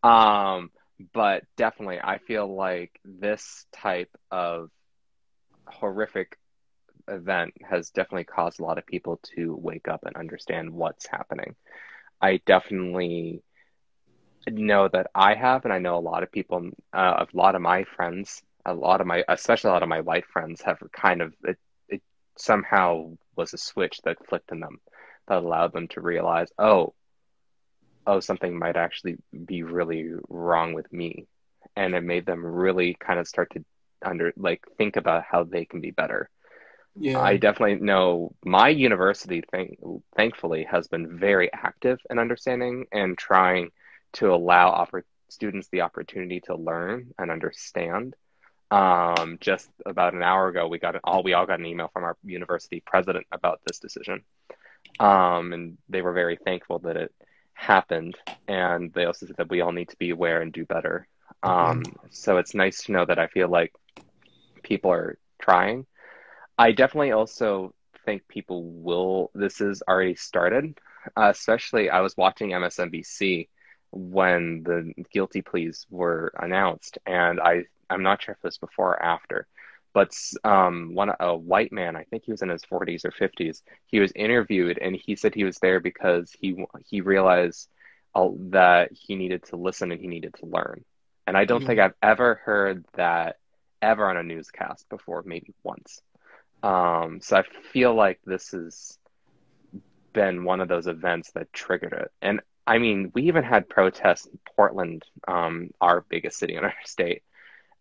Um, 0.04 0.72
but 1.14 1.44
definitely, 1.58 2.00
I 2.00 2.18
feel 2.20 2.54
like 2.56 3.00
this 3.06 3.66
type 3.72 4.10
of 4.32 4.70
horrific 5.68 6.38
event 7.08 7.54
has 7.70 7.90
definitely 7.90 8.26
caused 8.26 8.60
a 8.60 8.64
lot 8.64 8.78
of 8.78 8.86
people 8.86 9.20
to 9.36 9.56
wake 9.56 9.88
up 9.88 10.04
and 10.06 10.16
understand 10.16 10.72
what's 10.72 11.08
happening. 11.08 11.56
I 12.22 12.42
definitely 12.46 13.44
know 14.48 14.88
that 14.88 15.08
I 15.14 15.36
have, 15.36 15.66
and 15.66 15.74
I 15.74 15.80
know 15.80 15.98
a 15.98 16.00
lot 16.00 16.24
of 16.24 16.32
people, 16.32 16.70
uh, 16.94 17.26
a 17.26 17.38
lot 17.38 17.56
of 17.56 17.62
my 17.62 17.84
friends, 17.84 18.42
a 18.66 18.74
lot 18.74 19.02
of 19.02 19.08
my, 19.08 19.24
especially 19.28 19.70
a 19.70 19.74
lot 19.74 19.84
of 19.84 19.90
my 19.90 20.02
white 20.02 20.26
friends, 20.26 20.62
have 20.62 20.80
kind 20.92 21.22
of 21.22 21.34
it, 21.44 21.58
it 21.90 22.02
somehow 22.38 23.12
was 23.36 23.54
a 23.54 23.58
switch 23.58 24.00
that 24.04 24.26
flipped 24.28 24.52
in 24.52 24.60
them 24.60 24.80
that 25.28 25.38
allowed 25.38 25.74
them 25.74 25.88
to 25.90 26.02
realize, 26.02 26.50
oh, 26.58 26.94
oh, 28.08 28.22
something 28.22 28.58
might 28.58 28.78
actually 28.78 29.18
be 29.46 29.62
really 29.64 30.10
wrong 30.30 30.74
with 30.74 30.92
me, 30.92 31.28
and 31.76 31.94
it 31.94 32.02
made 32.02 32.26
them 32.26 32.44
really 32.44 32.96
kind 33.00 33.20
of 33.20 33.28
start 33.28 33.52
to 33.52 33.64
under 34.04 34.34
like 34.38 34.64
think 34.78 34.96
about 34.96 35.24
how 35.30 35.44
they 35.44 35.66
can 35.66 35.82
be 35.82 35.92
better. 35.92 36.30
Yeah. 37.00 37.20
I 37.20 37.38
definitely 37.38 37.76
know 37.76 38.34
my 38.44 38.70
university, 38.70 39.44
thank, 39.52 39.78
thankfully, 40.16 40.64
has 40.64 40.88
been 40.88 41.20
very 41.20 41.52
active 41.54 42.00
in 42.10 42.18
understanding 42.18 42.86
and 42.92 43.16
trying 43.16 43.70
to 44.14 44.34
allow 44.34 44.72
oppor- 44.72 45.04
students 45.30 45.68
the 45.72 45.82
opportunity 45.82 46.40
to 46.42 46.56
learn 46.56 47.12
and 47.20 47.30
understand. 47.30 48.16
Um, 48.72 49.38
just 49.40 49.70
about 49.86 50.14
an 50.14 50.24
hour 50.24 50.48
ago, 50.48 50.68
we 50.68 50.80
got 50.80 50.96
an, 50.96 51.02
all 51.04 51.24
we 51.24 51.34
all 51.34 51.46
got 51.46 51.60
an 51.60 51.66
email 51.66 51.90
from 51.94 52.04
our 52.04 52.18
university 52.24 52.82
president 52.86 53.28
about 53.32 53.62
this 53.66 53.80
decision, 53.80 54.24
um, 55.00 55.54
and 55.54 55.78
they 55.88 56.02
were 56.02 56.14
very 56.14 56.38
thankful 56.44 56.80
that 56.80 56.98
it 56.98 57.14
happened. 57.58 58.16
And 58.48 58.94
they 58.94 59.06
also 59.06 59.26
said 59.26 59.38
that 59.38 59.50
we 59.50 59.62
all 59.62 59.72
need 59.72 59.90
to 59.90 59.98
be 59.98 60.12
aware 60.12 60.42
and 60.42 60.54
do 60.54 60.66
better. 60.66 61.08
Um, 61.44 61.84
so 62.10 62.38
it's 62.38 62.54
nice 62.54 62.84
to 62.84 62.92
know 62.94 63.06
that 63.06 63.20
I 63.20 63.28
feel 63.28 63.50
like 63.50 63.74
people 64.64 64.92
are 64.92 65.18
trying. 65.40 65.86
I 66.58 66.72
definitely 66.72 67.12
also 67.12 67.74
think 68.06 68.28
people 68.28 68.64
will. 68.64 69.32
This 69.36 69.62
is 69.62 69.84
already 69.88 70.16
started. 70.16 70.80
Uh, 71.16 71.30
especially, 71.30 71.90
I 71.90 72.02
was 72.02 72.18
watching 72.18 72.50
MSNBC 72.50 73.50
when 73.92 74.64
the 74.64 74.94
guilty 75.12 75.42
pleas 75.42 75.86
were 75.90 76.32
announced, 76.38 76.98
and 77.06 77.40
I 77.40 77.64
I'm 77.90 78.04
not 78.04 78.22
sure 78.22 78.34
if 78.34 78.42
this 78.42 78.60
was 78.62 78.70
before 78.70 78.92
or 78.92 79.04
after, 79.04 79.48
but 79.98 80.14
um, 80.46 80.96
one 80.96 81.12
a 81.20 81.38
white 81.38 81.74
man, 81.74 81.98
I 81.98 82.06
think 82.06 82.26
he 82.26 82.32
was 82.32 82.44
in 82.44 82.50
his 82.50 82.66
40s 82.66 83.06
or 83.06 83.12
50s, 83.12 83.64
he 83.88 84.00
was 84.00 84.14
interviewed, 84.16 84.80
and 84.80 84.96
he 84.96 85.16
said 85.16 85.36
he 85.36 85.46
was 85.46 85.60
there 85.60 85.80
because 85.82 86.32
he 86.40 86.66
he 86.88 87.02
realized 87.02 87.70
uh, 88.16 88.30
that 88.52 88.92
he 88.94 89.16
needed 89.16 89.44
to 89.46 89.58
listen 89.58 89.92
and 89.92 90.02
he 90.02 90.08
needed 90.08 90.36
to 90.40 90.48
learn. 90.48 90.86
And 91.28 91.38
I 91.38 91.46
don't 91.46 91.64
Mhm. 91.64 91.66
think 91.66 91.80
I've 91.80 91.96
ever 92.04 92.36
heard 92.46 92.86
that 92.96 93.38
ever 93.82 94.10
on 94.10 94.18
a 94.18 94.24
newscast 94.24 94.90
before, 94.90 95.24
maybe 95.26 95.54
once. 95.64 96.02
Um, 96.64 97.20
so 97.22 97.38
I 97.38 97.44
feel 97.74 97.96
like 97.96 98.20
this 98.26 98.52
has 98.52 99.00
been 100.14 100.44
one 100.44 100.62
of 100.62 100.68
those 100.68 100.88
events 100.88 101.32
that 101.36 101.52
triggered 101.54 101.94
it. 101.94 102.12
And 102.22 102.42
I 102.66 102.80
mean, 102.80 103.12
we 103.14 103.24
even 103.24 103.44
had 103.44 103.70
protests 103.70 104.26
in 104.28 104.40
Portland, 104.56 105.04
um, 105.28 105.70
our 105.82 106.06
biggest 106.10 106.40
city 106.40 106.56
in 106.56 106.66
our 106.66 106.74
state. 106.86 107.24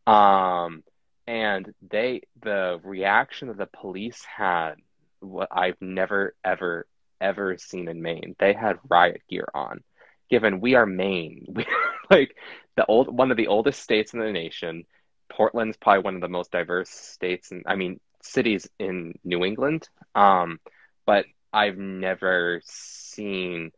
Um, 0.06 0.84
and 1.26 1.72
they, 1.88 2.22
the 2.42 2.80
reaction 2.84 3.48
that 3.48 3.58
the 3.58 3.66
police 3.66 4.24
had 4.24 4.74
what 5.20 5.48
I've 5.50 5.80
never 5.80 6.34
ever 6.44 6.86
ever 7.20 7.56
seen 7.58 7.88
in 7.88 8.02
Maine. 8.02 8.36
They 8.38 8.52
had 8.52 8.78
riot 8.88 9.22
gear 9.28 9.48
on. 9.54 9.82
Given 10.28 10.60
we 10.60 10.74
are 10.74 10.86
Maine, 10.86 11.46
we 11.54 11.66
like 12.10 12.36
the 12.76 12.86
old 12.86 13.08
one 13.16 13.30
of 13.30 13.36
the 13.36 13.48
oldest 13.48 13.82
states 13.82 14.12
in 14.12 14.20
the 14.20 14.32
nation. 14.32 14.84
Portland's 15.28 15.76
probably 15.76 16.02
one 16.04 16.14
of 16.14 16.20
the 16.20 16.28
most 16.28 16.52
diverse 16.52 16.90
states 16.90 17.50
and 17.50 17.64
I 17.66 17.74
mean 17.76 18.00
cities 18.22 18.68
in 18.78 19.18
New 19.24 19.44
England. 19.44 19.88
Um, 20.14 20.60
but 21.04 21.26
I've 21.52 21.78
never 21.78 22.60
seen 22.64 23.70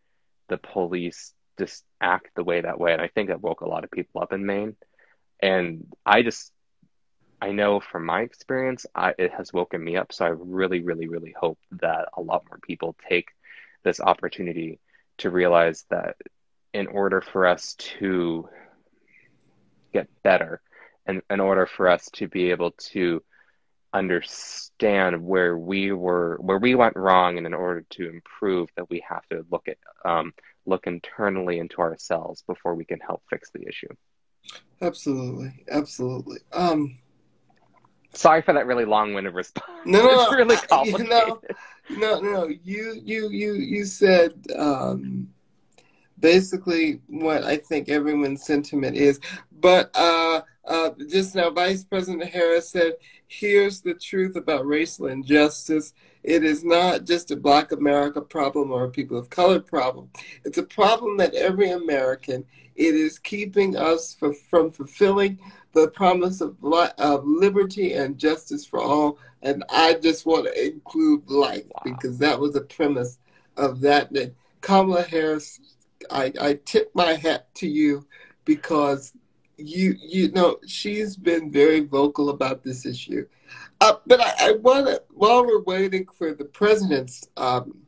the 0.49 0.59
police 0.59 1.33
just 1.59 1.85
act 2.01 2.29
the 2.35 2.45
way 2.45 2.61
that 2.61 2.79
way, 2.81 2.93
and 2.93 3.03
I 3.03 3.09
think 3.09 3.29
that 3.29 3.43
woke 3.43 3.61
a 3.61 3.69
lot 3.69 3.85
of 3.85 3.91
people 3.91 4.23
up 4.23 4.33
in 4.33 4.47
Maine. 4.47 4.77
And 5.41 5.87
I 6.05 6.23
just 6.23 6.53
I 7.41 7.53
know 7.53 7.81
from 7.81 8.05
my 8.05 8.23
experience, 8.23 8.85
I, 8.95 9.15
it 9.19 9.33
has 9.33 9.53
woken 9.53 9.83
me 9.83 9.97
up. 9.97 10.13
So 10.13 10.27
I 10.27 10.31
really, 10.31 10.83
really, 10.83 11.09
really 11.09 11.35
hope 11.39 11.59
that 11.81 12.09
a 12.17 12.21
lot 12.21 12.45
more 12.49 12.59
people 12.59 12.97
take 13.09 13.29
this 13.85 14.01
opportunity 14.01 14.81
to 15.19 15.31
realize 15.31 15.85
that 15.91 16.17
in 16.73 16.87
order 16.89 17.21
for 17.21 17.47
us 17.47 17.75
to 17.75 18.49
get 19.93 20.09
better 20.23 20.61
and 21.07 21.23
in 21.31 21.41
order 21.41 21.67
for 21.67 21.89
us 21.89 22.09
to 22.13 22.29
be 22.29 22.51
able 22.51 22.73
to 22.73 23.23
understand 23.95 25.25
where 25.25 25.57
we 25.57 25.93
were 25.93 26.37
where 26.41 26.59
we 26.59 26.75
went 26.75 26.95
wrong 26.95 27.39
and 27.39 27.47
in 27.47 27.55
order 27.55 27.83
to 27.89 28.09
improve 28.11 28.69
that 28.77 28.91
we 28.91 29.03
have 29.09 29.27
to 29.31 29.47
look 29.51 29.67
at 29.67 29.79
um, 30.05 30.35
look 30.67 30.87
internally 30.87 31.59
into 31.59 31.79
ourselves 31.79 32.45
before 32.47 32.75
we 32.75 32.85
can 32.85 33.01
help 33.01 33.23
fix 33.31 33.51
the 33.51 33.67
issue 33.67 33.89
absolutely 34.83 35.65
absolutely 35.71 36.39
um 36.53 36.99
Sorry 38.15 38.43
for 38.43 38.53
that 38.55 38.67
really 38.67 38.85
long-winded 38.85 39.35
response. 39.35 39.71
No, 39.85 40.03
no, 40.03 40.23
it's 40.23 40.35
really 40.35 40.57
complicated. 40.69 41.09
No, 41.09 41.41
no, 41.91 42.21
no. 42.21 42.49
You, 42.65 43.01
you, 43.05 43.29
you, 43.29 43.55
you 43.55 43.85
said 43.85 44.35
um, 44.57 45.29
basically 46.21 47.01
what 47.07 47.45
I 47.45 47.57
think 47.57 47.89
everyone's 47.89 48.45
sentiment 48.45 48.97
is. 48.97 49.21
But 49.61 49.91
uh, 49.95 50.43
uh, 50.65 50.91
just 51.09 51.35
now, 51.35 51.51
Vice 51.51 51.85
President 51.85 52.25
Harris 52.31 52.71
said, 52.71 52.95
"Here's 53.27 53.81
the 53.81 53.95
truth 53.95 54.37
about 54.37 54.67
racial 54.67 55.07
injustice. 55.07 55.95
It 56.23 56.45
is 56.45 56.65
not 56.65 57.05
just 57.05 57.31
a 57.31 57.37
Black 57.37 57.73
America 57.73 58.21
problem 58.21 58.71
or 58.71 58.85
a 58.85 58.91
people 58.91 59.17
of 59.17 59.31
color 59.31 59.61
problem. 59.61 60.11
It's 60.45 60.59
a 60.59 60.63
problem 60.63 61.17
that 61.19 61.35
every 61.35 61.71
American. 61.71 62.45
It 62.77 62.95
is 62.95 63.19
keeping 63.19 63.77
us 63.77 64.15
for, 64.15 64.33
from 64.33 64.71
fulfilling." 64.71 65.39
The 65.83 65.89
promise 65.89 66.41
of, 66.41 66.57
of 66.63 67.25
liberty 67.27 67.95
and 67.95 68.19
justice 68.19 68.65
for 68.65 68.81
all. 68.81 69.19
And 69.43 69.65
I 69.71 69.95
just 69.95 70.27
want 70.27 70.47
to 70.47 70.67
include 70.67 71.29
life 71.31 71.65
wow. 71.69 71.83
because 71.85 72.19
that 72.19 72.39
was 72.39 72.55
the 72.55 72.63
premise 72.63 73.19
of 73.57 73.81
that. 73.83 74.13
That 74.13 74.35
Kamala 74.61 75.03
Harris, 75.03 75.61
I, 76.11 76.33
I 76.41 76.59
tip 76.65 76.91
my 76.95 77.15
hat 77.15 77.53
to 77.57 77.69
you 77.69 78.07
because 78.45 79.13
you 79.57 79.97
you 80.01 80.31
know 80.33 80.59
she's 80.67 81.17
been 81.17 81.51
very 81.51 81.81
vocal 81.81 82.31
about 82.31 82.63
this 82.63 82.87
issue. 82.87 83.27
Uh, 83.81 83.95
but 84.07 84.21
I, 84.21 84.33
I 84.41 84.53
want 84.53 84.87
to 84.87 85.03
while 85.11 85.47
we're 85.47 85.63
waiting 85.63 86.07
for 86.13 86.35
the 86.35 86.45
president's 86.45 87.29
um, 87.37 87.79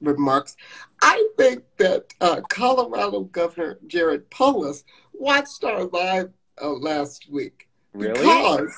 remarks, 0.00 0.56
I 1.02 1.28
think 1.36 1.64
that 1.76 2.14
uh, 2.20 2.40
Colorado 2.48 3.22
Governor 3.24 3.78
Jared 3.86 4.30
Polis 4.30 4.84
watched 5.12 5.64
our 5.64 5.84
live 5.84 6.32
uh, 6.60 6.70
last 6.70 7.30
week. 7.30 7.68
Really? 7.92 8.12
Because 8.14 8.74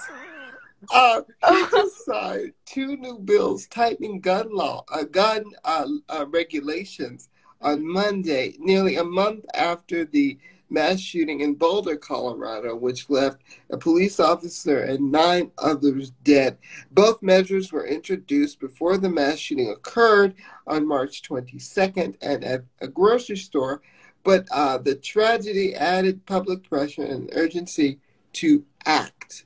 uh, 0.92 1.22
he 1.48 1.64
just 1.70 2.04
signed 2.04 2.52
two 2.64 2.96
new 2.96 3.18
bills 3.18 3.66
tightening 3.68 4.20
gun 4.20 4.54
law, 4.54 4.84
uh, 4.92 5.04
gun 5.04 5.44
uh, 5.64 5.86
uh, 6.08 6.26
regulations 6.28 7.28
on 7.60 7.86
Monday, 7.86 8.54
nearly 8.58 8.96
a 8.96 9.04
month 9.04 9.44
after 9.54 10.04
the 10.04 10.38
mass 10.68 11.00
shooting 11.00 11.40
in 11.40 11.54
Boulder, 11.54 11.96
Colorado, 11.96 12.74
which 12.74 13.08
left 13.08 13.40
a 13.70 13.76
police 13.76 14.18
officer 14.18 14.80
and 14.80 15.12
nine 15.12 15.50
others 15.58 16.10
dead. 16.24 16.58
Both 16.90 17.22
measures 17.22 17.72
were 17.72 17.86
introduced 17.86 18.60
before 18.60 18.98
the 18.98 19.08
mass 19.08 19.38
shooting 19.38 19.70
occurred 19.70 20.34
on 20.66 20.86
March 20.86 21.22
22nd 21.22 22.16
and 22.20 22.44
at 22.44 22.64
a 22.80 22.88
grocery 22.88 23.36
store 23.36 23.80
but 24.26 24.44
uh, 24.50 24.76
the 24.76 24.96
tragedy 24.96 25.76
added 25.76 26.26
public 26.26 26.68
pressure 26.68 27.04
and 27.04 27.30
urgency 27.32 28.00
to 28.32 28.64
act. 28.84 29.44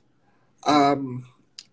Um, 0.65 1.27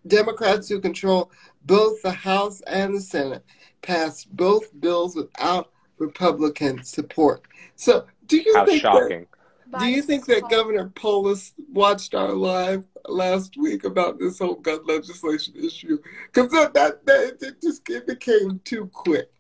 Democrats 0.07 0.69
who 0.69 0.79
control 0.79 1.33
both 1.65 2.03
the 2.03 2.13
House 2.13 2.61
and 2.67 2.95
the 2.95 3.01
Senate 3.01 3.45
passed 3.81 4.31
both 4.37 4.79
bills 4.79 5.17
without 5.17 5.71
Republican 5.97 6.85
support. 6.85 7.47
So, 7.77 8.07
do 8.27 8.37
you 8.37 8.55
How 8.55 8.67
think 8.67 8.83
shocking. 8.83 9.27
That, 9.71 9.81
do 9.81 9.87
you 9.87 10.03
think 10.03 10.27
that 10.27 10.51
Governor 10.51 10.93
Polis 10.95 11.55
watched 11.73 12.15
our 12.15 12.33
live 12.33 12.87
last 13.07 13.57
week 13.57 13.85
about 13.85 14.19
this 14.19 14.39
whole 14.39 14.57
gun 14.57 14.81
legislation 14.87 15.55
issue? 15.57 15.99
Because 16.33 16.51
that, 16.53 16.75
that, 16.75 17.07
that 17.07 17.39
it 17.41 17.63
just 17.63 17.89
it 17.89 18.07
became 18.07 18.61
too 18.65 18.87
quick. 18.93 19.31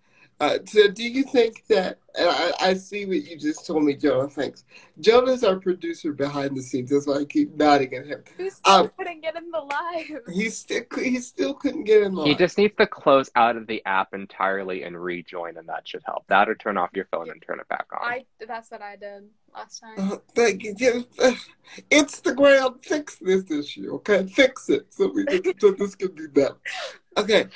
Uh, 0.41 0.59
so 0.67 0.89
do 0.89 1.03
you 1.03 1.25
think 1.25 1.67
that, 1.69 1.99
I, 2.19 2.53
I, 2.61 2.75
see 2.75 3.07
what 3.07 3.25
you 3.25 3.37
just 3.37 3.67
told 3.67 3.85
me, 3.85 3.95
Jonah, 3.95 4.29
thanks. 4.29 4.65
Jonah's 5.01 5.45
our 5.45 5.57
producer 5.57 6.13
behind 6.13 6.57
the 6.57 6.63
scenes. 6.63 6.91
That's 6.91 7.07
why 7.07 7.19
I 7.19 7.25
keep 7.25 7.55
nodding 7.55 7.95
at 7.95 8.07
him. 8.07 8.25
He 8.37 8.51
still 8.51 8.73
um, 8.73 8.91
couldn't 8.97 9.21
get 9.21 9.37
in 9.37 9.51
the 9.51 9.61
live. 9.61 10.23
He 10.33 10.51
still, 10.51 10.83
he 10.97 11.21
still 11.21 11.55
couldn't 11.55 11.85
get 11.85 12.03
in 12.03 12.15
the 12.15 12.25
He 12.25 12.35
just 12.35 12.59
needs 12.59 12.75
to 12.79 12.87
close 12.87 13.31
out 13.37 13.57
of 13.57 13.67
the 13.67 13.85
app 13.87 14.15
entirely 14.15 14.83
and 14.83 15.01
rejoin, 15.01 15.57
and 15.57 15.69
that 15.69 15.87
should 15.87 16.03
help. 16.05 16.27
That 16.29 16.49
or 16.49 16.55
turn 16.55 16.77
off 16.77 16.91
your 16.95 17.07
phone 17.11 17.31
and 17.31 17.41
turn 17.41 17.61
it 17.61 17.69
back 17.69 17.87
on. 17.93 18.03
I, 18.03 18.25
that's 18.47 18.71
what 18.71 18.83
I 18.83 18.97
did 18.97 19.29
last 19.55 19.81
time. 19.81 20.13
Uh, 20.13 20.17
thank 20.35 20.65
you. 20.65 20.75
Just, 20.75 21.09
Instagram, 21.91 22.85
fix 22.85 23.17
this 23.17 23.51
issue, 23.51 23.95
okay? 23.95 24.27
Fix 24.27 24.69
it 24.69 24.93
so, 24.93 25.13
we, 25.15 25.25
so 25.59 25.71
this 25.73 25.95
can 25.95 26.13
be 26.15 26.27
better. 26.27 26.57
Okay. 27.17 27.47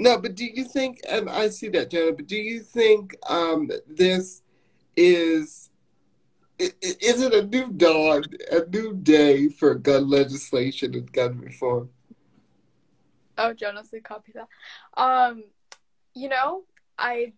No, 0.00 0.16
but 0.16 0.36
do 0.36 0.44
you 0.44 0.62
think, 0.62 1.00
and 1.08 1.28
I 1.28 1.48
see 1.48 1.68
that, 1.70 1.90
Jenna, 1.90 2.12
but 2.12 2.28
do 2.28 2.36
you 2.36 2.60
think 2.60 3.16
um, 3.28 3.68
this 3.88 4.42
is, 4.96 5.70
is 6.56 7.20
it 7.20 7.34
a 7.34 7.44
new 7.44 7.72
dawn, 7.72 8.22
a 8.52 8.64
new 8.70 8.94
day 8.94 9.48
for 9.48 9.74
gun 9.74 10.08
legislation 10.08 10.94
and 10.94 11.12
gun 11.12 11.40
reform? 11.40 11.90
Oh, 13.36 13.52
Jonas, 13.52 13.88
we 13.92 14.00
copy 14.00 14.32
that. 14.34 14.48
Um, 14.96 15.42
you 16.14 16.28
know, 16.28 16.62
I, 16.96 17.32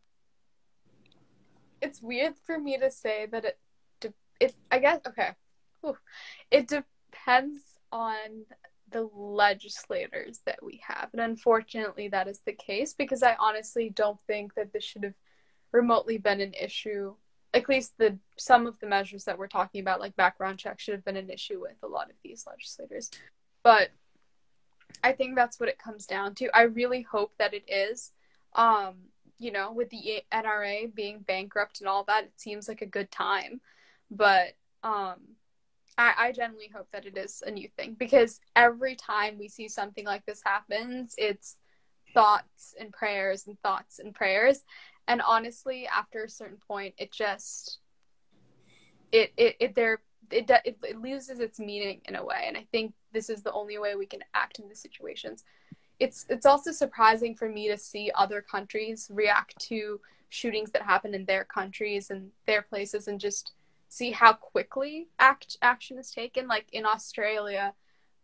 it's 1.81 2.03
weird 2.03 2.35
for 2.45 2.59
me 2.59 2.77
to 2.77 2.91
say 2.91 3.25
that 3.33 3.47
it, 3.47 3.59
it 4.39 4.55
I 4.71 4.81
guess, 4.81 5.01
okay. 5.09 5.31
Whew. 5.81 5.97
It 6.51 6.69
depends 6.69 7.63
on 7.91 8.45
the 8.91 9.09
legislators 9.15 10.41
that 10.47 10.63
we 10.63 10.81
have. 10.87 11.11
And 11.13 11.21
unfortunately, 11.21 12.09
that 12.09 12.29
is 12.29 12.41
the 12.45 12.53
case 12.53 12.95
because 12.95 13.23
I 13.23 13.37
honestly 13.39 13.91
don't 13.91 14.21
think 14.27 14.55
that 14.55 14.73
this 14.73 14.85
should 14.85 15.05
have 15.05 15.15
remotely 15.73 16.19
been 16.19 16.41
an 16.41 16.55
issue. 16.55 17.15
At 17.53 17.69
least 17.69 17.99
the 17.99 18.19
some 18.37 18.67
of 18.67 18.79
the 18.79 18.87
measures 18.87 19.25
that 19.25 19.39
we're 19.39 19.49
talking 19.49 19.81
about, 19.81 20.01
like 20.01 20.17
background 20.17 20.59
checks, 20.59 20.83
should 20.83 20.95
have 20.95 21.05
been 21.05 21.17
an 21.17 21.31
issue 21.31 21.61
with 21.61 21.77
a 21.83 21.89
lot 21.89 22.11
of 22.11 22.17
these 22.23 22.45
legislators. 22.47 23.11
But 23.63 23.91
I 25.03 25.13
think 25.13 25.37
that's 25.37 25.59
what 25.59 25.69
it 25.69 25.79
comes 25.79 26.07
down 26.07 26.35
to. 26.37 26.49
I 26.55 26.63
really 26.63 27.03
hope 27.03 27.33
that 27.39 27.55
it 27.55 27.65
is. 27.69 28.13
Um, 28.55 28.97
you 29.39 29.51
know, 29.53 29.73
with 29.73 29.89
the 29.91 30.23
NRA 30.33 30.95
being 30.95 31.21
bankrupt 31.21 31.81
and 31.81 31.89
all 31.89 32.05
that, 32.05 32.25
it 32.25 32.33
seems 32.37 32.69
like 32.69 32.83
a 32.83 32.87
good 32.87 33.11
time. 33.11 33.61
But 34.11 34.55
um, 34.83 35.21
I, 36.01 36.15
I 36.17 36.33
genuinely 36.33 36.71
hope 36.75 36.89
that 36.93 37.05
it 37.05 37.19
is 37.19 37.43
a 37.47 37.51
new 37.51 37.69
thing 37.77 37.95
because 37.99 38.41
every 38.57 38.97
time 38.97 39.37
we 39.39 39.49
see 39.49 39.69
something 39.69 40.07
like 40.07 40.25
this 40.25 40.41
happens, 40.43 41.15
it's 41.19 41.59
thoughts 42.15 42.75
and 42.81 42.91
prayers 42.91 43.47
and 43.47 43.61
thoughts 43.61 43.99
and 43.99 44.15
prayers. 44.15 44.65
And 45.07 45.21
honestly, 45.21 45.87
after 45.87 46.25
a 46.25 46.29
certain 46.29 46.57
point, 46.67 46.95
it 46.97 47.13
just 47.13 47.81
it 49.13 49.35
it, 49.37 49.57
it 49.61 49.75
there 49.75 50.01
it, 50.31 50.49
it 50.65 50.79
it 50.83 51.03
loses 51.03 51.39
its 51.39 51.61
meaning 51.61 52.01
in 52.07 52.17
a 52.17 52.25
way. 52.25 52.45
And 52.47 52.57
I 52.57 52.67
think 52.73 52.95
this 53.13 53.29
is 53.29 53.43
the 53.43 53.53
only 53.53 53.77
way 53.79 53.95
we 53.95 54.07
can 54.07 54.21
act 54.33 54.59
in 54.59 54.69
these 54.69 54.81
situations. 54.81 55.45
It's 55.99 56.25
it's 56.31 56.47
also 56.47 56.73
surprising 56.73 57.35
for 57.35 57.49
me 57.49 57.69
to 57.69 57.77
see 57.77 58.11
other 58.15 58.41
countries 58.41 59.11
react 59.13 59.59
to 59.69 60.01
shootings 60.31 60.71
that 60.71 60.83
happen 60.83 61.13
in 61.13 61.27
their 61.27 61.45
countries 61.45 62.09
and 62.09 62.31
their 62.47 62.63
places 62.63 63.07
and 63.07 63.21
just 63.21 63.53
see 63.91 64.13
how 64.13 64.33
quickly 64.33 65.09
act 65.19 65.59
action 65.61 65.99
is 65.99 66.11
taken. 66.11 66.47
Like 66.47 66.67
in 66.73 66.87
Australia, 66.87 67.75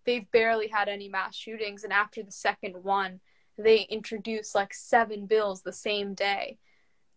they've 0.07 0.31
barely 0.31 0.69
had 0.69 0.89
any 0.89 1.09
mass 1.09 1.37
shootings, 1.37 1.85
and 1.85 1.93
after 1.93 2.23
the 2.23 2.33
second 2.33 2.83
one, 2.83 3.21
they 3.59 3.81
introduced 3.91 4.55
like 4.55 4.73
seven 4.73 5.27
bills 5.27 5.63
the 5.63 5.73
same 5.73 6.15
day 6.15 6.59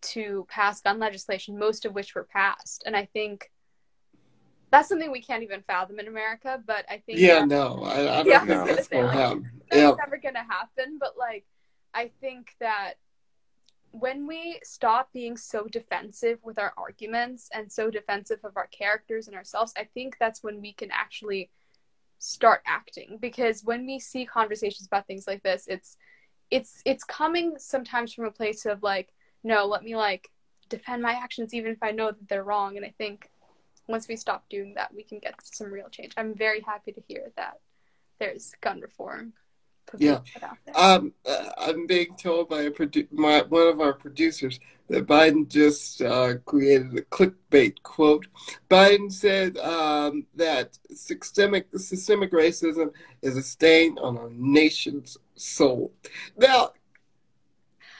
to 0.01 0.47
pass 0.49 0.81
gun 0.81 0.99
legislation, 0.99 1.59
most 1.59 1.85
of 1.85 1.93
which 1.93 2.15
were 2.15 2.23
passed. 2.23 2.83
And 2.85 2.95
I 2.95 3.05
think 3.05 3.51
that's 4.71 4.89
something 4.89 5.11
we 5.11 5.21
can't 5.21 5.43
even 5.43 5.61
fathom 5.61 5.99
in 5.99 6.07
America. 6.07 6.61
But 6.65 6.85
I 6.89 7.03
think 7.05 7.19
yeah, 7.19 7.45
no, 7.45 7.83
I, 7.83 8.19
I 8.19 8.23
don't 8.23 8.27
yeah, 8.27 8.45
think 8.45 8.75
that's 8.75 8.87
gonna 8.87 9.11
happen. 9.11 9.49
That's 9.69 9.81
yeah. 9.81 9.91
never 10.03 10.17
gonna 10.17 10.45
happen. 10.49 10.97
But 10.99 11.13
like 11.19 11.45
I 11.93 12.09
think 12.19 12.55
that 12.59 12.93
when 13.91 14.27
we 14.27 14.59
stop 14.63 15.11
being 15.13 15.35
so 15.37 15.65
defensive 15.65 16.39
with 16.43 16.59
our 16.59 16.73
arguments 16.77 17.49
and 17.53 17.71
so 17.71 17.89
defensive 17.89 18.39
of 18.43 18.55
our 18.55 18.67
characters 18.67 19.27
and 19.27 19.35
ourselves, 19.35 19.73
I 19.77 19.85
think 19.93 20.17
that's 20.19 20.43
when 20.43 20.61
we 20.61 20.73
can 20.73 20.89
actually 20.91 21.49
start 22.19 22.61
acting. 22.67 23.17
Because 23.19 23.63
when 23.63 23.85
we 23.85 23.99
see 23.99 24.25
conversations 24.25 24.87
about 24.87 25.07
things 25.07 25.27
like 25.27 25.43
this, 25.43 25.65
it's 25.67 25.97
it's 26.51 26.81
it's 26.85 27.03
coming 27.03 27.55
sometimes 27.57 28.13
from 28.13 28.25
a 28.25 28.31
place 28.31 28.65
of 28.65 28.83
like, 28.83 29.13
no, 29.43 29.65
let 29.65 29.83
me 29.83 29.95
like 29.95 30.29
defend 30.69 31.01
my 31.01 31.13
actions 31.13 31.53
even 31.53 31.71
if 31.71 31.81
I 31.81 31.91
know 31.91 32.11
that 32.11 32.27
they're 32.27 32.43
wrong. 32.43 32.77
And 32.77 32.85
I 32.85 32.93
think 32.97 33.29
once 33.87 34.07
we 34.07 34.15
stop 34.15 34.47
doing 34.49 34.75
that, 34.75 34.93
we 34.93 35.03
can 35.03 35.19
get 35.19 35.35
some 35.43 35.71
real 35.71 35.89
change. 35.89 36.13
I'm 36.15 36.35
very 36.35 36.61
happy 36.61 36.91
to 36.91 37.01
hear 37.07 37.31
that 37.37 37.59
there's 38.19 38.53
gun 38.61 38.81
reform 38.81 39.33
yeah. 39.97 40.19
Um, 40.75 41.13
uh, 41.25 41.49
I'm 41.57 41.87
being 41.87 42.15
told 42.15 42.49
by 42.49 42.61
a 42.61 42.71
produ- 42.71 43.11
my, 43.11 43.41
one 43.43 43.67
of 43.67 43.81
our 43.81 43.93
producers 43.93 44.59
that 44.87 45.07
Biden 45.07 45.47
just 45.47 46.01
uh, 46.01 46.35
created 46.45 46.97
a 46.97 47.01
clickbait 47.01 47.81
quote. 47.83 48.27
Biden 48.69 49.11
said 49.11 49.57
um, 49.57 50.25
that 50.35 50.77
systemic 50.93 51.67
systemic 51.75 52.31
racism 52.31 52.91
is 53.21 53.37
a 53.37 53.43
stain 53.43 53.97
on 53.99 54.17
our 54.17 54.29
nation's 54.31 55.17
soul. 55.35 55.93
Now, 56.37 56.71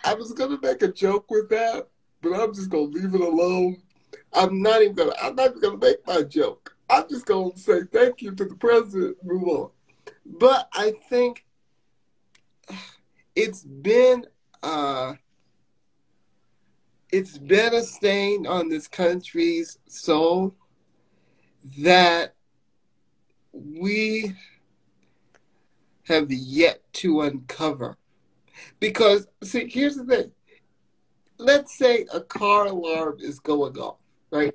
I 0.04 0.14
was 0.14 0.34
going 0.34 0.60
to 0.60 0.68
make 0.68 0.82
a 0.82 0.92
joke 0.92 1.30
with 1.30 1.50
that, 1.50 1.88
but 2.22 2.34
I'm 2.34 2.54
just 2.54 2.70
going 2.70 2.92
to 2.92 3.00
leave 3.00 3.14
it 3.14 3.22
alone. 3.22 3.82
I'm 4.34 4.62
not 4.62 4.82
even 4.82 4.96
to 4.96 5.24
I'm 5.24 5.36
not 5.36 5.56
even 5.56 5.72
to 5.72 5.78
make 5.78 6.06
my 6.08 6.24
joke. 6.24 6.76
I'm 6.90 7.08
just 7.08 7.28
to 7.28 7.52
say 7.56 7.82
thank 7.92 8.22
you 8.22 8.32
to 8.32 8.46
the 8.46 8.56
president. 8.56 9.18
Move 9.24 9.48
on. 9.48 9.70
But 10.26 10.70
I 10.74 10.94
think 11.10 11.46
it's 13.36 13.64
been 13.64 14.26
uh, 14.62 15.14
it's 17.12 17.38
been 17.38 17.74
a 17.74 17.82
stain 17.82 18.46
on 18.46 18.70
this 18.70 18.88
country's 18.88 19.80
soul 19.88 20.56
that 21.80 22.36
we 23.52 24.36
have 26.08 26.32
yet 26.32 26.82
to 26.94 27.22
uncover. 27.22 27.98
Because 28.80 29.28
see, 29.44 29.70
here's 29.70 29.96
the 29.96 30.06
thing. 30.06 30.32
Let's 31.38 31.78
say 31.78 32.06
a 32.14 32.20
car 32.20 32.66
alarm 32.66 33.18
is 33.22 33.40
going 33.40 33.78
off, 33.78 33.98
right? 34.32 34.54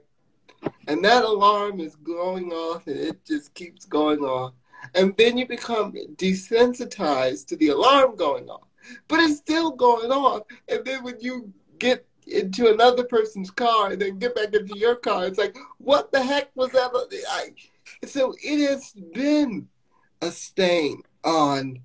And 0.86 1.04
that 1.04 1.24
alarm 1.24 1.80
is 1.80 1.96
going 1.96 2.52
off 2.52 2.86
and 2.86 2.98
it 2.98 3.24
just 3.24 3.54
keeps 3.54 3.86
going 3.86 4.20
off 4.20 4.52
and 4.94 5.16
then 5.16 5.38
you 5.38 5.46
become 5.46 5.92
desensitized 6.16 7.46
to 7.46 7.56
the 7.56 7.68
alarm 7.68 8.16
going 8.16 8.48
off. 8.48 8.68
But 9.08 9.20
it's 9.20 9.38
still 9.38 9.70
going 9.70 10.10
off. 10.10 10.42
And 10.68 10.84
then 10.84 11.02
when 11.04 11.16
you 11.20 11.52
get 11.78 12.06
into 12.26 12.72
another 12.72 13.04
person's 13.04 13.50
car 13.50 13.92
and 13.92 14.00
then 14.00 14.18
get 14.18 14.34
back 14.34 14.54
into 14.54 14.78
your 14.78 14.96
car, 14.96 15.26
it's 15.26 15.38
like, 15.38 15.56
what 15.78 16.12
the 16.12 16.22
heck 16.22 16.50
was 16.54 16.70
that? 16.72 16.90
I, 17.30 17.52
so 18.06 18.34
it 18.42 18.68
has 18.68 18.92
been 19.12 19.68
a 20.20 20.30
stain 20.30 21.02
on 21.24 21.80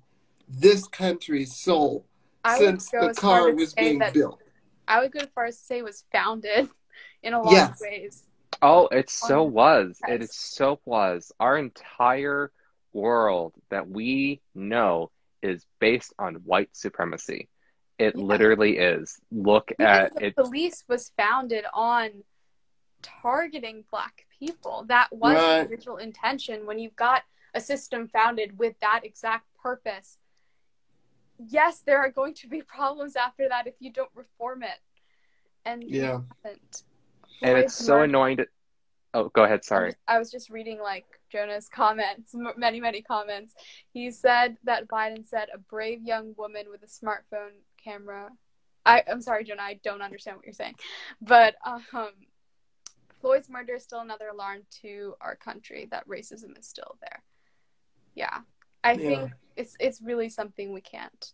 this 0.48 0.88
country's 0.88 1.54
soul 1.54 2.06
I 2.44 2.58
since 2.58 2.90
the 2.90 3.14
car 3.16 3.52
was 3.54 3.74
being 3.74 4.02
built. 4.12 4.40
I 4.88 5.00
would 5.00 5.12
go 5.12 5.20
as 5.20 5.28
far 5.34 5.46
as 5.46 5.58
to 5.58 5.64
say 5.64 5.78
it 5.78 5.84
was 5.84 6.04
founded 6.10 6.68
in 7.22 7.34
a 7.34 7.40
lot 7.40 7.52
yes. 7.52 7.70
of 7.70 7.80
ways. 7.80 8.24
Oh, 8.62 8.88
it 8.88 9.08
so 9.08 9.42
was. 9.42 9.98
It 10.06 10.30
so 10.32 10.80
was. 10.84 11.32
Our 11.40 11.56
entire 11.56 12.50
world 12.92 13.54
that 13.70 13.88
we 13.88 14.40
know 14.54 15.10
is 15.42 15.64
based 15.80 16.12
on 16.18 16.36
white 16.36 16.70
supremacy. 16.72 17.48
It 17.98 18.14
yeah. 18.16 18.22
literally 18.22 18.78
is. 18.78 19.20
Look 19.30 19.68
because 19.68 20.10
at 20.10 20.14
the 20.14 20.26
it. 20.26 20.36
Police 20.36 20.84
was 20.88 21.12
founded 21.16 21.64
on 21.74 22.10
targeting 23.02 23.84
black 23.90 24.26
people. 24.38 24.84
That 24.88 25.08
was 25.10 25.34
right. 25.34 25.64
the 25.64 25.70
original 25.70 25.96
intention. 25.98 26.66
When 26.66 26.78
you've 26.78 26.96
got 26.96 27.22
a 27.54 27.60
system 27.60 28.08
founded 28.08 28.58
with 28.58 28.74
that 28.80 29.00
exact 29.04 29.46
purpose, 29.62 30.18
yes, 31.38 31.82
there 31.84 31.98
are 31.98 32.10
going 32.10 32.34
to 32.34 32.48
be 32.48 32.62
problems 32.66 33.16
after 33.16 33.48
that 33.48 33.66
if 33.66 33.74
you 33.80 33.92
don't 33.92 34.10
reform 34.14 34.62
it. 34.62 34.78
And 35.66 35.84
yeah, 35.84 36.20
and 37.42 37.58
it's 37.58 37.74
so 37.74 38.00
annoying 38.00 38.38
to. 38.38 38.46
Oh, 39.12 39.28
go 39.28 39.44
ahead. 39.44 39.64
Sorry. 39.64 39.92
I 40.08 40.18
was 40.18 40.30
just 40.30 40.48
reading 40.48 40.80
like 40.80 41.19
Jonah's 41.30 41.68
comments, 41.68 42.34
many, 42.56 42.80
many 42.80 43.02
comments. 43.02 43.54
He 43.92 44.10
said 44.10 44.56
that 44.64 44.88
Biden 44.88 45.26
said 45.26 45.48
a 45.54 45.58
brave 45.58 46.02
young 46.02 46.34
woman 46.36 46.64
with 46.70 46.82
a 46.82 46.86
smartphone 46.86 47.52
camera. 47.82 48.30
I, 48.84 49.02
I'm 49.10 49.20
sorry, 49.20 49.44
Jonah, 49.44 49.62
I 49.62 49.80
don't 49.82 50.02
understand 50.02 50.36
what 50.36 50.46
you're 50.46 50.52
saying. 50.52 50.74
But 51.20 51.54
um, 51.64 51.82
Floyd's 53.20 53.48
murder 53.48 53.74
is 53.74 53.82
still 53.82 54.00
another 54.00 54.28
alarm 54.28 54.60
to 54.82 55.14
our 55.20 55.36
country 55.36 55.86
that 55.90 56.08
racism 56.08 56.58
is 56.58 56.66
still 56.66 56.96
there. 57.00 57.22
Yeah. 58.14 58.38
I 58.82 58.92
yeah. 58.92 58.96
think 58.96 59.32
it's 59.56 59.76
it's 59.78 60.00
really 60.00 60.28
something 60.28 60.72
we 60.72 60.80
can't 60.80 61.32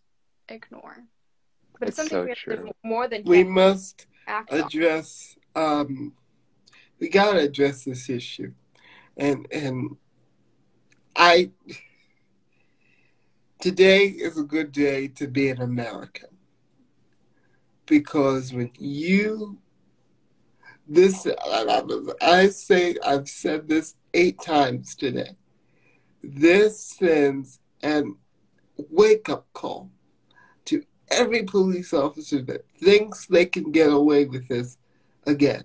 ignore. 0.48 1.04
But 1.78 1.88
it's, 1.88 1.98
it's 1.98 2.10
something 2.10 2.34
so 2.34 2.44
we 2.44 2.56
have 2.56 2.64
to 2.64 2.72
more 2.82 3.08
than 3.08 3.22
we 3.24 3.44
must 3.44 4.06
address 4.26 5.36
um 5.54 6.12
we 6.98 7.08
gotta 7.08 7.38
address 7.40 7.84
this 7.84 8.10
issue 8.10 8.52
and 9.16 9.46
and 9.50 9.96
I 11.14 11.50
today 13.60 14.06
is 14.06 14.38
a 14.38 14.42
good 14.42 14.72
day 14.72 15.08
to 15.08 15.26
be 15.26 15.48
an 15.48 15.62
American 15.62 16.28
because 17.86 18.52
when 18.52 18.70
you 18.78 19.58
this 20.88 21.26
I 22.22 22.48
say 22.48 22.96
I've 23.04 23.28
said 23.28 23.68
this 23.68 23.94
eight 24.14 24.40
times 24.40 24.94
today. 24.94 25.36
This 26.22 26.80
sends 26.80 27.60
an 27.82 28.16
wake 28.90 29.28
up 29.28 29.46
call 29.52 29.90
to 30.66 30.82
every 31.10 31.44
police 31.44 31.92
officer 31.92 32.42
that 32.42 32.64
thinks 32.80 33.26
they 33.26 33.46
can 33.46 33.70
get 33.72 33.90
away 33.90 34.24
with 34.24 34.48
this 34.48 34.78
again. 35.26 35.64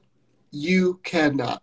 You 0.51 0.99
cannot. 1.03 1.61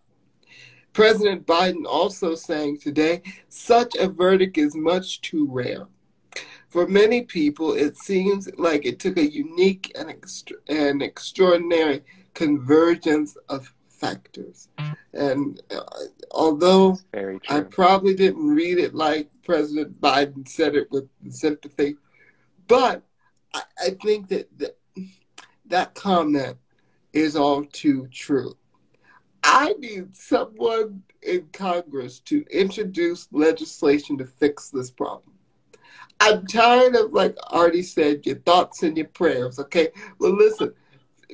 President 0.98 1.46
Biden 1.46 1.84
also 1.86 2.34
saying 2.34 2.80
today 2.80 3.22
such 3.48 3.94
a 3.94 4.08
verdict 4.08 4.58
is 4.58 4.74
much 4.74 5.20
too 5.20 5.46
rare. 5.48 5.86
For 6.70 6.88
many 6.88 7.22
people, 7.22 7.72
it 7.74 7.96
seems 7.96 8.48
like 8.58 8.84
it 8.84 8.98
took 8.98 9.16
a 9.16 9.30
unique 9.30 9.92
and, 9.96 10.10
extra- 10.10 10.56
and 10.66 11.00
extraordinary 11.00 12.02
convergence 12.34 13.36
of 13.48 13.72
factors. 13.88 14.70
And 15.12 15.62
uh, 15.70 15.84
although 16.32 16.98
I 17.48 17.60
probably 17.60 18.16
didn't 18.16 18.48
read 18.48 18.78
it 18.78 18.92
like 18.92 19.30
President 19.44 20.00
Biden 20.00 20.48
said 20.48 20.74
it 20.74 20.90
with 20.90 21.08
sympathy, 21.28 21.96
but 22.66 23.04
I, 23.54 23.62
I 23.86 23.90
think 24.02 24.30
that, 24.30 24.48
that 24.58 24.76
that 25.66 25.94
comment 25.94 26.56
is 27.12 27.36
all 27.36 27.64
too 27.66 28.08
true. 28.10 28.57
I 29.50 29.72
need 29.78 30.14
someone 30.14 31.02
in 31.22 31.48
Congress 31.54 32.20
to 32.20 32.44
introduce 32.50 33.28
legislation 33.32 34.18
to 34.18 34.26
fix 34.26 34.68
this 34.68 34.90
problem. 34.90 35.32
I'm 36.20 36.46
tired 36.46 36.94
of, 36.96 37.14
like 37.14 37.34
Arty 37.46 37.80
said, 37.80 38.26
your 38.26 38.36
thoughts 38.40 38.82
and 38.82 38.94
your 38.94 39.06
prayers. 39.06 39.58
Okay, 39.58 39.88
well, 40.18 40.36
listen, 40.36 40.74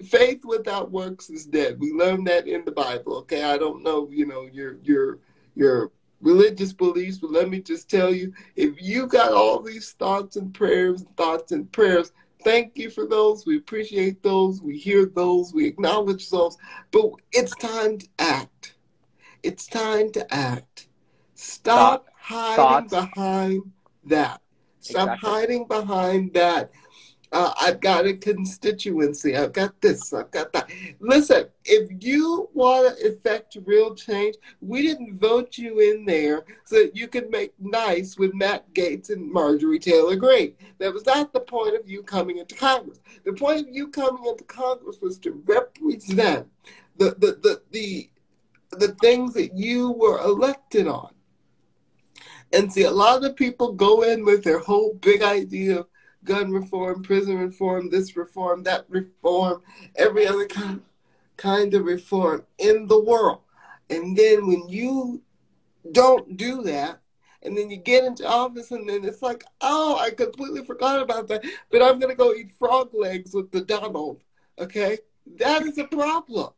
faith 0.07 0.45
without 0.45 0.93
works 0.93 1.29
is 1.29 1.45
dead. 1.45 1.81
We 1.81 1.91
learned 1.91 2.29
that 2.29 2.47
in 2.47 2.65
the 2.65 2.71
Bible. 2.71 3.17
Okay, 3.19 3.43
I 3.43 3.59
don't 3.59 3.83
know, 3.83 4.09
you 4.09 4.27
know, 4.27 4.49
your 4.53 4.77
your 4.85 5.19
your 5.57 5.91
religious 6.21 6.73
beliefs, 6.73 7.19
but 7.19 7.33
let 7.33 7.51
me 7.51 7.61
just 7.61 7.91
tell 7.91 8.15
you, 8.15 8.33
if 8.55 8.81
you 8.81 9.09
got 9.09 9.33
all 9.33 9.61
these 9.61 9.91
thoughts 9.91 10.37
and 10.37 10.55
prayers, 10.55 11.05
thoughts 11.17 11.51
and 11.51 11.71
prayers, 11.73 12.13
thank 12.45 12.77
you 12.77 12.91
for 12.91 13.07
those. 13.07 13.47
We 13.47 13.57
appreciate 13.57 14.23
those. 14.23 14.63
We 14.63 14.79
hear 14.79 15.07
those. 15.07 15.53
We 15.53 15.67
acknowledge 15.67 16.31
those. 16.31 16.57
But 16.91 17.11
it's 17.33 17.55
time 17.57 17.99
to 17.99 18.09
act. 18.19 18.75
It's 19.43 19.67
time 19.67 20.13
to 20.13 20.35
act. 20.35 20.89
Stop, 21.35 22.07
Stop. 22.07 22.15
hiding 22.17 22.57
Thoughts. 22.57 22.91
behind 22.91 23.73
that. 24.05 24.41
Stop 24.81 25.09
exactly. 25.15 25.31
hiding 25.31 25.67
behind 25.67 26.35
that 26.35 26.71
uh, 27.33 27.53
I've 27.61 27.81
got 27.81 28.07
a 28.07 28.15
constituency. 28.15 29.37
I've 29.37 29.53
got 29.53 29.81
this. 29.81 30.13
I've 30.13 30.31
got 30.31 30.53
that. 30.53 30.71
Listen, 31.01 31.47
if 31.65 31.91
you 32.05 32.49
want 32.55 32.97
to 32.97 33.09
effect 33.09 33.57
real 33.65 33.95
change, 33.95 34.37
we 34.61 34.83
didn't 34.83 35.19
vote 35.19 35.59
you 35.59 35.81
in 35.81 36.05
there 36.05 36.45
so 36.65 36.77
that 36.77 36.97
you 36.97 37.09
could 37.09 37.31
make 37.31 37.53
nice 37.59 38.17
with 38.17 38.35
Matt 38.35 38.73
Gaetz 38.75 39.11
and 39.11 39.31
Marjorie 39.31 39.79
Taylor 39.79 40.17
Greene. 40.17 40.55
That 40.79 40.93
was 40.93 41.07
not 41.07 41.33
the 41.33 41.41
point 41.41 41.75
of 41.75 41.89
you 41.89 42.03
coming 42.03 42.39
into 42.39 42.55
Congress. 42.55 43.01
The 43.25 43.33
point 43.33 43.69
of 43.69 43.75
you 43.75 43.89
coming 43.89 44.25
into 44.27 44.45
Congress 44.45 44.99
was 45.01 45.19
to 45.19 45.43
represent 45.47 46.47
the 46.97 47.17
the 47.19 47.39
the 47.43 47.63
the, 47.71 48.11
the 48.73 48.95
things 49.01 49.35
that 49.35 49.57
you 49.57 49.91
were 49.93 50.21
elected 50.21 50.87
on. 50.87 51.11
And 52.53 52.73
see, 52.73 52.85
a 52.85 52.91
lot 52.91 53.25
of 53.25 53.35
people 53.35 53.73
go 53.73 54.03
in 54.03 54.25
with 54.25 54.45
their 54.45 54.61
whole 54.61 54.95
big 54.95 55.23
idea 55.23 55.85
gun 56.25 56.51
reform, 56.51 57.03
prison 57.03 57.39
reform, 57.39 57.91
this 57.91 58.17
reform, 58.17 58.63
that 58.65 58.87
reform, 58.89 59.63
every 59.97 60.27
other 60.27 60.47
kind 60.47 60.83
kind 61.37 61.75
of 61.75 61.85
reform 61.85 62.45
in 62.59 62.87
the 62.87 63.01
world. 63.01 63.41
And 63.91 64.17
then 64.17 64.47
when 64.47 64.69
you 64.69 65.23
don't 65.93 66.37
do 66.37 66.63
that, 66.63 67.01
and 67.43 67.57
then 67.57 67.71
you 67.71 67.77
get 67.77 68.05
into 68.05 68.27
office, 68.27 68.71
and 68.71 68.89
then 68.89 69.05
it's 69.05 69.21
like, 69.21 69.45
oh, 69.61 69.99
I 69.99 70.11
completely 70.11 70.65
forgot 70.65 71.03
about 71.03 71.29
that, 71.29 71.45
but 71.71 71.83
I'm 71.83 71.99
going 71.99 72.11
to 72.11 72.17
go 72.17 72.33
eat 72.33 72.53
frog 72.53 72.91
legs 72.95 73.35
with 73.35 73.51
the 73.51 73.61
Donald. 73.61 74.23
Okay? 74.59 74.99
That 75.39 75.67
is 75.67 75.77
a 75.77 75.85
problem. 75.85 76.51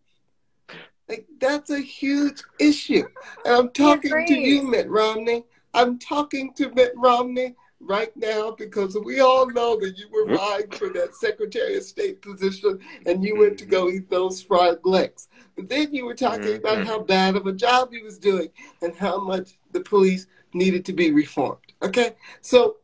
Like, 1.08 1.26
that's 1.40 1.70
a 1.70 1.80
huge 1.80 2.42
issue. 2.60 3.06
And 3.44 3.54
I'm 3.54 3.70
talking 3.70 4.26
to 4.26 4.34
you, 4.34 4.62
Mitt 4.62 4.88
Romney. 4.88 5.44
I'm 5.74 5.98
talking 5.98 6.52
to 6.54 6.70
Mitt 6.70 6.92
Romney 6.96 7.54
right 7.80 8.14
now 8.16 8.52
because 8.52 8.96
we 9.04 9.20
all 9.20 9.46
know 9.50 9.78
that 9.78 9.98
you 9.98 10.08
were 10.10 10.34
vying 10.34 10.70
for 10.70 10.88
that 10.90 11.14
Secretary 11.14 11.76
of 11.76 11.82
State 11.82 12.22
position 12.22 12.80
and 13.04 13.22
you 13.22 13.38
went 13.38 13.58
to 13.58 13.66
go 13.66 13.88
eat 13.88 14.08
those 14.08 14.42
fried 14.42 14.78
legs. 14.84 15.28
But 15.56 15.68
then 15.68 15.92
you 15.92 16.04
were 16.04 16.14
talking 16.14 16.42
mm-hmm. 16.42 16.66
about 16.66 16.86
how 16.86 17.00
bad 17.00 17.36
of 17.36 17.46
a 17.46 17.52
job 17.52 17.92
he 17.92 18.02
was 18.02 18.18
doing 18.18 18.48
and 18.82 18.94
how 18.94 19.20
much 19.20 19.58
the 19.72 19.80
police 19.80 20.26
needed 20.52 20.84
to 20.86 20.92
be 20.92 21.12
reformed. 21.12 21.58
Okay? 21.82 22.14
So 22.40 22.76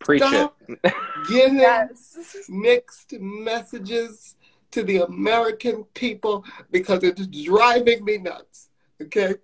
Preach 0.00 0.22
stop 0.22 0.56
it. 0.68 0.94
giving 1.28 1.58
yes. 1.58 2.46
mixed 2.48 3.12
messages 3.20 4.36
to 4.70 4.82
the 4.82 5.04
American 5.04 5.84
people 5.94 6.44
because 6.70 7.02
it's 7.02 7.26
driving 7.26 8.04
me 8.04 8.18
nuts. 8.18 8.68
Okay? 9.02 9.34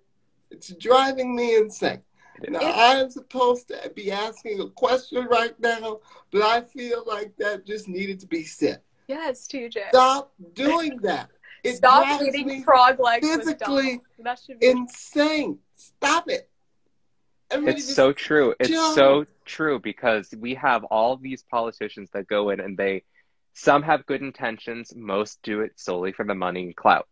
It's 0.49 0.69
driving 0.75 1.35
me 1.35 1.57
insane. 1.57 2.01
Now, 2.47 2.59
I'm 2.61 3.09
supposed 3.09 3.67
to 3.69 3.91
be 3.95 4.11
asking 4.11 4.59
a 4.59 4.69
question 4.69 5.25
right 5.25 5.59
now, 5.59 5.99
but 6.31 6.41
I 6.41 6.61
feel 6.61 7.03
like 7.05 7.35
that 7.37 7.65
just 7.65 7.87
needed 7.87 8.19
to 8.21 8.27
be 8.27 8.43
said. 8.43 8.81
Yes, 9.07 9.47
TJ. 9.47 9.89
Stop 9.89 10.33
doing 10.53 10.97
that. 11.01 11.29
It 11.63 11.75
Stop 11.77 12.21
eating 12.21 12.63
frog 12.63 12.99
legs. 12.99 13.27
Physically 13.27 14.01
be- 14.17 14.67
insane. 14.67 15.59
Stop 15.75 16.29
it. 16.29 16.49
Everybody 17.49 17.77
it's 17.79 17.95
so 17.95 18.11
true. 18.11 18.53
It's 18.59 18.69
jump. 18.69 18.95
so 18.95 19.25
true 19.45 19.79
because 19.79 20.33
we 20.37 20.55
have 20.55 20.83
all 20.85 21.15
these 21.15 21.43
politicians 21.43 22.09
that 22.13 22.27
go 22.27 22.49
in 22.49 22.59
and 22.59 22.77
they 22.77 23.03
some 23.53 23.81
have 23.81 24.05
good 24.05 24.21
intentions, 24.21 24.93
most 24.95 25.39
do 25.41 25.61
it 25.61 25.71
solely 25.77 26.11
for 26.11 26.23
the 26.25 26.35
money 26.35 26.63
and 26.63 26.75
clout. 26.75 27.07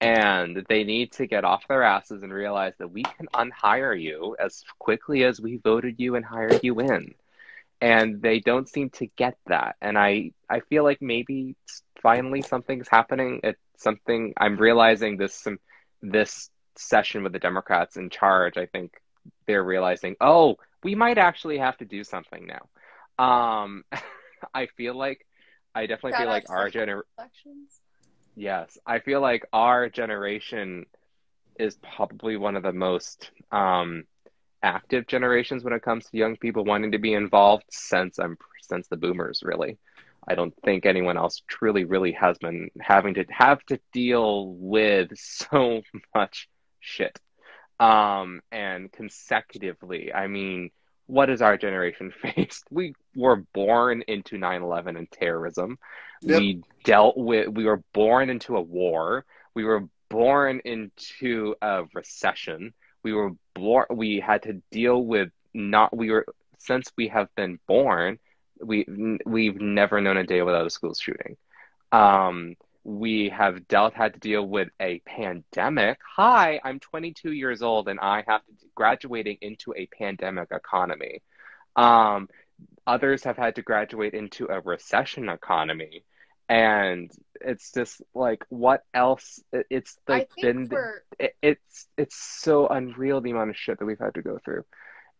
And 0.00 0.64
they 0.68 0.84
need 0.84 1.12
to 1.12 1.26
get 1.26 1.44
off 1.44 1.66
their 1.68 1.82
asses 1.82 2.22
and 2.22 2.32
realize 2.32 2.74
that 2.78 2.90
we 2.90 3.02
can 3.02 3.26
unhire 3.34 3.98
you 3.98 4.36
as 4.38 4.62
quickly 4.78 5.24
as 5.24 5.40
we 5.40 5.56
voted 5.58 5.96
you 5.98 6.16
and 6.16 6.24
hired 6.24 6.60
you 6.62 6.80
in. 6.80 7.14
And 7.80 8.20
they 8.20 8.40
don't 8.40 8.68
seem 8.68 8.90
to 8.90 9.06
get 9.16 9.36
that. 9.46 9.76
And 9.80 9.96
I, 9.98 10.32
I 10.48 10.60
feel 10.60 10.84
like 10.84 11.00
maybe 11.00 11.56
finally 12.02 12.42
something's 12.42 12.88
happening. 12.88 13.40
It's 13.42 13.60
something 13.78 14.34
I'm 14.36 14.56
realizing 14.56 15.16
this 15.16 15.34
some 15.34 15.58
this 16.02 16.50
session 16.76 17.22
with 17.22 17.32
the 17.32 17.38
Democrats 17.38 17.96
in 17.96 18.10
charge. 18.10 18.56
I 18.56 18.66
think 18.66 18.92
they're 19.46 19.64
realizing, 19.64 20.16
oh, 20.20 20.56
we 20.82 20.94
might 20.94 21.18
actually 21.18 21.58
have 21.58 21.76
to 21.78 21.84
do 21.84 22.04
something 22.04 22.46
now. 22.46 23.24
Um, 23.24 23.84
I 24.54 24.66
feel 24.66 24.94
like 24.94 25.26
I 25.74 25.86
definitely 25.86 26.18
feel 26.18 26.26
like 26.28 26.50
our 26.50 26.70
generation 26.70 27.04
Yes, 28.36 28.78
I 28.86 28.98
feel 28.98 29.20
like 29.20 29.46
our 29.52 29.88
generation 29.88 30.86
is 31.58 31.76
probably 31.76 32.36
one 32.36 32.56
of 32.56 32.62
the 32.64 32.72
most 32.72 33.30
um, 33.52 34.04
active 34.62 35.06
generations 35.06 35.62
when 35.62 35.72
it 35.72 35.82
comes 35.82 36.06
to 36.06 36.16
young 36.16 36.36
people 36.36 36.64
wanting 36.64 36.92
to 36.92 36.98
be 36.98 37.14
involved 37.14 37.64
since 37.70 38.18
I'm 38.18 38.36
since 38.62 38.88
the 38.88 38.96
boomers 38.96 39.42
really. 39.44 39.78
I 40.26 40.34
don't 40.34 40.54
think 40.64 40.86
anyone 40.86 41.18
else 41.18 41.42
truly 41.46 41.84
really 41.84 42.12
has 42.12 42.38
been 42.38 42.70
having 42.80 43.14
to 43.14 43.24
have 43.28 43.62
to 43.66 43.78
deal 43.92 44.54
with 44.54 45.10
so 45.16 45.82
much 46.14 46.48
shit. 46.80 47.18
Um, 47.78 48.40
and 48.50 48.90
consecutively, 48.90 50.12
I 50.12 50.28
mean, 50.28 50.70
what 51.06 51.28
has 51.28 51.42
our 51.42 51.56
generation 51.56 52.12
faced? 52.22 52.64
We 52.70 52.94
were 53.14 53.44
born 53.52 54.02
into 54.08 54.36
9/11 54.36 54.98
and 54.98 55.10
terrorism. 55.10 55.78
Yep. 56.22 56.40
We 56.40 56.62
dealt 56.84 57.16
with 57.16 57.48
we 57.48 57.64
were 57.64 57.82
born 57.92 58.30
into 58.30 58.56
a 58.56 58.62
war. 58.62 59.24
We 59.54 59.64
were 59.64 59.88
born 60.08 60.60
into 60.64 61.54
a 61.60 61.84
recession. 61.94 62.72
We 63.02 63.12
were 63.12 63.32
born 63.54 63.86
we 63.90 64.20
had 64.20 64.42
to 64.44 64.62
deal 64.70 65.04
with 65.04 65.30
not 65.52 65.96
we 65.96 66.10
were 66.10 66.26
since 66.58 66.90
we 66.96 67.08
have 67.08 67.28
been 67.34 67.58
born, 67.66 68.18
we 68.60 68.86
we've 69.26 69.60
never 69.60 70.00
known 70.00 70.16
a 70.16 70.24
day 70.24 70.42
without 70.42 70.66
a 70.66 70.70
school 70.70 70.94
shooting. 70.94 71.36
Um, 71.92 72.56
we 72.84 73.30
have 73.30 73.66
dealt 73.66 73.94
had 73.94 74.14
to 74.14 74.20
deal 74.20 74.46
with 74.46 74.68
a 74.78 75.00
pandemic. 75.06 75.98
Hi, 76.16 76.60
I'm 76.62 76.78
22 76.78 77.32
years 77.32 77.62
old 77.62 77.88
and 77.88 77.98
I 77.98 78.24
have 78.28 78.44
to 78.44 78.52
graduating 78.74 79.38
into 79.40 79.72
a 79.74 79.86
pandemic 79.86 80.48
economy. 80.52 81.22
Um, 81.76 82.28
others 82.86 83.24
have 83.24 83.36
had 83.36 83.56
to 83.56 83.62
graduate 83.62 84.14
into 84.14 84.46
a 84.46 84.60
recession 84.60 85.28
economy, 85.28 86.04
and 86.48 87.10
it's 87.40 87.72
just 87.72 88.02
like 88.14 88.44
what 88.48 88.82
else? 88.92 89.40
It's 89.52 89.96
like 90.06 90.28
been 90.40 90.68
it, 91.18 91.34
it's 91.42 91.88
it's 91.96 92.16
so 92.16 92.68
unreal 92.68 93.20
the 93.20 93.30
amount 93.30 93.50
of 93.50 93.56
shit 93.56 93.78
that 93.78 93.86
we've 93.86 93.98
had 93.98 94.14
to 94.14 94.22
go 94.22 94.38
through 94.44 94.64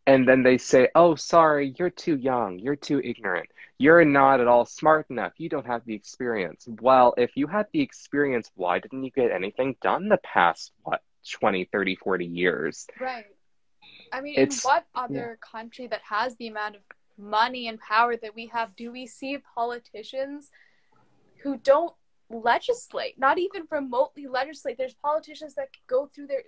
and 0.07 0.29
then 0.29 0.43
they 0.43 0.59
say, 0.59 0.89
"Oh, 0.95 1.15
sorry, 1.15 1.75
you're 1.79 1.91
too 1.91 2.17
young. 2.17 2.59
You're 2.59 2.77
too 2.77 3.01
ignorant. 3.01 3.49
You're 3.79 4.05
not 4.05 4.41
at 4.41 4.47
all 4.47 4.65
smart 4.67 5.07
enough. 5.11 5.33
You 5.39 5.49
don't 5.49 5.67
have 5.67 5.85
the 5.85 5.95
experience." 5.95 6.69
Well, 6.81 7.15
if 7.17 7.37
you 7.37 7.47
had 7.47 7.67
the 7.73 7.81
experience, 7.81 8.51
why 8.55 8.79
didn't 8.79 9.05
you 9.05 9.11
get 9.11 9.31
anything 9.31 9.77
done 9.81 10.09
the 10.09 10.19
past 10.19 10.73
what 10.83 11.03
20, 11.31 11.65
30, 11.65 11.97
40 11.97 12.27
years? 12.27 12.87
Right. 13.01 13.27
I 14.13 14.21
mean, 14.21 14.35
it's, 14.37 14.65
in 14.65 14.69
what 14.69 14.87
other 14.95 15.39
yeah. 15.41 15.51
country 15.61 15.87
that 15.89 16.03
has 16.09 16.37
the 16.37 16.49
amount 16.49 16.77
of 16.77 16.83
money 17.17 17.69
and 17.69 17.79
power 17.81 18.17
that 18.17 18.35
we 18.35 18.47
have 18.49 18.75
do 18.77 18.91
we 18.91 19.07
see 19.07 19.39
politicians 19.55 20.51
who 21.43 21.57
don't 21.59 21.95
legislate, 22.31 23.19
not 23.19 23.39
even 23.39 23.65
remotely 23.71 24.27
legislate? 24.27 24.77
There's 24.79 24.95
politicians 24.95 25.55
that 25.55 25.69
go 25.87 26.11
through 26.15 26.29
their 26.29 26.43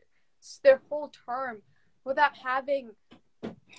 their 0.62 0.80
whole 0.88 1.10
term 1.26 1.62
without 2.04 2.36
having 2.36 2.90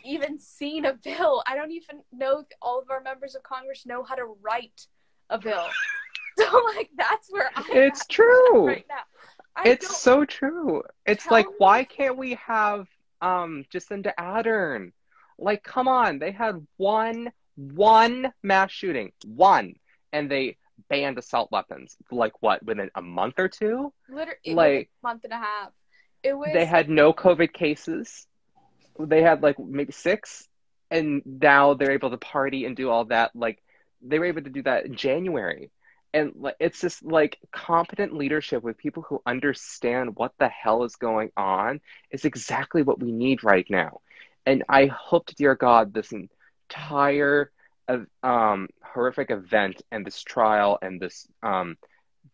even 0.04 0.38
seen 0.40 0.86
a 0.86 0.94
bill. 0.94 1.44
I 1.46 1.56
don't 1.56 1.72
even 1.72 2.02
know 2.12 2.44
all 2.62 2.80
of 2.80 2.90
our 2.90 3.02
members 3.02 3.36
of 3.36 3.44
Congress 3.44 3.86
know 3.86 4.04
how 4.04 4.16
to 4.16 4.36
write 4.42 4.88
a 5.30 5.38
bill. 5.38 5.66
so 6.40 6.62
like 6.76 6.90
that's 6.98 7.28
where 7.30 7.50
I 7.56 7.64
It's 7.72 8.06
true. 8.08 8.68
Right 8.68 8.86
now. 8.88 8.96
I 9.56 9.70
it's 9.70 9.98
so 10.00 10.24
true. 10.26 10.84
It's 11.06 11.28
like 11.28 11.48
me. 11.48 11.54
why 11.58 11.84
can't 11.84 12.18
we 12.18 12.36
have 12.46 12.88
um 13.22 13.66
Jacinda 13.74 14.14
Ardern? 14.20 14.92
Like 15.40 15.64
come 15.64 15.88
on, 15.88 16.20
they 16.20 16.32
had 16.32 16.66
one 16.78 17.32
one 17.56 18.32
mass 18.44 18.72
shooting. 18.72 19.12
One. 19.26 19.76
And 20.14 20.32
they 20.32 20.58
banned 20.90 21.18
assault 21.18 21.52
weapons. 21.52 21.98
Like 22.12 22.42
what, 22.42 22.64
within 22.64 22.90
a 22.96 23.02
month 23.02 23.36
or 23.38 23.50
two? 23.50 23.92
Literally 24.10 24.38
like 24.54 24.90
a 25.04 25.08
month 25.08 25.24
and 25.26 25.34
a 25.34 25.38
half. 25.38 25.72
It 26.24 26.34
was 26.34 26.50
They 26.54 26.66
had 26.66 26.90
no 26.90 27.14
COVID 27.14 27.54
cases 27.54 28.28
they 29.00 29.22
had 29.22 29.42
like 29.42 29.58
maybe 29.60 29.92
six, 29.92 30.48
and 30.90 31.22
now 31.26 31.74
they're 31.74 31.92
able 31.92 32.10
to 32.12 32.18
party 32.18 32.66
and 32.66 32.76
do 32.76 32.90
all 32.90 33.06
that. 33.06 33.32
Like 33.36 33.62
they 34.02 34.20
were 34.20 34.26
able 34.26 34.42
to 34.44 34.50
do 34.50 34.64
that 34.64 34.86
in 34.86 34.96
January, 34.96 35.72
and 36.14 36.34
like 36.36 36.56
it's 36.60 36.82
just 36.82 37.04
like 37.04 37.38
competent 37.52 38.14
leadership 38.14 38.64
with 38.64 38.78
people 38.78 39.04
who 39.04 39.22
understand 39.26 40.16
what 40.16 40.34
the 40.40 40.50
hell 40.50 40.84
is 40.84 40.96
going 40.96 41.32
on 41.38 41.80
is 42.12 42.26
exactly 42.26 42.82
what 42.84 43.00
we 43.00 43.12
need 43.12 43.44
right 43.44 43.68
now. 43.70 44.00
And 44.46 44.64
I 44.70 44.88
hope 44.88 45.28
to 45.28 45.36
dear 45.36 45.56
God 45.56 45.94
this 45.94 46.12
entire 46.12 47.52
um, 48.24 48.68
horrific 48.84 49.32
event 49.32 49.82
and 49.92 50.06
this 50.06 50.22
trial 50.24 50.78
and 50.82 51.00
this 51.00 51.28
um, 51.44 51.78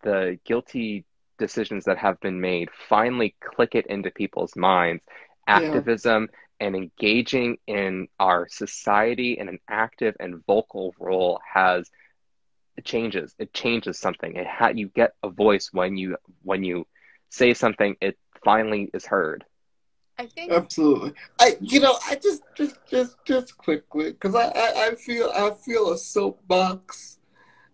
the 0.03 0.39
guilty 0.45 1.05
decisions 1.38 1.86
that 1.86 1.97
have 1.97 2.20
been 2.22 2.39
made 2.39 2.70
finally 2.89 3.36
click 3.41 3.76
it 3.76 3.88
into 3.88 4.11
people's 4.11 4.55
minds 4.55 5.03
activism 5.47 6.28
and 6.64 6.76
engaging 6.76 7.57
in 7.68 8.07
our 8.20 8.47
society 8.49 9.38
in 9.38 9.49
an 9.49 9.59
active 9.68 10.16
and 10.20 10.45
vocal 10.45 10.95
role 10.97 11.39
has 11.53 11.91
it 12.78 12.86
changes 12.86 13.36
it 13.38 13.53
changes 13.53 13.99
something 13.99 14.36
it 14.36 14.47
ha- 14.47 14.70
you 14.74 14.88
get 14.88 15.11
a 15.24 15.30
voice 15.30 15.70
when 15.74 15.97
you 15.97 16.16
when 16.43 16.64
you 16.64 16.88
say 17.30 17.53
something 17.53 17.97
it 17.99 18.18
finally 18.45 18.89
is 18.93 19.05
heard 19.05 19.43
i 20.18 20.26
think 20.26 20.51
absolutely 20.53 21.11
i 21.39 21.57
you 21.59 21.82
know 21.82 21.97
i 22.07 22.16
just 22.16 22.43
just 22.55 22.78
just 22.89 23.18
just 23.26 23.57
quickly 23.57 24.11
because 24.11 24.34
I, 24.34 24.47
I 24.47 24.88
i 24.88 24.95
feel 24.95 25.30
i 25.36 25.51
feel 25.51 25.91
a 25.91 25.97
soapbox 25.97 27.20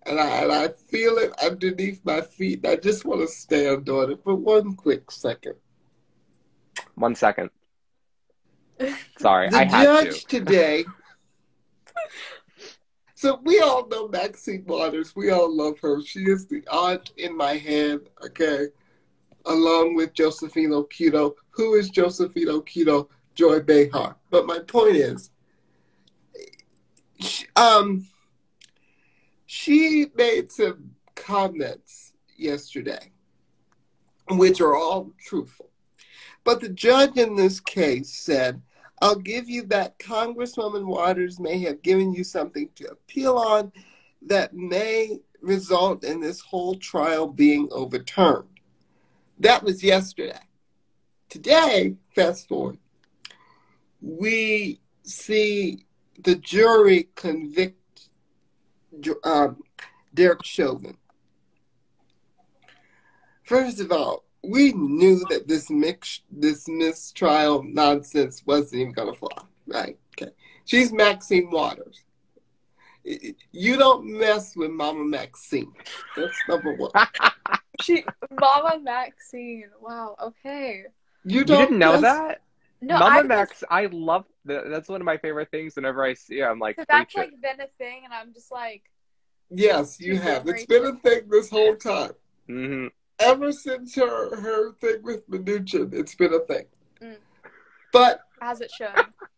and 0.05 0.19
I, 0.19 0.27
and 0.41 0.51
I 0.51 0.69
feel 0.69 1.17
it 1.17 1.33
underneath 1.43 2.01
my 2.03 2.21
feet. 2.21 2.65
I 2.65 2.77
just 2.77 3.05
want 3.05 3.21
to 3.21 3.27
stand 3.27 3.89
on 3.89 4.11
it 4.11 4.23
for 4.23 4.33
one 4.33 4.75
quick 4.75 5.11
second. 5.11 5.55
One 6.95 7.15
second. 7.15 7.51
Sorry, 9.19 9.49
the 9.49 9.57
I 9.57 9.65
judge 9.65 10.25
to. 10.25 10.27
today 10.27 10.85
So 13.19 13.41
we 13.43 13.59
all 13.59 13.85
know 13.89 14.07
Maxine 14.07 14.63
Waters. 14.65 15.13
We 15.13 15.29
all 15.29 15.53
love 15.53 15.77
her. 15.81 16.01
She 16.01 16.21
is 16.21 16.45
the 16.45 16.65
aunt 16.71 17.11
in 17.17 17.35
my 17.35 17.55
head, 17.57 17.99
okay? 18.25 18.67
Along 19.45 19.93
with 19.93 20.13
Josephine 20.13 20.69
Okito. 20.69 21.33
Who 21.49 21.75
is 21.75 21.89
Josephine 21.89 22.47
Okito? 22.47 23.09
Joy 23.35 23.59
Behar. 23.59 24.15
But 24.29 24.45
my 24.45 24.59
point 24.59 24.95
is, 24.95 25.31
um, 27.57 28.07
she 29.47 30.07
made 30.15 30.49
some 30.49 30.91
comments 31.15 32.13
yesterday, 32.37 33.11
which 34.29 34.61
are 34.61 34.77
all 34.77 35.11
truthful. 35.19 35.71
But 36.45 36.61
the 36.61 36.69
judge 36.69 37.17
in 37.17 37.35
this 37.35 37.59
case 37.59 38.13
said, 38.13 38.61
I'll 39.01 39.15
give 39.15 39.49
you 39.49 39.63
that 39.67 39.97
Congresswoman 39.99 40.85
Waters 40.85 41.39
may 41.39 41.59
have 41.61 41.81
given 41.81 42.13
you 42.13 42.23
something 42.23 42.69
to 42.75 42.91
appeal 42.91 43.37
on 43.37 43.71
that 44.23 44.53
may 44.53 45.19
result 45.41 46.03
in 46.03 46.19
this 46.19 46.41
whole 46.41 46.75
trial 46.75 47.27
being 47.27 47.69
overturned. 47.71 48.59
That 49.39 49.63
was 49.63 49.83
yesterday. 49.83 50.39
Today, 51.29 51.95
fast 52.13 52.47
forward, 52.49 52.77
we 54.01 54.81
see 55.03 55.85
the 56.23 56.35
jury 56.35 57.09
convict 57.15 58.09
um, 59.23 59.63
Derek 60.13 60.43
Chauvin. 60.43 60.97
First 63.43 63.79
of 63.79 63.91
all, 63.91 64.25
we 64.49 64.73
knew 64.73 65.23
that 65.29 65.47
this 65.47 65.69
mix, 65.69 66.21
this 66.31 66.67
mistrial 66.67 67.63
nonsense 67.63 68.41
wasn't 68.45 68.81
even 68.81 68.93
gonna 68.93 69.13
fly, 69.13 69.29
right? 69.67 69.97
Okay, 70.19 70.31
she's 70.65 70.91
Maxine 70.91 71.51
Waters. 71.51 72.01
You 73.51 73.77
don't 73.77 74.05
mess 74.05 74.55
with 74.55 74.71
Mama 74.71 75.05
Maxine. 75.05 75.71
That's 76.17 76.35
number 76.47 76.73
one. 76.75 76.91
she, 77.81 78.03
Mama 78.39 78.79
Maxine. 78.81 79.69
Wow. 79.79 80.15
Okay. 80.21 80.83
You, 81.23 81.43
don't 81.43 81.59
you 81.59 81.65
didn't 81.65 81.79
know 81.79 82.01
that? 82.01 82.41
No, 82.81 82.99
Mama 82.99 83.19
I 83.19 83.23
Max. 83.23 83.63
I 83.69 83.85
love 83.91 84.25
that. 84.45 84.69
That's 84.69 84.89
one 84.89 85.01
of 85.01 85.05
my 85.05 85.17
favorite 85.17 85.49
things. 85.51 85.75
Whenever 85.75 86.03
I 86.03 86.13
see, 86.13 86.39
her, 86.39 86.49
I'm 86.49 86.59
like, 86.59 86.75
that's 86.75 87.15
like 87.15 87.29
it. 87.29 87.41
been 87.41 87.61
a 87.61 87.67
thing, 87.77 88.01
and 88.03 88.13
I'm 88.13 88.33
just 88.33 88.51
like. 88.51 88.83
Yes, 89.51 89.99
you 89.99 90.17
have. 90.17 90.47
It's 90.47 90.65
been 90.65 90.85
a 90.85 90.95
thing 90.95 91.21
this 91.29 91.49
whole 91.49 91.75
time. 91.75 92.11
Mm-hmm 92.49 92.87
ever 93.19 93.51
since 93.51 93.95
her 93.95 94.35
her 94.41 94.73
thing 94.73 95.03
with 95.03 95.29
Mnuchin, 95.29 95.93
it's 95.93 96.15
been 96.15 96.33
a 96.33 96.39
thing. 96.39 96.65
Mm. 97.01 97.17
But 97.91 98.21
as 98.41 98.61
it 98.61 98.71
should. 98.71 98.89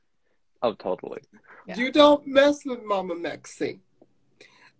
oh, 0.62 0.74
totally. 0.74 1.22
Yeah. 1.68 1.78
You 1.78 1.92
don't 1.92 2.26
mess 2.28 2.66
with 2.66 2.84
Mama 2.84 3.16
Maxine. 3.16 3.82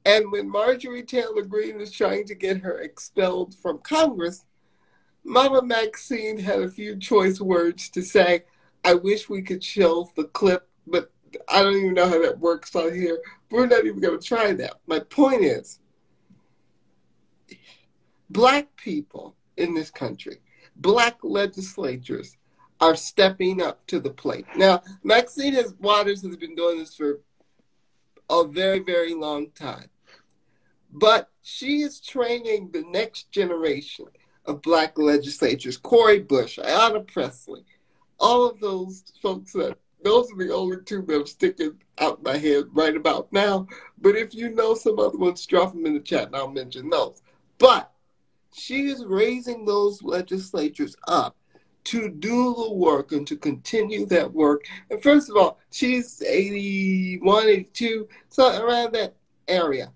And 0.06 0.32
when 0.32 0.50
Marjorie 0.50 1.04
Taylor 1.04 1.44
Greene 1.44 1.78
was 1.78 1.92
trying 1.92 2.26
to 2.26 2.36
get 2.36 2.62
her 2.62 2.80
expelled 2.80 3.56
from 3.56 3.80
Congress, 3.80 4.46
Mama 5.24 5.62
Maxine 5.62 6.40
had 6.40 6.62
a 6.62 6.70
few 6.70 6.98
choice 6.98 7.40
words 7.40 7.90
to 7.90 8.02
say. 8.02 8.46
I 8.84 8.96
wish 8.96 9.30
we 9.30 9.44
could 9.44 9.64
show 9.64 10.10
the 10.16 10.24
clip, 10.24 10.68
but 10.88 11.12
I 11.48 11.62
don't 11.62 11.78
even 11.78 11.94
know 11.94 12.10
how 12.10 12.22
that 12.24 12.40
works 12.40 12.76
on 12.76 12.94
here. 12.96 13.20
We're 13.52 13.68
not 13.68 13.86
even 13.86 14.00
going 14.00 14.20
to 14.20 14.26
try 14.26 14.54
that. 14.54 14.80
My 14.88 15.00
point 15.00 15.44
is, 15.44 15.80
Black 18.32 18.74
people 18.78 19.36
in 19.58 19.74
this 19.74 19.92
country, 19.92 20.38
black 20.78 21.18
legislatures 21.22 22.38
are 22.80 22.96
stepping 22.96 23.62
up 23.62 23.86
to 23.88 24.00
the 24.00 24.10
plate. 24.10 24.46
Now, 24.56 24.82
Maxine 25.04 25.54
has, 25.54 25.74
Waters 25.80 26.24
has 26.24 26.38
been 26.38 26.56
doing 26.56 26.80
this 26.80 26.96
for 26.96 27.20
a 28.30 28.48
very, 28.48 28.80
very 28.80 29.14
long 29.14 29.52
time. 29.52 29.90
But 30.94 31.30
she 31.42 31.82
is 31.82 32.00
training 32.00 32.72
the 32.72 32.84
next 32.84 33.32
generation 33.32 34.08
of 34.46 34.62
black 34.62 34.98
legislators. 34.98 35.78
Cori 35.78 36.20
Bush, 36.20 36.58
Ayanna 36.58 37.06
Pressley, 37.06 37.66
all 38.18 38.48
of 38.48 38.60
those 38.62 39.04
folks 39.22 39.52
that 39.54 39.78
those 40.04 40.32
are 40.32 40.38
the 40.38 40.54
only 40.54 40.78
two 40.86 41.02
that 41.04 41.22
are 41.22 41.26
sticking 41.26 41.74
out 42.00 42.24
my 42.24 42.38
head 42.38 42.66
right 42.74 42.96
about 42.96 43.32
now. 43.32 43.68
But 44.00 44.16
if 44.16 44.34
you 44.34 44.50
know 44.50 44.74
some 44.74 45.00
other 45.00 45.18
ones, 45.18 45.46
drop 45.46 45.74
them 45.74 45.86
in 45.86 45.94
the 45.94 46.00
chat 46.00 46.28
and 46.28 46.36
I'll 46.36 46.48
mention 46.48 46.90
those. 46.90 47.22
But 47.60 47.91
she 48.54 48.88
is 48.88 49.06
raising 49.06 49.66
those 49.66 50.02
legislatures 50.04 50.96
up 51.08 51.36
to 51.84 52.10
do 52.10 52.54
the 52.54 52.74
work 52.74 53.12
and 53.12 53.26
to 53.28 53.36
continue 53.36 54.06
that 54.06 54.32
work. 54.32 54.64
And 54.90 55.02
first 55.02 55.30
of 55.30 55.38
all, 55.38 55.60
she's 55.72 56.22
81, 56.22 57.48
82, 57.48 58.08
so 58.30 58.64
around 58.64 58.94
that 58.94 59.16
area. 59.48 59.92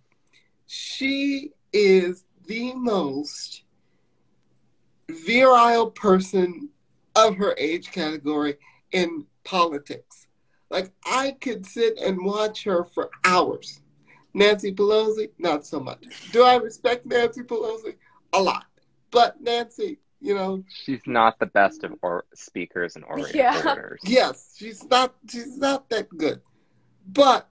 She 0.68 1.52
is 1.72 2.26
the 2.48 2.74
most 2.74 3.64
virile 5.10 5.92
person 5.92 6.70
of 7.16 7.36
her 7.36 7.56
age 7.58 7.92
category 7.92 8.56
in 8.92 9.26
politics. 9.44 10.28
Like, 10.70 10.92
I 11.06 11.36
could 11.40 11.66
sit 11.66 12.00
and 12.00 12.26
watch 12.26 12.64
her 12.64 12.84
for 12.84 13.10
hours. 13.24 13.82
Nancy 14.34 14.74
Pelosi, 14.74 15.30
not 15.38 15.66
so 15.66 15.80
much. 15.80 16.04
Do 16.32 16.44
I 16.44 16.56
respect 16.56 17.06
Nancy 17.06 17.42
Pelosi? 17.42 17.96
A 18.36 18.42
lot. 18.42 18.66
But 19.12 19.42
Nancy, 19.42 20.00
you 20.20 20.36
know, 20.36 20.64
she's 20.84 21.02
not 21.06 21.40
the 21.40 21.46
best 21.46 21.84
of 21.84 21.94
or 22.02 22.26
speakers 22.34 22.96
and 22.96 23.06
orators. 23.06 23.36
Yeah. 23.36 23.76
Yes, 24.04 24.56
she's 24.58 24.84
not. 24.90 25.16
She's 25.30 25.58
not 25.58 25.90
that 25.90 26.10
good. 26.16 26.42
But 27.08 27.48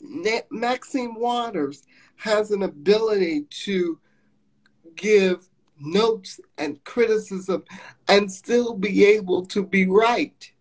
Na- 0.00 0.46
Maxine 0.50 1.14
Waters 1.14 1.82
has 2.16 2.50
an 2.50 2.62
ability 2.62 3.46
to 3.64 3.98
give 4.96 5.48
notes 5.78 6.40
and 6.58 6.82
criticism 6.84 7.64
and 8.08 8.30
still 8.30 8.74
be 8.74 9.04
able 9.06 9.46
to 9.46 9.64
be 9.64 9.86
right. 9.86 10.52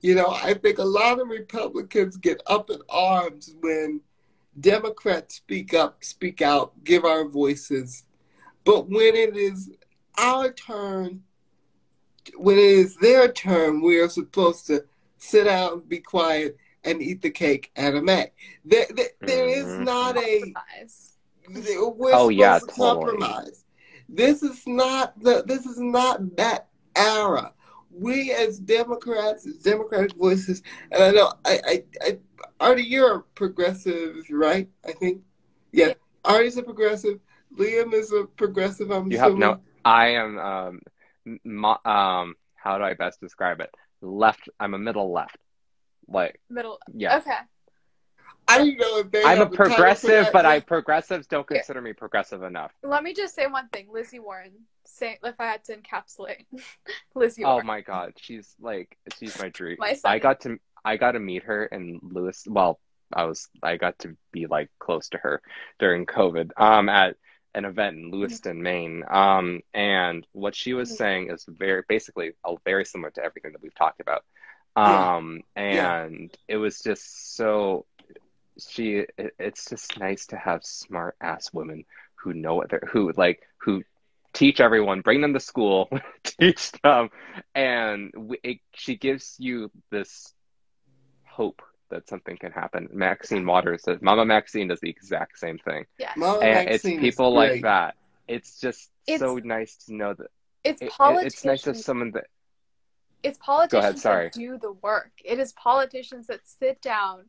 You 0.00 0.14
know, 0.14 0.28
I 0.28 0.54
think 0.54 0.78
a 0.78 0.84
lot 0.84 1.18
of 1.18 1.28
Republicans 1.28 2.16
get 2.16 2.40
up 2.46 2.70
in 2.70 2.78
arms 2.88 3.54
when 3.60 4.00
Democrats 4.60 5.36
speak 5.36 5.74
up, 5.74 6.04
speak 6.04 6.42
out, 6.42 6.72
give 6.84 7.04
our 7.04 7.26
voices, 7.26 8.04
but 8.64 8.88
when 8.88 9.14
it 9.14 9.36
is 9.36 9.70
our 10.18 10.52
turn, 10.52 11.22
when 12.36 12.56
it 12.56 12.64
is 12.64 12.96
their 12.96 13.30
turn, 13.30 13.82
we 13.82 13.98
are 13.98 14.08
supposed 14.08 14.66
to 14.68 14.84
sit 15.18 15.44
down, 15.44 15.80
be 15.80 15.98
quiet, 15.98 16.56
and 16.84 17.02
eat 17.02 17.22
the 17.22 17.30
cake 17.30 17.70
at 17.76 17.94
a 17.94 18.02
Mac. 18.02 18.32
There, 18.64 18.86
there, 18.94 19.08
there 19.20 19.48
is 19.48 19.64
mm-hmm. 19.64 19.84
not 19.84 20.16
a. 20.16 20.54
We're 21.48 22.14
oh 22.14 22.30
yeah, 22.30 22.58
to 22.58 22.66
compromise. 22.66 23.64
This 24.08 24.42
is 24.42 24.66
not 24.66 25.18
the. 25.20 25.42
This 25.46 25.66
is 25.66 25.78
not 25.78 26.36
that 26.36 26.68
era. 26.96 27.52
We 27.90 28.32
as 28.32 28.58
Democrats, 28.58 29.46
as 29.46 29.58
Democratic 29.58 30.16
voices, 30.16 30.62
and 30.90 31.02
I 31.02 31.10
know 31.10 31.32
I, 31.44 31.60
I, 31.66 31.84
I 32.02 32.18
Arty, 32.60 32.82
you're 32.82 33.16
a 33.16 33.22
progressive, 33.22 34.24
right? 34.30 34.68
I 34.86 34.92
think, 34.92 35.22
yeah. 35.72 35.88
yeah. 35.88 35.94
Arty's 36.24 36.56
a 36.56 36.62
progressive. 36.62 37.20
Liam 37.56 37.92
is 37.92 38.12
a 38.12 38.24
progressive. 38.24 38.90
I'm 38.90 39.10
you 39.10 39.18
assuming. 39.18 39.42
have 39.42 39.58
no. 39.58 39.60
I 39.84 40.08
am. 40.08 40.38
Um, 40.38 40.80
mo- 41.44 41.78
um, 41.84 42.34
how 42.56 42.78
do 42.78 42.84
I 42.84 42.94
best 42.94 43.20
describe 43.20 43.60
it? 43.60 43.70
Left. 44.00 44.48
I'm 44.60 44.74
a 44.74 44.78
middle 44.78 45.12
left. 45.12 45.38
Like 46.08 46.40
middle. 46.50 46.78
Yeah. 46.92 47.16
Okay. 47.18 47.32
I 48.46 48.58
don't 48.58 48.76
know 48.78 48.98
if 48.98 49.10
they. 49.10 49.22
I'm 49.24 49.40
a 49.40 49.46
progressive, 49.48 50.28
but 50.32 50.44
I 50.44 50.60
progressives 50.60 51.26
don't 51.26 51.46
consider 51.46 51.80
me 51.80 51.92
progressive 51.92 52.42
enough. 52.42 52.72
Let 52.82 53.02
me 53.02 53.14
just 53.14 53.34
say 53.34 53.46
one 53.46 53.68
thing, 53.68 53.88
Lizzie 53.90 54.18
Warren. 54.18 54.52
Say 54.86 55.18
if 55.22 55.34
I 55.38 55.46
had 55.46 55.64
to 55.64 55.76
encapsulate 55.76 56.44
Lizzie. 57.14 57.44
Oh 57.44 57.52
Warren. 57.54 57.66
my 57.66 57.80
God, 57.80 58.12
she's 58.18 58.54
like 58.60 58.98
she's 59.18 59.38
my 59.38 59.48
dream. 59.48 59.76
my 59.78 59.96
I 60.04 60.18
got 60.18 60.40
to 60.42 60.58
I 60.84 60.98
got 60.98 61.12
to 61.12 61.20
meet 61.20 61.44
her 61.44 61.64
in 61.64 62.00
Lewis. 62.02 62.44
Well, 62.46 62.78
I 63.12 63.24
was 63.24 63.48
I 63.62 63.76
got 63.78 63.98
to 64.00 64.14
be 64.30 64.46
like 64.46 64.68
close 64.78 65.08
to 65.10 65.18
her 65.18 65.40
during 65.78 66.04
COVID. 66.04 66.50
Um, 66.58 66.90
at 66.90 67.16
an 67.54 67.64
event 67.64 67.96
in 67.96 68.10
Lewiston, 68.10 68.62
Maine. 68.62 69.04
Um, 69.08 69.60
and 69.72 70.26
what 70.32 70.54
she 70.54 70.74
was 70.74 70.96
saying 70.96 71.30
is 71.30 71.44
very 71.48 71.82
basically 71.88 72.32
uh, 72.44 72.54
very 72.64 72.84
similar 72.84 73.10
to 73.12 73.24
everything 73.24 73.52
that 73.52 73.62
we've 73.62 73.74
talked 73.74 74.00
about. 74.00 74.24
Um, 74.76 75.42
yeah. 75.56 76.02
and 76.02 76.30
yeah. 76.48 76.54
it 76.54 76.56
was 76.56 76.80
just 76.80 77.36
so 77.36 77.86
she 78.58 79.04
it, 79.16 79.34
it's 79.38 79.68
just 79.68 79.98
nice 79.98 80.26
to 80.26 80.36
have 80.36 80.64
smart 80.64 81.16
ass 81.20 81.52
women 81.52 81.84
who 82.16 82.32
know 82.32 82.54
what 82.54 82.70
they're 82.70 82.88
who 82.90 83.12
like 83.16 83.42
who 83.58 83.82
teach 84.32 84.60
everyone 84.60 85.00
bring 85.00 85.20
them 85.20 85.32
to 85.32 85.40
school 85.40 85.88
teach 86.24 86.72
them 86.82 87.10
and 87.54 88.12
it, 88.42 88.58
she 88.72 88.96
gives 88.96 89.36
you 89.38 89.70
this 89.90 90.32
hope 91.24 91.62
that 91.90 92.08
something 92.08 92.36
can 92.36 92.52
happen. 92.52 92.88
Maxine 92.92 93.46
Waters 93.46 93.82
says, 93.82 93.98
Mama 94.00 94.24
Maxine 94.24 94.68
does 94.68 94.80
the 94.80 94.90
exact 94.90 95.38
same 95.38 95.58
thing. 95.58 95.84
Yeah. 95.98 96.12
Mama 96.16 96.40
and 96.40 96.68
Maxine 96.68 96.92
it's 96.94 97.00
people 97.00 97.34
like 97.34 97.62
that. 97.62 97.96
It's 98.26 98.60
just 98.60 98.90
it's, 99.06 99.20
so 99.20 99.36
nice 99.42 99.76
to 99.86 99.94
know 99.94 100.14
that. 100.14 100.28
It's 100.64 100.82
politicians. 100.90 101.34
it's 101.34 101.44
nice 101.44 101.62
to 101.62 101.74
someone 101.74 102.12
that. 102.12 102.26
It's 103.22 103.38
politicians 103.38 104.04
ahead, 104.04 104.26
that 104.26 104.32
do 104.32 104.58
the 104.58 104.72
work. 104.72 105.12
It 105.24 105.38
is 105.38 105.52
politicians 105.52 106.26
that 106.26 106.40
sit 106.46 106.82
down, 106.82 107.24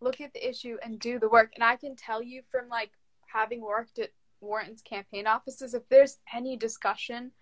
look 0.00 0.20
at 0.20 0.32
the 0.32 0.48
issue 0.48 0.76
and 0.82 0.98
do 0.98 1.18
the 1.18 1.28
work. 1.28 1.52
And 1.54 1.64
I 1.64 1.76
can 1.76 1.96
tell 1.96 2.22
you 2.22 2.42
from 2.50 2.68
like 2.68 2.90
having 3.26 3.60
worked 3.60 3.98
at 3.98 4.10
Warren's 4.40 4.82
campaign 4.82 5.26
offices, 5.26 5.74
if 5.74 5.88
there's 5.88 6.18
any 6.32 6.56
discussion 6.56 7.32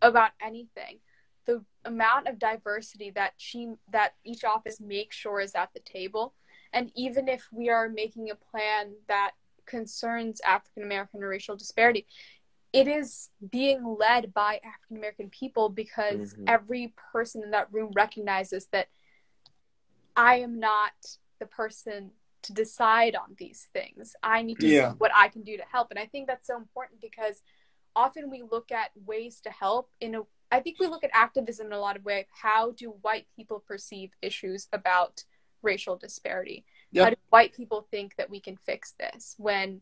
about 0.00 0.30
anything, 0.42 0.98
the 1.46 1.64
amount 1.84 2.28
of 2.28 2.38
diversity 2.38 3.10
that 3.10 3.34
she 3.36 3.72
that 3.90 4.14
each 4.24 4.44
office 4.44 4.80
makes 4.80 5.16
sure 5.16 5.40
is 5.40 5.54
at 5.54 5.72
the 5.72 5.80
table. 5.80 6.34
And 6.72 6.90
even 6.94 7.28
if 7.28 7.48
we 7.52 7.70
are 7.70 7.88
making 7.88 8.30
a 8.30 8.34
plan 8.34 8.92
that 9.08 9.32
concerns 9.64 10.40
African 10.46 10.82
American 10.82 11.20
racial 11.20 11.56
disparity, 11.56 12.06
it 12.72 12.88
is 12.88 13.30
being 13.50 13.96
led 13.98 14.34
by 14.34 14.60
African 14.64 14.98
American 14.98 15.30
people 15.30 15.68
because 15.68 16.34
mm-hmm. 16.34 16.44
every 16.46 16.92
person 17.12 17.42
in 17.42 17.52
that 17.52 17.72
room 17.72 17.90
recognizes 17.94 18.66
that 18.72 18.88
I 20.16 20.36
am 20.40 20.58
not 20.58 20.92
the 21.38 21.46
person 21.46 22.10
to 22.42 22.52
decide 22.52 23.16
on 23.16 23.34
these 23.38 23.68
things. 23.72 24.14
I 24.22 24.42
need 24.42 24.60
to 24.60 24.68
yeah. 24.68 24.92
see 24.92 24.96
what 24.98 25.10
I 25.14 25.28
can 25.28 25.42
do 25.42 25.56
to 25.56 25.64
help. 25.70 25.90
And 25.90 25.98
I 25.98 26.06
think 26.06 26.26
that's 26.26 26.46
so 26.46 26.56
important 26.56 27.00
because 27.00 27.42
often 27.94 28.30
we 28.30 28.42
look 28.42 28.70
at 28.70 28.90
ways 29.04 29.40
to 29.42 29.50
help 29.50 29.90
in 30.00 30.14
a 30.14 30.20
I 30.50 30.60
think 30.60 30.78
we 30.78 30.86
look 30.86 31.04
at 31.04 31.10
activism 31.12 31.68
in 31.68 31.72
a 31.72 31.80
lot 31.80 31.96
of 31.96 32.04
ways. 32.04 32.26
How 32.30 32.72
do 32.72 32.94
white 33.02 33.26
people 33.34 33.62
perceive 33.66 34.10
issues 34.22 34.68
about 34.72 35.24
racial 35.62 35.96
disparity? 35.96 36.64
Yep. 36.92 37.04
How 37.04 37.10
do 37.10 37.16
white 37.30 37.54
people 37.54 37.86
think 37.90 38.16
that 38.16 38.30
we 38.30 38.40
can 38.40 38.56
fix 38.56 38.94
this 38.98 39.34
when 39.38 39.80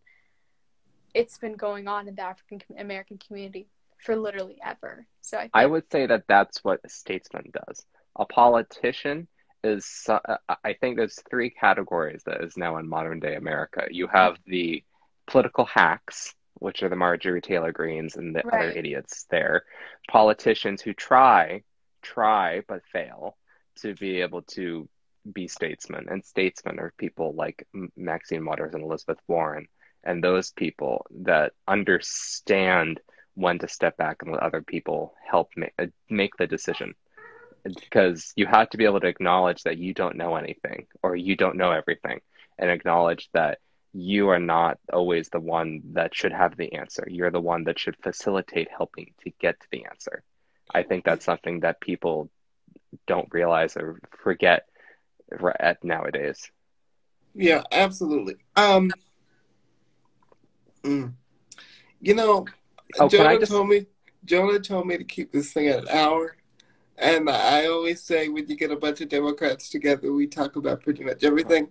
it's 1.15 1.39
been 1.39 1.55
going 1.55 1.87
on 1.87 2.09
in 2.09 2.15
the 2.15 2.23
African 2.23 2.61
American 2.79 3.19
community 3.19 3.69
for 3.99 4.17
literally 4.17 4.59
ever? 4.65 5.07
So 5.21 5.37
I, 5.39 5.41
think- 5.43 5.53
I 5.55 5.67
would 5.67 5.85
say 5.93 6.07
that 6.07 6.25
that's 6.29 6.65
what 6.65 6.81
a 6.85 6.89
statesman 6.89 7.53
does. 7.67 7.85
A 8.17 8.25
politician 8.25 9.29
is 9.63 10.05
uh, 10.09 10.37
I 10.63 10.75
think 10.75 10.97
there's 10.97 11.19
three 11.31 11.51
categories 11.51 12.23
that 12.27 12.43
is 12.45 12.57
now 12.57 12.77
in 12.77 12.89
modern 12.89 13.19
day 13.19 13.35
America. 13.35 13.87
You 13.91 14.07
have 14.09 14.37
the 14.47 14.85
political 15.27 15.65
hacks, 15.65 16.35
which 16.65 16.83
are 16.83 16.89
the 16.89 16.97
Marjorie 16.97 17.43
Taylor 17.43 17.73
Greenes 17.73 18.17
and 18.17 18.35
the 18.35 18.41
right. 18.45 18.71
other 18.71 18.71
idiots 18.71 19.27
there, 19.29 19.65
politicians 20.09 20.81
who 20.81 20.95
try, 20.95 21.63
try 22.01 22.63
but 22.67 22.81
fail 22.91 23.37
to 23.83 23.95
be 23.95 24.23
able 24.23 24.41
to 24.43 24.89
be 25.31 25.47
statesmen, 25.47 26.07
and 26.11 26.25
statesmen 26.25 26.81
are 26.81 26.95
people 26.97 27.35
like 27.35 27.67
Maxine 27.97 28.47
Waters 28.47 28.73
and 28.73 28.83
Elizabeth 28.83 29.19
Warren, 29.29 29.69
and 30.05 30.25
those 30.25 30.53
people 30.53 31.05
that 31.11 31.53
understand 31.69 32.99
when 33.35 33.59
to 33.59 33.69
step 33.69 33.99
back 33.99 34.23
and 34.23 34.33
let 34.33 34.43
other 34.43 34.63
people 34.63 35.13
help 35.31 35.51
make, 35.57 35.73
uh, 35.79 35.87
make 36.09 36.35
the 36.37 36.47
decision 36.47 36.95
because 37.65 38.33
you 38.37 38.47
have 38.47 38.71
to 38.71 38.79
be 38.79 38.87
able 38.87 39.01
to 39.01 39.07
acknowledge 39.07 39.63
that 39.65 39.77
you 39.77 39.93
don't 39.93 40.17
know 40.17 40.37
anything 40.37 40.87
or 41.03 41.15
you 41.15 41.37
don't 41.37 41.57
know 41.57 41.73
everything 41.73 42.21
and 42.59 42.71
acknowledge 42.71 43.29
that 43.35 43.59
you 43.95 44.29
are 44.29 44.41
not 44.41 44.79
always 44.93 45.29
the 45.29 45.41
one 45.41 45.81
that 45.93 46.15
should 46.15 46.33
have 46.33 46.57
the 46.57 46.75
answer. 46.75 47.07
You're 47.09 47.31
the 47.31 47.41
one 47.41 47.65
that 47.65 47.79
should 47.79 47.97
facilitate 48.03 48.69
helping 48.77 49.13
to 49.23 49.31
get 49.41 49.61
to 49.61 49.67
the 49.71 49.85
answer. 49.87 50.25
I 50.73 50.83
think 50.83 51.05
that's 51.05 51.25
something 51.25 51.61
that 51.61 51.81
people 51.81 52.29
don't 53.07 53.29
realize 53.33 53.77
or 53.77 54.01
forget 54.11 54.67
at 55.61 55.83
nowadays. 55.85 56.51
Yeah, 57.35 57.63
absolutely. 57.71 58.37
Um, 58.57 58.91
mm, 60.83 61.13
you 62.01 62.15
know, 62.15 62.47
oh, 62.99 63.09
Jonah 63.09 63.39
just... 63.39 63.53
told 63.53 63.69
me 63.69 63.87
Jonah 64.25 64.59
told 64.59 64.87
me 64.87 64.99
to 64.99 65.05
keep 65.05 65.33
this 65.33 65.53
thing 65.53 65.69
at 65.69 65.81
an 65.81 65.89
hour. 65.89 66.37
And 66.97 67.29
I 67.29 67.67
always 67.67 68.03
say 68.03 68.29
when 68.29 68.49
you 68.49 68.57
get 68.57 68.71
a 68.71 68.77
bunch 68.77 69.01
of 69.01 69.09
Democrats 69.09 69.69
together, 69.69 70.13
we 70.13 70.27
talk 70.29 70.57
about 70.57 70.83
pretty 70.83 71.03
much 71.03 71.25
everything. 71.25 71.69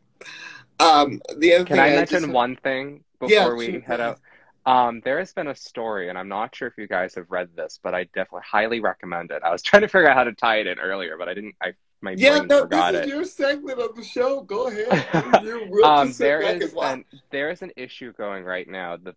Um, 0.84 1.22
the 1.38 1.54
other 1.54 1.66
Can 1.66 1.80
I, 1.80 1.88
I 1.88 1.96
mention 1.96 2.22
just... 2.22 2.34
one 2.34 2.56
thing 2.58 3.04
before 3.20 3.34
yeah, 3.34 3.54
we 3.54 3.72
sure. 3.72 3.82
head 3.82 4.02
out? 4.02 4.20
Um, 4.66 5.02
there 5.04 5.20
has 5.20 5.34
been 5.34 5.48
a 5.48 5.56
story, 5.56 6.10
and 6.10 6.18
I'm 6.18 6.30
not 6.30 6.56
sure 6.56 6.68
if 6.68 6.78
you 6.78 6.88
guys 6.88 7.16
have 7.16 7.30
read 7.30 7.50
this, 7.56 7.80
but 7.84 7.94
I 7.94 8.06
definitely 8.06 8.44
highly 8.50 8.80
recommend 8.80 9.32
it. 9.32 9.42
I 9.44 9.52
was 9.52 9.62
trying 9.64 9.82
to 9.82 9.88
figure 9.88 10.10
out 10.10 10.16
how 10.16 10.24
to 10.24 10.34
tie 10.34 10.58
it 10.58 10.68
in 10.68 10.80
earlier, 10.80 11.18
but 11.18 11.28
I 11.28 11.34
didn't. 11.34 11.56
I 11.62 11.74
my 12.02 12.16
yeah, 12.18 12.38
brain 12.38 12.48
no, 12.48 12.62
forgot 12.62 12.92
this 12.92 13.02
is 13.02 13.08
it. 13.08 13.16
your 13.16 13.24
segment 13.24 13.80
of 13.80 13.96
the 13.96 14.04
show. 14.04 14.42
Go 14.42 14.68
ahead. 14.68 15.08
um, 15.86 16.12
there 16.14 16.42
is 16.42 16.74
an, 16.74 17.06
there 17.32 17.50
is 17.50 17.62
an 17.62 17.72
issue 17.78 18.12
going 18.14 18.44
right 18.44 18.68
now. 18.68 18.98
The 18.98 19.16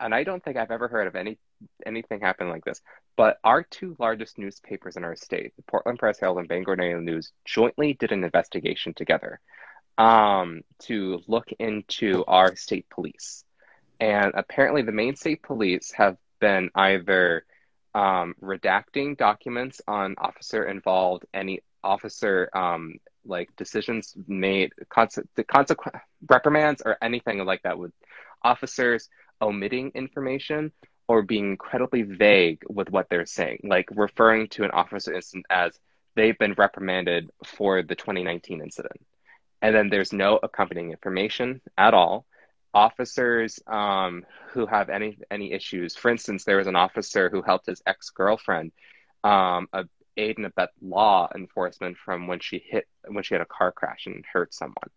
and 0.00 0.14
I 0.14 0.24
don't 0.24 0.42
think 0.42 0.56
I've 0.56 0.70
ever 0.70 0.88
heard 0.88 1.06
of 1.06 1.14
any 1.14 1.38
anything 1.86 2.20
happen 2.20 2.48
like 2.48 2.64
this. 2.64 2.80
But 3.16 3.38
our 3.44 3.62
two 3.62 3.96
largest 3.98 4.38
newspapers 4.38 4.96
in 4.96 5.04
our 5.04 5.14
state, 5.14 5.52
the 5.56 5.62
Portland 5.62 5.98
Press 5.98 6.20
Herald 6.20 6.38
and 6.38 6.48
Bangor 6.48 6.76
Daily 6.76 7.00
News, 7.02 7.32
jointly 7.44 7.94
did 7.94 8.12
an 8.12 8.24
investigation 8.24 8.94
together 8.94 9.40
um, 9.98 10.62
to 10.80 11.22
look 11.26 11.48
into 11.58 12.24
our 12.26 12.56
state 12.56 12.88
police. 12.90 13.44
And 14.00 14.32
apparently, 14.34 14.82
the 14.82 14.92
Maine 14.92 15.16
State 15.16 15.42
Police 15.42 15.92
have 15.92 16.16
been 16.40 16.70
either 16.74 17.44
um, 17.94 18.34
redacting 18.42 19.16
documents 19.16 19.80
on 19.86 20.14
officer 20.18 20.64
involved, 20.64 21.24
any 21.32 21.60
officer 21.84 22.48
um, 22.54 22.94
like 23.24 23.54
decisions 23.56 24.14
made, 24.26 24.72
the 24.78 25.44
consequence 25.44 25.96
reprimands, 26.28 26.82
or 26.84 26.96
anything 27.00 27.44
like 27.44 27.62
that 27.62 27.78
with 27.78 27.92
officers 28.42 29.08
omitting 29.40 29.92
information 29.94 30.72
or 31.08 31.22
being 31.22 31.50
incredibly 31.50 32.02
vague 32.02 32.62
with 32.68 32.90
what 32.90 33.08
they're 33.08 33.26
saying, 33.26 33.58
like 33.64 33.88
referring 33.92 34.48
to 34.48 34.64
an 34.64 34.70
officer 34.70 35.14
incident 35.14 35.46
as 35.50 35.78
they've 36.14 36.38
been 36.38 36.54
reprimanded 36.54 37.30
for 37.44 37.82
the 37.82 37.94
2019 37.94 38.60
incident. 38.60 39.00
And 39.62 39.74
then 39.74 39.88
there's 39.88 40.12
no 40.12 40.38
accompanying 40.42 40.90
information 40.90 41.62
at 41.78 41.94
all. 41.94 42.26
Officers 42.74 43.60
um, 43.66 44.24
who 44.50 44.66
have 44.66 44.90
any 44.90 45.18
any 45.30 45.52
issues, 45.52 45.94
for 45.94 46.10
instance, 46.10 46.44
there 46.44 46.56
was 46.56 46.66
an 46.66 46.76
officer 46.76 47.30
who 47.30 47.42
helped 47.42 47.66
his 47.66 47.82
ex 47.86 48.10
girlfriend 48.10 48.72
um, 49.22 49.68
aid 50.16 50.38
and 50.38 50.46
abet 50.46 50.70
law 50.80 51.28
enforcement 51.34 51.96
from 51.96 52.26
when 52.26 52.40
she 52.40 52.62
hit 52.64 52.86
when 53.06 53.22
she 53.22 53.34
had 53.34 53.40
a 53.40 53.46
car 53.46 53.72
crash 53.72 54.06
and 54.06 54.24
hurt 54.30 54.52
someone. 54.52 54.90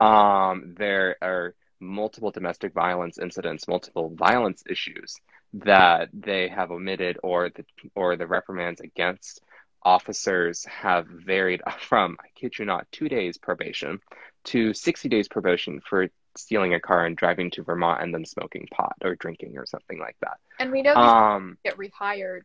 Um, 0.00 0.74
there 0.78 1.16
are 1.22 1.54
multiple 1.80 2.30
domestic 2.30 2.72
violence 2.72 3.18
incidents, 3.18 3.68
multiple 3.68 4.10
violence 4.14 4.62
issues 4.68 5.16
that 5.54 6.08
they 6.12 6.48
have 6.48 6.70
omitted 6.70 7.18
or 7.22 7.50
the 7.50 7.64
or 7.94 8.16
the 8.16 8.26
reprimands 8.26 8.80
against 8.80 9.42
officers 9.82 10.64
have 10.64 11.06
varied 11.06 11.62
from 11.80 12.16
I 12.20 12.28
kid 12.34 12.58
you 12.58 12.64
not 12.64 12.86
two 12.92 13.08
days 13.08 13.38
probation 13.38 14.00
to 14.44 14.72
60 14.72 15.08
days 15.08 15.28
probation 15.28 15.80
for 15.88 16.08
stealing 16.36 16.74
a 16.74 16.80
car 16.80 17.04
and 17.04 17.16
driving 17.16 17.50
to 17.50 17.62
Vermont 17.62 18.02
and 18.02 18.14
then 18.14 18.24
smoking 18.24 18.68
pot 18.70 18.94
or 19.02 19.16
drinking 19.16 19.58
or 19.58 19.66
something 19.66 19.98
like 19.98 20.16
that. 20.20 20.38
And 20.58 20.70
we 20.70 20.82
know 20.82 20.94
these 20.94 21.04
um, 21.04 21.58
get 21.64 21.76
rehired. 21.76 22.42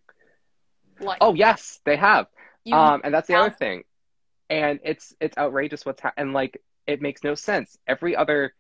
Like 1.00 1.20
oh 1.22 1.34
yes, 1.34 1.80
they 1.86 1.96
have. 1.98 2.28
um, 2.72 3.02
and 3.04 3.14
that's 3.14 3.28
the 3.28 3.34
have... 3.34 3.44
other 3.44 3.56
thing. 3.56 3.84
And 4.50 4.80
it's 4.84 5.14
it's 5.20 5.38
outrageous 5.38 5.86
what's 5.86 6.02
happening. 6.02 6.28
and 6.28 6.34
like 6.34 6.62
it 6.86 7.02
makes 7.02 7.24
no 7.24 7.36
sense. 7.36 7.78
Every 7.88 8.16
other 8.16 8.54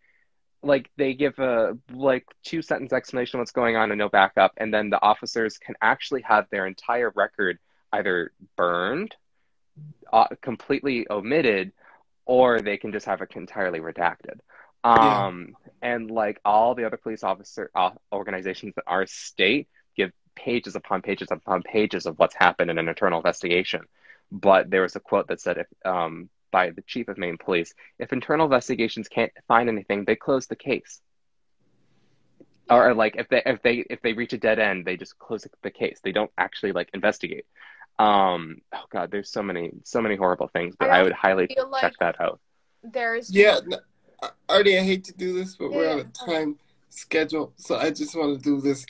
like 0.63 0.89
they 0.97 1.13
give 1.13 1.37
a 1.39 1.77
like 1.91 2.25
two 2.43 2.61
sentence 2.61 2.93
explanation 2.93 3.37
of 3.37 3.41
what's 3.41 3.51
going 3.51 3.75
on 3.75 3.91
and 3.91 3.99
no 3.99 4.09
backup 4.09 4.53
and 4.57 4.73
then 4.73 4.89
the 4.89 5.01
officers 5.01 5.57
can 5.57 5.75
actually 5.81 6.21
have 6.21 6.45
their 6.51 6.65
entire 6.65 7.11
record 7.15 7.59
either 7.93 8.31
burned 8.55 9.15
uh, 10.11 10.27
completely 10.41 11.07
omitted 11.09 11.71
or 12.25 12.61
they 12.61 12.77
can 12.77 12.91
just 12.91 13.05
have 13.05 13.21
it 13.21 13.31
entirely 13.35 13.79
redacted 13.79 14.39
um, 14.83 15.55
yeah. 15.65 15.93
and 15.93 16.11
like 16.11 16.39
all 16.45 16.75
the 16.75 16.85
other 16.85 16.97
police 16.97 17.23
officer 17.23 17.71
uh, 17.75 17.91
organizations 18.11 18.73
in 18.75 18.83
our 18.85 19.05
state 19.07 19.67
give 19.95 20.11
pages 20.35 20.75
upon 20.75 21.01
pages 21.01 21.29
upon 21.31 21.63
pages 21.63 22.05
of 22.05 22.19
what's 22.19 22.35
happened 22.35 22.69
in 22.69 22.77
an 22.77 22.89
internal 22.89 23.19
investigation 23.19 23.81
but 24.31 24.69
there 24.69 24.81
was 24.81 24.95
a 24.95 24.99
quote 24.99 25.27
that 25.27 25.39
said 25.39 25.57
if 25.57 25.67
um, 25.85 26.29
by 26.53 26.69
the 26.69 26.83
chief 26.83 27.09
of 27.09 27.17
Maine 27.17 27.37
Police. 27.37 27.73
If 27.99 28.13
internal 28.13 28.45
investigations 28.45 29.09
can't 29.09 29.33
find 29.49 29.67
anything, 29.67 30.05
they 30.05 30.15
close 30.15 30.47
the 30.47 30.55
case. 30.55 31.01
Or 32.69 32.93
like 32.93 33.17
if 33.17 33.27
they 33.27 33.41
if 33.45 33.61
they 33.61 33.83
if 33.89 34.01
they 34.01 34.13
reach 34.13 34.31
a 34.31 34.37
dead 34.37 34.59
end, 34.59 34.85
they 34.85 34.95
just 34.95 35.19
close 35.19 35.45
the 35.63 35.71
case. 35.71 35.99
They 36.01 36.13
don't 36.13 36.31
actually 36.37 36.71
like 36.71 36.89
investigate. 36.93 37.45
Um, 37.99 38.57
oh 38.73 38.83
god, 38.91 39.11
there's 39.11 39.29
so 39.29 39.43
many 39.43 39.71
so 39.83 40.01
many 40.01 40.15
horrible 40.15 40.47
things, 40.47 40.75
but 40.77 40.89
I, 40.89 40.99
I 40.99 41.03
would 41.03 41.13
highly 41.13 41.47
check 41.47 41.69
like 41.69 41.93
that 41.99 42.19
out. 42.19 42.39
There's 42.83 43.33
yeah, 43.33 43.59
no, 43.65 43.77
Arty, 44.49 44.77
I 44.77 44.83
hate 44.83 45.03
to 45.05 45.13
do 45.13 45.33
this, 45.33 45.55
but 45.55 45.71
yeah. 45.71 45.77
we're 45.77 45.91
on 45.91 45.99
a 45.99 46.03
time 46.05 46.57
schedule, 46.89 47.53
so 47.57 47.77
I 47.77 47.91
just 47.91 48.15
want 48.15 48.37
to 48.37 48.43
do 48.43 48.61
this 48.61 48.85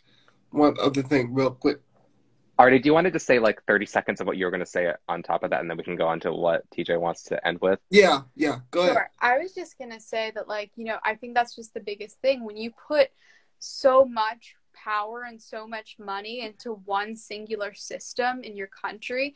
one 0.52 0.76
other 0.82 1.02
thing 1.02 1.34
real 1.34 1.52
quick. 1.52 1.80
Arty, 2.60 2.78
do 2.78 2.88
you 2.88 2.94
want 2.94 3.06
to 3.06 3.12
just 3.12 3.26
say 3.26 3.40
like 3.40 3.64
30 3.66 3.88
seconds 3.88 4.22
of 4.22 4.28
what 4.28 4.38
you 4.38 4.46
were 4.46 4.52
going 4.52 4.60
to 4.60 4.66
say 4.66 4.92
on 5.10 5.24
top 5.24 5.44
of 5.44 5.50
that, 5.50 5.62
and 5.62 5.70
then 5.70 5.78
we 5.78 5.84
can 5.84 5.96
go 5.96 6.08
on 6.08 6.20
to 6.22 6.32
what 6.32 6.70
TJ 6.70 7.00
wants 7.00 7.24
to 7.26 7.48
end 7.48 7.60
with? 7.62 7.80
Yeah, 7.90 8.22
yeah, 8.36 8.60
go 8.70 8.86
sure. 8.86 8.94
ahead. 8.94 9.08
I 9.20 9.38
was 9.40 9.54
just 9.54 9.78
going 9.78 9.92
to 9.92 10.00
say 10.00 10.32
that, 10.36 10.48
like, 10.48 10.72
you 10.76 10.86
know, 10.86 10.98
I 11.04 11.16
think 11.16 11.34
that's 11.34 11.56
just 11.56 11.74
the 11.74 11.80
biggest 11.80 12.22
thing. 12.22 12.46
When 12.46 12.56
you 12.56 12.72
put 12.88 13.10
so 13.58 14.06
much 14.06 14.56
power 14.74 15.24
and 15.24 15.42
so 15.42 15.68
much 15.68 15.96
money 16.00 16.42
into 16.42 16.74
one 16.86 17.16
singular 17.16 17.74
system 17.74 18.44
in 18.44 18.56
your 18.56 18.68
country, 18.68 19.36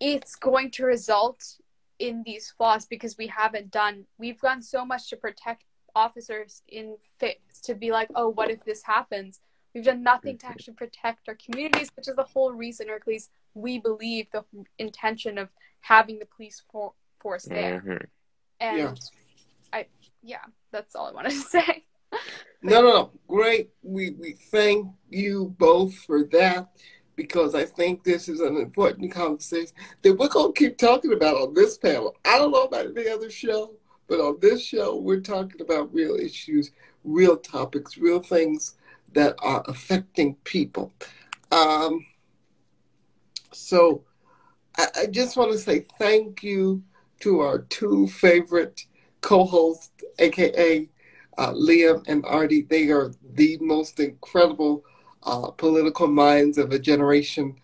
it's 0.00 0.34
going 0.36 0.70
to 0.72 0.84
result 0.84 1.56
in 1.98 2.22
these 2.26 2.50
flaws 2.56 2.84
because 2.86 3.16
we 3.16 3.26
haven't 3.26 3.70
done 3.70 4.04
we've 4.18 4.38
done 4.40 4.60
so 4.60 4.84
much 4.84 5.08
to 5.08 5.16
protect 5.16 5.64
officers 5.94 6.62
in 6.68 6.94
fit 7.18 7.40
to 7.62 7.74
be 7.74 7.90
like 7.90 8.08
oh 8.14 8.28
what 8.28 8.50
if 8.50 8.62
this 8.66 8.82
happens 8.82 9.40
we've 9.74 9.84
done 9.84 10.02
nothing 10.02 10.36
to 10.36 10.46
actually 10.46 10.74
protect 10.74 11.26
our 11.26 11.34
communities 11.36 11.88
which 11.96 12.06
is 12.06 12.14
the 12.14 12.22
whole 12.22 12.52
reason 12.52 12.90
or 12.90 12.96
at 12.96 13.06
least 13.06 13.30
we 13.54 13.78
believe 13.78 14.26
the 14.30 14.44
intention 14.78 15.38
of 15.38 15.48
having 15.80 16.18
the 16.18 16.26
police 16.26 16.62
for- 16.70 16.92
force 17.18 17.44
there 17.44 17.80
Mhm. 17.80 18.06
and 18.60 18.78
Yeah. 18.78 18.94
i 19.72 19.86
yeah 20.22 20.44
that's 20.72 20.94
all 20.94 21.06
i 21.06 21.12
wanted 21.12 21.30
to 21.30 21.36
say 21.56 21.86
No, 22.66 22.82
no, 22.82 22.88
no. 22.92 23.10
Great. 23.28 23.70
We 23.84 24.10
we 24.18 24.32
thank 24.32 24.88
you 25.08 25.54
both 25.56 25.94
for 25.94 26.24
that 26.32 26.68
because 27.14 27.54
I 27.54 27.64
think 27.64 28.02
this 28.02 28.28
is 28.28 28.40
an 28.40 28.56
important 28.56 29.12
conversation 29.12 29.72
that 30.02 30.14
we're 30.18 30.28
gonna 30.28 30.52
keep 30.52 30.76
talking 30.76 31.12
about 31.12 31.36
on 31.36 31.54
this 31.54 31.78
panel. 31.78 32.16
I 32.24 32.38
don't 32.38 32.50
know 32.50 32.64
about 32.64 32.86
any 32.86 33.08
other 33.08 33.30
show, 33.30 33.74
but 34.08 34.18
on 34.18 34.38
this 34.40 34.64
show 34.64 34.96
we're 34.96 35.20
talking 35.20 35.60
about 35.60 35.94
real 35.94 36.16
issues, 36.16 36.72
real 37.04 37.36
topics, 37.36 37.98
real 37.98 38.18
things 38.20 38.74
that 39.12 39.36
are 39.38 39.62
affecting 39.68 40.34
people. 40.42 40.92
Um, 41.52 42.04
so 43.52 44.02
I, 44.76 44.86
I 45.02 45.06
just 45.06 45.36
want 45.36 45.52
to 45.52 45.58
say 45.58 45.86
thank 46.00 46.42
you 46.42 46.82
to 47.20 47.38
our 47.40 47.60
two 47.60 48.08
favorite 48.08 48.86
co-hosts, 49.20 49.90
aka 50.18 50.88
uh, 51.38 51.52
Liam 51.52 52.02
and 52.06 52.24
Arty. 52.26 52.62
They 52.62 52.90
are 52.90 53.12
the 53.34 53.58
most 53.60 54.00
incredible 54.00 54.84
uh, 55.22 55.50
political 55.50 56.06
minds 56.06 56.58
of 56.58 56.72
a 56.72 56.78
generation. 56.78 57.56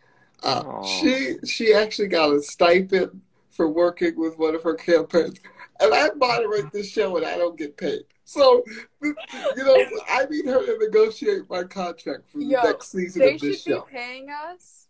Uh, 0.43 0.83
she 0.83 1.37
she 1.47 1.73
actually 1.73 2.09
got 2.09 2.33
a 2.35 2.43
stipend 2.43 3.21
for 3.51 3.69
working 3.69 4.19
with 4.19 4.39
one 4.39 4.55
of 4.55 4.63
her 4.63 4.75
campaigns, 4.75 5.39
and 5.81 5.95
I 5.95 6.11
moderate 6.17 6.73
this 6.73 6.91
show 6.91 7.17
and 7.17 7.25
I 7.27 7.37
don't 7.37 7.57
get 7.57 7.77
paid. 7.77 8.03
So 8.25 8.65
you 9.03 9.15
know, 9.57 9.85
I 10.09 10.25
need 10.31 10.47
her 10.47 10.65
to 10.67 10.79
negotiate 10.79 11.49
my 11.51 11.65
contract 11.65 12.29
for 12.31 12.39
the 12.39 12.47
next 12.47 12.91
season 12.93 13.23
of 13.23 13.41
this 13.41 13.41
show. 13.41 13.45
they 13.45 13.55
of 13.55 13.57
should 13.57 13.65
be 13.65 13.73
show. 13.73 13.81
paying 13.91 14.31
us 14.31 14.87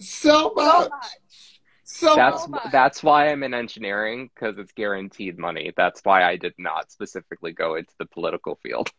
So 0.00 0.30
so 0.30 0.54
much, 0.54 0.90
much 0.90 1.53
so 1.84 2.14
That's 2.16 2.48
much. 2.48 2.72
that's 2.72 3.02
why 3.02 3.28
I'm 3.28 3.42
in 3.42 3.52
engineering 3.52 4.30
because 4.34 4.58
it's 4.58 4.72
guaranteed 4.72 5.38
money. 5.38 5.72
That's 5.76 6.00
why 6.02 6.24
I 6.24 6.36
did 6.36 6.54
not 6.56 6.90
specifically 6.90 7.52
go 7.52 7.74
into 7.76 7.92
the 7.98 8.06
political 8.06 8.56
field. 8.62 8.90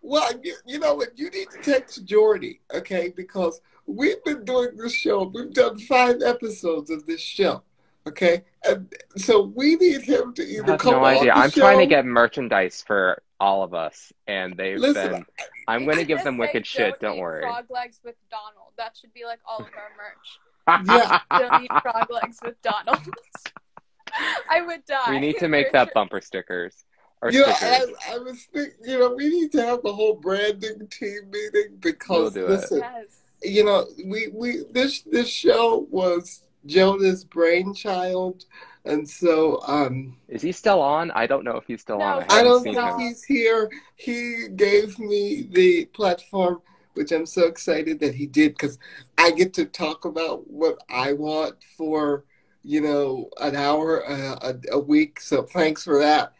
Well, 0.00 0.30
you, 0.42 0.54
you 0.66 0.78
know 0.78 0.94
what? 0.94 1.18
You 1.18 1.30
need 1.30 1.48
to 1.50 1.58
text 1.62 2.04
Jordy, 2.04 2.60
okay? 2.74 3.12
Because 3.14 3.60
we've 3.86 4.22
been 4.24 4.44
doing 4.44 4.76
this 4.76 4.92
show. 4.94 5.24
We've 5.24 5.52
done 5.52 5.78
five 5.78 6.22
episodes 6.22 6.90
of 6.90 7.06
this 7.06 7.20
show, 7.20 7.62
okay? 8.06 8.44
And 8.64 8.92
so 9.16 9.52
we 9.54 9.76
need 9.76 10.02
him 10.02 10.34
to 10.34 10.42
I 10.42 10.46
either 10.46 10.72
have 10.72 10.80
come 10.80 10.92
no 10.92 11.04
idea. 11.04 11.32
I'm 11.32 11.50
trying 11.50 11.78
to 11.78 11.86
get 11.86 12.04
merchandise 12.04 12.84
for 12.86 13.22
all 13.40 13.62
of 13.62 13.74
us, 13.74 14.12
and 14.26 14.56
they've 14.56 14.78
Listen, 14.78 15.10
been. 15.10 15.26
I'm 15.68 15.84
going 15.84 15.98
to 15.98 16.04
give 16.04 16.22
them 16.22 16.38
wicked 16.38 16.66
shit. 16.66 17.00
Don't 17.00 17.18
worry. 17.18 17.42
Frog 17.42 17.66
legs 17.70 18.00
with 18.04 18.16
Donald. 18.30 18.72
That 18.76 18.96
should 18.98 19.12
be 19.12 19.24
like 19.24 19.40
all 19.46 19.58
of 19.58 19.64
our 19.64 19.90
merch. 19.96 20.38
Yeah. 20.68 21.20
Don't 21.38 21.62
eat 21.64 21.70
frog 21.82 22.10
legs 22.10 22.38
with 22.44 22.60
Donald. 22.62 22.98
I 24.50 24.60
would 24.62 24.84
die. 24.86 25.10
we 25.10 25.18
need 25.20 25.38
to 25.38 25.48
make 25.48 25.72
that 25.72 25.86
sure. 25.88 25.92
bumper 25.94 26.20
stickers 26.20 26.84
or 27.20 27.30
You 27.32 27.40
know, 27.46 27.52
stickers. 27.52 27.94
I, 28.08 28.14
I 28.14 28.18
was 28.18 28.44
thinking, 28.52 28.72
you 28.84 28.98
know, 28.98 29.14
we 29.14 29.28
need 29.28 29.52
to 29.52 29.62
have 29.62 29.84
a 29.84 29.92
whole 29.92 30.14
branding 30.14 30.86
team 30.88 31.30
meeting 31.30 31.76
because, 31.80 32.34
We'll 32.34 32.46
do 32.46 32.48
listen, 32.48 32.78
Yes. 32.78 33.06
you 33.42 33.64
know, 33.64 33.86
we, 34.06 34.28
we 34.32 34.62
this 34.70 35.02
this 35.02 35.28
show 35.28 35.86
was 35.90 36.42
Jonah's 36.66 37.24
brainchild, 37.24 38.44
and 38.84 39.08
so 39.08 39.60
um, 39.66 40.16
Is 40.28 40.42
he 40.42 40.52
still 40.52 40.80
on? 40.80 41.10
I 41.10 41.26
don't 41.26 41.44
know 41.44 41.56
if 41.56 41.64
he's 41.66 41.80
still 41.80 41.98
No, 41.98 42.04
on. 42.04 42.24
I, 42.30 42.38
I 42.38 42.42
don't 42.44 42.62
think 42.62 42.76
him. 42.78 42.98
he's 43.00 43.22
here. 43.24 43.68
He 43.96 44.46
gave 44.54 44.98
me 45.00 45.48
the 45.50 45.86
platform, 45.86 46.62
which 46.94 47.10
I'm 47.10 47.26
so 47.26 47.46
excited 47.46 47.98
that 48.00 48.14
he 48.14 48.26
did 48.26 48.52
because 48.52 48.78
I 49.24 49.30
get 49.30 49.54
to 49.54 49.64
talk 49.64 50.04
about 50.04 50.50
what 50.50 50.76
I 50.90 51.14
want 51.14 51.56
for, 51.78 52.24
you 52.62 52.82
know, 52.82 53.30
an 53.40 53.56
hour 53.56 54.06
uh, 54.06 54.36
a, 54.42 54.54
a 54.72 54.78
week. 54.78 55.18
So 55.18 55.42
thanks 55.44 55.82
for 55.82 55.98
that. 55.98 56.34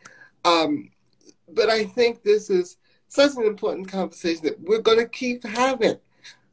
Um, 0.44 0.90
but 1.48 1.70
I 1.70 1.84
think 1.84 2.22
this 2.22 2.50
is 2.50 2.76
such 3.08 3.36
an 3.36 3.44
important 3.44 3.88
conversation 3.88 4.44
that 4.44 4.60
we're 4.60 4.82
going 4.82 4.98
to 4.98 5.08
keep 5.08 5.44
having. 5.44 5.96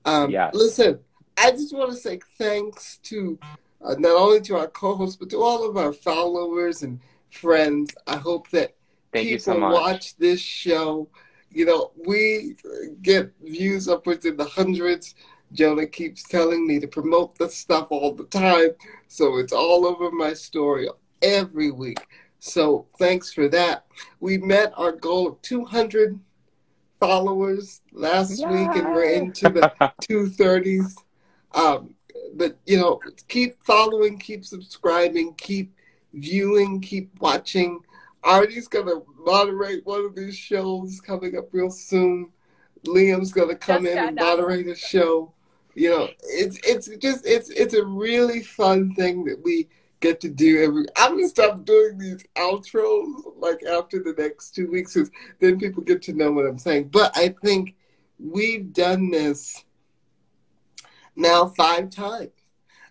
Um, 0.06 0.32
Yes. 0.32 0.56
Listen, 0.56 1.00
I 1.38 1.52
just 1.52 1.76
want 1.76 1.92
to 1.92 1.98
say 1.98 2.22
thanks 2.38 3.00
to 3.04 3.38
uh, 3.84 3.96
not 4.00 4.16
only 4.16 4.40
to 4.42 4.56
our 4.56 4.68
co-hosts 4.68 5.18
but 5.18 5.30
to 5.32 5.42
all 5.42 5.70
of 5.70 5.76
our 5.76 5.92
followers 5.92 6.84
and 6.84 7.02
friends. 7.30 7.94
I 8.08 8.16
hope 8.16 8.50
that 8.52 8.76
Thank 9.12 9.28
you 9.28 9.38
people 9.38 9.54
so 9.56 9.60
much. 9.60 9.74
watch 9.74 10.16
this 10.16 10.40
show. 10.40 11.10
You 11.50 11.66
know, 11.66 11.92
we 12.08 12.56
get 13.02 13.34
views 13.44 13.90
upwards 13.90 14.26
in 14.26 14.38
the 14.38 14.46
hundreds. 14.46 15.16
Jonah 15.54 15.88
keeps 15.88 16.24
telling 16.24 16.66
me 16.68 16.80
to 16.80 16.88
promote 16.88 17.38
the 17.38 17.49
stuff 17.49 17.88
all 17.91 18.14
the 18.14 18.26
time, 18.26 18.70
so 19.08 19.38
it's 19.38 19.54
all 19.54 19.86
over 19.86 20.12
my 20.12 20.34
story 20.34 20.88
every 21.22 21.72
week. 21.72 21.99
So 22.39 22.88
thanks 22.97 23.34
for 23.34 23.47
that. 23.49 23.86
We 24.20 24.38
met 24.38 24.74
our 24.78 24.91
goal 24.91 25.28
of 25.28 25.41
200 25.41 26.20
followers 26.99 27.82
last 27.91 28.47
week, 28.47 28.70
and 28.76 28.93
we're 28.93 29.12
into 29.12 29.49
the 29.49 29.72
230s. 30.02 30.95
Um, 31.54 31.95
but 32.36 32.58
you 32.66 32.78
know, 32.78 32.99
keep 33.28 33.62
following, 33.64 34.18
keep 34.18 34.45
subscribing, 34.45 35.34
keep 35.36 35.76
viewing, 36.14 36.80
keep 36.82 37.12
watching. 37.20 37.82
Arty's 38.24 38.68
gonna 38.68 39.02
moderate 39.18 39.86
one 39.86 40.06
of 40.06 40.16
these 40.16 40.36
shows 40.36 41.02
coming 41.02 41.38
up 41.38 41.49
real 41.52 41.70
soon. 41.72 42.32
Liam's 42.86 43.32
gonna 43.32 43.56
come 43.56 43.84
Just 43.84 43.97
in 43.97 44.08
and 44.10 44.16
moderate 44.16 44.68
a 44.68 44.76
show. 44.76 45.34
You 45.74 45.89
know, 45.89 46.09
it's 46.22 46.59
it's 46.63 46.88
just 46.97 47.26
it's 47.26 47.49
it's 47.49 47.74
a 47.74 47.86
really 47.86 48.41
fun 48.41 48.93
thing 48.95 49.24
that 49.26 49.41
we 49.43 49.69
get 50.01 50.19
to 50.22 50.30
do 50.30 50.63
every. 50.63 50.86
I'm 50.97 51.11
gonna 51.11 51.30
stop 51.30 51.63
doing 51.63 51.97
these 51.97 52.26
outros 52.36 53.05
like 53.38 53.63
after 53.63 54.03
the 54.03 54.13
next 54.17 54.53
two 54.53 54.69
weeks, 54.69 54.93
because 54.93 55.11
then 55.39 55.59
people 55.59 55.84
get 55.84 56.01
to 56.03 56.13
know 56.13 56.32
what 56.32 56.45
I'm 56.45 56.57
saying. 56.57 56.89
But 56.89 57.15
I 57.15 57.36
think 57.43 57.76
we've 58.19 58.74
done 58.74 59.11
this 59.11 59.63
now 61.15 61.47
five 61.47 61.89
times. 61.89 62.32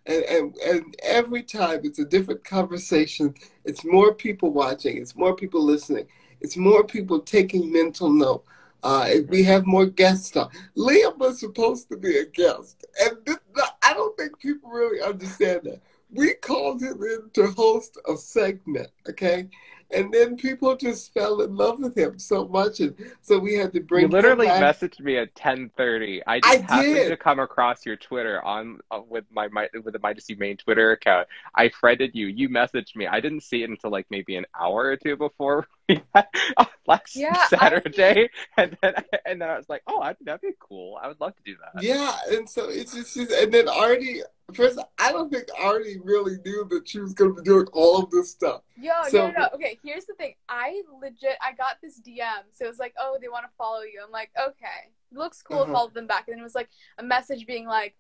And, 0.06 0.24
and, 0.24 0.56
and 0.56 0.96
every 1.02 1.42
time 1.42 1.80
it's 1.84 1.98
a 1.98 2.04
different 2.04 2.42
conversation. 2.42 3.34
It's 3.64 3.84
more 3.84 4.14
people 4.14 4.50
watching. 4.50 4.96
It's 4.96 5.14
more 5.14 5.36
people 5.36 5.62
listening. 5.62 6.06
It's 6.40 6.56
more 6.56 6.84
people 6.84 7.20
taking 7.20 7.70
mental 7.70 8.10
note. 8.10 8.44
Uh, 8.82 9.10
we 9.28 9.42
have 9.42 9.66
more 9.66 9.86
guests 9.86 10.36
on. 10.36 10.48
Liam 10.76 11.18
was 11.18 11.40
supposed 11.40 11.88
to 11.90 11.96
be 11.96 12.18
a 12.18 12.26
guest, 12.26 12.84
and 13.00 13.16
this, 13.24 13.38
I 13.82 13.94
don't 13.94 14.16
think 14.16 14.38
people 14.38 14.70
really 14.70 15.00
understand 15.02 15.60
that. 15.64 15.80
We 16.12 16.34
called 16.34 16.82
him 16.82 17.02
in 17.02 17.30
to 17.34 17.48
host 17.48 17.98
a 18.08 18.16
segment, 18.16 18.88
okay, 19.08 19.48
and 19.92 20.12
then 20.12 20.36
people 20.36 20.76
just 20.76 21.12
fell 21.12 21.40
in 21.40 21.56
love 21.56 21.80
with 21.80 21.96
him 21.96 22.18
so 22.18 22.46
much, 22.46 22.80
and 22.80 22.94
so 23.20 23.38
we 23.38 23.54
had 23.54 23.72
to 23.72 23.80
bring. 23.80 24.02
You 24.02 24.08
literally 24.08 24.46
messaged 24.46 25.00
me 25.00 25.18
at 25.18 25.34
10:30. 25.34 26.22
I 26.26 26.34
I 26.34 26.40
just 26.40 26.62
happened 26.62 26.94
did. 26.94 27.08
to 27.08 27.16
come 27.16 27.40
across 27.40 27.84
your 27.84 27.96
Twitter 27.96 28.42
on 28.44 28.80
uh, 28.90 29.00
with 29.08 29.24
my, 29.30 29.48
my 29.48 29.68
with 29.84 29.92
the 29.92 29.98
Meidas 29.98 30.36
Maine 30.38 30.56
Twitter 30.56 30.92
account. 30.92 31.28
I 31.54 31.68
friended 31.68 32.12
you. 32.14 32.26
You 32.26 32.48
messaged 32.48 32.96
me. 32.96 33.06
I 33.06 33.20
didn't 33.20 33.42
see 33.42 33.62
it 33.62 33.70
until 33.70 33.90
like 33.90 34.06
maybe 34.10 34.36
an 34.36 34.46
hour 34.58 34.84
or 34.84 34.96
two 34.96 35.16
before 35.16 35.66
last 36.86 37.16
Yeah, 37.16 37.32
I- 37.34 37.46
Saturday, 37.48 38.30
and 38.56 38.76
then 38.82 38.94
and 39.24 39.40
then 39.40 39.48
I 39.48 39.56
was 39.56 39.68
like, 39.68 39.82
oh, 39.86 40.00
I, 40.00 40.14
that'd 40.22 40.40
be 40.40 40.50
cool. 40.58 40.98
I 41.02 41.08
would 41.08 41.20
love 41.20 41.34
to 41.36 41.42
do 41.44 41.56
that. 41.74 41.82
Yeah, 41.82 42.14
and 42.30 42.48
so 42.48 42.68
it's 42.68 42.94
just, 42.94 43.14
just 43.14 43.30
and 43.32 43.52
then 43.52 43.68
Arty. 43.68 44.22
First, 44.52 44.80
I 44.98 45.12
don't 45.12 45.30
think 45.32 45.44
Arty 45.56 45.98
really 46.02 46.36
knew 46.44 46.66
that 46.70 46.88
she 46.88 46.98
was 46.98 47.14
going 47.14 47.36
to 47.36 47.40
be 47.40 47.44
doing 47.44 47.66
all 47.72 48.02
of 48.02 48.10
this 48.10 48.30
stuff. 48.32 48.62
Yo, 48.80 48.90
So- 49.08 49.28
no, 49.28 49.32
no, 49.32 49.38
no. 49.42 49.48
Okay, 49.54 49.78
here's 49.84 50.06
the 50.06 50.14
thing. 50.14 50.34
I 50.48 50.82
legit, 51.00 51.36
I 51.40 51.52
got 51.52 51.76
this 51.80 52.00
DM. 52.00 52.42
So 52.50 52.64
it 52.64 52.68
was 52.68 52.80
like, 52.80 52.92
oh, 52.98 53.16
they 53.20 53.28
want 53.28 53.44
to 53.44 53.50
follow 53.56 53.82
you. 53.82 54.02
I'm 54.04 54.10
like, 54.10 54.30
okay. 54.36 54.90
Looks 55.12 55.40
cool. 55.42 55.60
Uh-huh. 55.60 55.72
Followed 55.72 55.94
them 55.94 56.08
back. 56.08 56.26
And 56.26 56.34
then 56.34 56.40
it 56.40 56.42
was 56.42 56.56
like 56.56 56.68
a 56.98 57.04
message 57.04 57.46
being 57.46 57.64
like, 57.66 57.94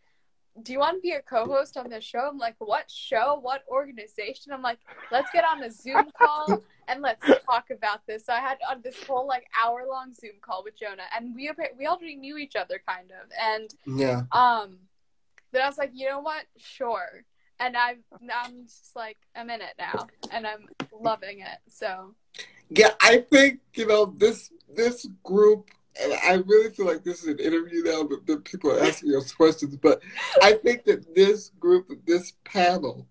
do 0.62 0.72
you 0.72 0.78
want 0.78 0.96
to 0.96 1.00
be 1.00 1.12
a 1.12 1.22
co 1.22 1.46
host 1.46 1.76
on 1.76 1.88
this 1.88 2.04
show? 2.04 2.28
I'm 2.30 2.38
like, 2.38 2.56
what 2.58 2.90
show? 2.90 3.38
What 3.40 3.62
organization? 3.68 4.52
I'm 4.52 4.62
like, 4.62 4.78
let's 5.12 5.30
get 5.32 5.44
on 5.44 5.62
a 5.62 5.70
Zoom 5.70 6.10
call 6.18 6.62
and 6.88 7.02
let's 7.02 7.24
talk 7.44 7.70
about 7.70 8.06
this. 8.06 8.26
So 8.26 8.32
I 8.32 8.40
had 8.40 8.58
on 8.68 8.80
this 8.82 8.96
whole 9.04 9.26
like 9.26 9.46
hour 9.62 9.84
long 9.88 10.12
Zoom 10.12 10.32
call 10.40 10.64
with 10.64 10.78
Jonah. 10.78 11.04
And 11.16 11.34
we, 11.34 11.50
we 11.78 11.86
already 11.86 12.16
knew 12.16 12.36
each 12.36 12.56
other 12.56 12.80
kind 12.86 13.10
of. 13.12 13.30
And 13.40 13.70
Yeah. 13.86 14.22
um, 14.32 14.78
then 15.52 15.62
I 15.62 15.66
was 15.68 15.78
like, 15.78 15.92
you 15.94 16.08
know 16.08 16.20
what? 16.20 16.44
Sure. 16.58 17.24
And 17.58 17.76
I'm 17.76 17.98
I'm 18.34 18.64
just 18.64 18.96
like, 18.96 19.18
I'm 19.36 19.50
in 19.50 19.60
it 19.60 19.74
now, 19.78 20.06
and 20.30 20.46
I'm 20.46 20.66
loving 20.98 21.40
it. 21.40 21.58
So 21.68 22.14
Yeah, 22.70 22.92
I 23.02 23.18
think 23.30 23.60
you 23.74 23.86
know 23.86 24.06
this 24.06 24.50
this 24.74 25.06
group, 25.22 25.70
and 26.02 26.12
I 26.12 26.42
really 26.46 26.70
feel 26.70 26.86
like 26.86 27.04
this 27.04 27.22
is 27.22 27.28
an 27.28 27.38
interview 27.38 27.82
now 27.84 28.02
that, 28.04 28.26
that 28.26 28.44
people 28.44 28.72
are 28.72 28.82
asking 28.82 29.14
us 29.14 29.32
questions. 29.32 29.76
But 29.76 30.02
I 30.42 30.54
think 30.54 30.84
that 30.84 31.14
this 31.14 31.50
group, 31.60 31.90
this 32.06 32.34
panel, 32.44 33.06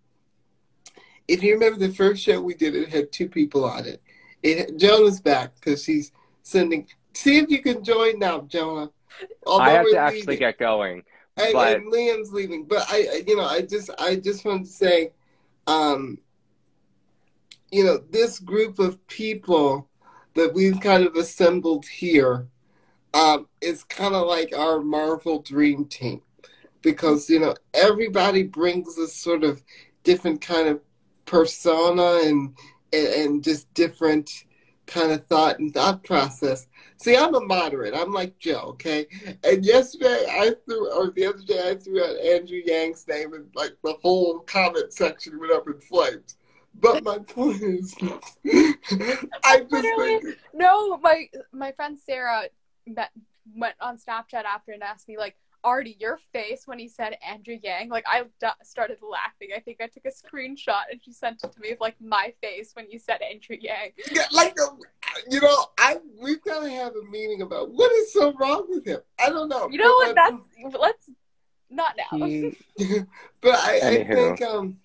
if 1.28 1.44
you 1.44 1.54
remember 1.54 1.80
the 1.80 1.94
first 1.94 2.24
show 2.24 2.42
we 2.42 2.54
did, 2.54 2.76
it 2.76 2.90
had 2.90 3.12
two 3.12 3.30
people 3.30 3.66
on 3.66 3.86
it. 3.86 4.02
It 4.42 4.78
Jonah's 4.78 5.22
back 5.22 5.54
because 5.56 5.84
she's 5.84 6.12
sending. 6.42 6.88
See 7.14 7.38
if 7.38 7.50
you 7.50 7.62
can 7.62 7.84
join 7.84 8.20
now, 8.20 8.42
Jonah. 8.42 8.90
Although 9.46 9.64
I 9.64 9.70
have 9.72 9.86
to 9.92 9.98
actually 9.98 10.22
leaving. 10.22 10.40
get 10.40 10.58
going. 10.58 11.04
I, 11.38 11.52
but... 11.54 11.78
And 11.78 11.92
Liam's 11.92 12.32
leaving, 12.32 12.66
but 12.66 12.86
I, 12.90 13.24
you 13.26 13.36
know, 13.36 13.46
I 13.46 13.62
just, 13.62 13.90
I 13.98 14.16
just 14.16 14.46
want 14.46 14.66
to 14.66 14.72
say, 14.72 15.12
um, 15.68 16.18
you 17.72 17.84
know, 17.84 17.98
this 18.10 18.40
group 18.40 18.80
of 18.80 19.06
people 19.08 19.88
that 20.36 20.54
we've 20.54 20.80
kind 20.80 21.06
of 21.06 21.16
assembled 21.16 21.86
here 21.86 22.48
um, 23.14 23.48
is 23.62 23.84
kind 23.84 24.16
of 24.16 24.28
like 24.28 24.56
our 24.56 24.80
Marvel 24.80 25.42
Dream 25.42 25.86
Team 25.86 26.22
because 26.82 27.30
you 27.30 27.40
know 27.40 27.56
everybody 27.74 28.44
brings 28.44 28.98
a 28.98 29.08
sort 29.08 29.44
of 29.44 29.62
different 30.04 30.42
kind 30.42 30.68
of 30.68 30.82
persona 31.26 32.22
and 32.24 32.56
and, 32.94 33.08
and 33.08 33.44
just 33.44 33.72
different 33.74 34.46
kind 34.90 35.12
of 35.12 35.24
thought 35.26 35.60
and 35.60 35.74
thought 35.74 36.04
process. 36.04 36.68
See, 36.98 37.16
I'm 37.16 37.36
a 37.36 37.40
moderate. 37.40 37.94
I'm 37.96 38.12
like 38.12 38.38
Joe, 38.40 38.72
okay? 38.72 39.06
And 39.44 39.64
yesterday 39.64 40.26
I 40.30 40.54
threw, 40.66 40.92
or 40.92 41.12
the 41.12 41.28
other 41.28 41.44
day 41.44 41.70
I 41.70 41.76
threw 41.76 42.04
out 42.04 42.18
Andrew 42.18 42.62
Yang's 42.66 43.08
name, 43.08 43.34
and 43.34 43.46
like 43.56 43.78
the 43.84 43.94
whole 44.02 44.40
comment 44.40 44.92
section 44.92 45.40
went 45.40 45.54
up 45.54 45.68
in 45.68 45.80
flames. 45.80 46.36
But 46.76 47.04
my 47.04 47.18
point 47.28 47.62
is, 47.62 47.96
I 49.44 49.60
just 49.70 49.88
think... 49.98 50.26
no. 50.54 50.98
My 50.98 51.30
my 51.52 51.72
friend 51.72 51.98
Sarah 51.98 52.50
met, 52.90 53.12
went 53.56 53.76
on 53.80 53.98
Snapchat 53.98 54.44
after 54.44 54.72
and 54.72 54.84
asked 54.84 55.08
me 55.08 55.18
like, 55.18 55.36
Arty, 55.64 55.98
your 56.00 56.20
face 56.32 56.64
when 56.66 56.80
he 56.80 56.88
said 56.88 57.18
Andrew 57.28 57.58
Yang, 57.62 57.90
like 57.90 58.06
I 58.08 58.24
d- 58.40 58.48
started 58.64 58.98
laughing. 59.02 59.50
I 59.56 59.60
think 59.60 59.80
I 59.82 59.88
took 59.88 60.06
a 60.06 60.10
screenshot 60.10 60.84
and 60.90 61.02
she 61.04 61.12
sent 61.12 61.44
it 61.44 61.52
to 61.52 61.60
me 61.60 61.72
of 61.72 61.82
like 61.82 61.96
my 62.00 62.34
face 62.42 62.72
when 62.76 62.90
you 62.90 62.98
said 62.98 63.22
Andrew 63.22 63.58
Yang. 63.60 63.92
Yeah, 64.10 64.24
like 64.32 64.58
um, 64.62 64.80
you 65.30 65.42
know, 65.42 65.66
I 65.78 65.98
we've 66.18 66.42
got 66.44 66.64
to 66.64 66.70
have 66.70 66.94
a 66.96 67.04
meeting 67.12 67.42
about 67.42 67.72
what 67.72 67.92
is 67.92 68.14
so 68.14 68.34
wrong 68.40 68.68
with 68.70 68.86
him. 68.86 69.00
I 69.20 69.30
don't 69.30 69.50
know. 69.50 69.70
You 69.70 69.80
know 69.80 69.94
what? 69.96 70.16
That's 70.16 70.78
let's 70.80 71.10
not 71.70 71.98
now. 71.98 72.52
but 73.42 73.56
I, 73.56 73.80
I 73.84 74.04
think 74.06 74.42
um. 74.42 74.80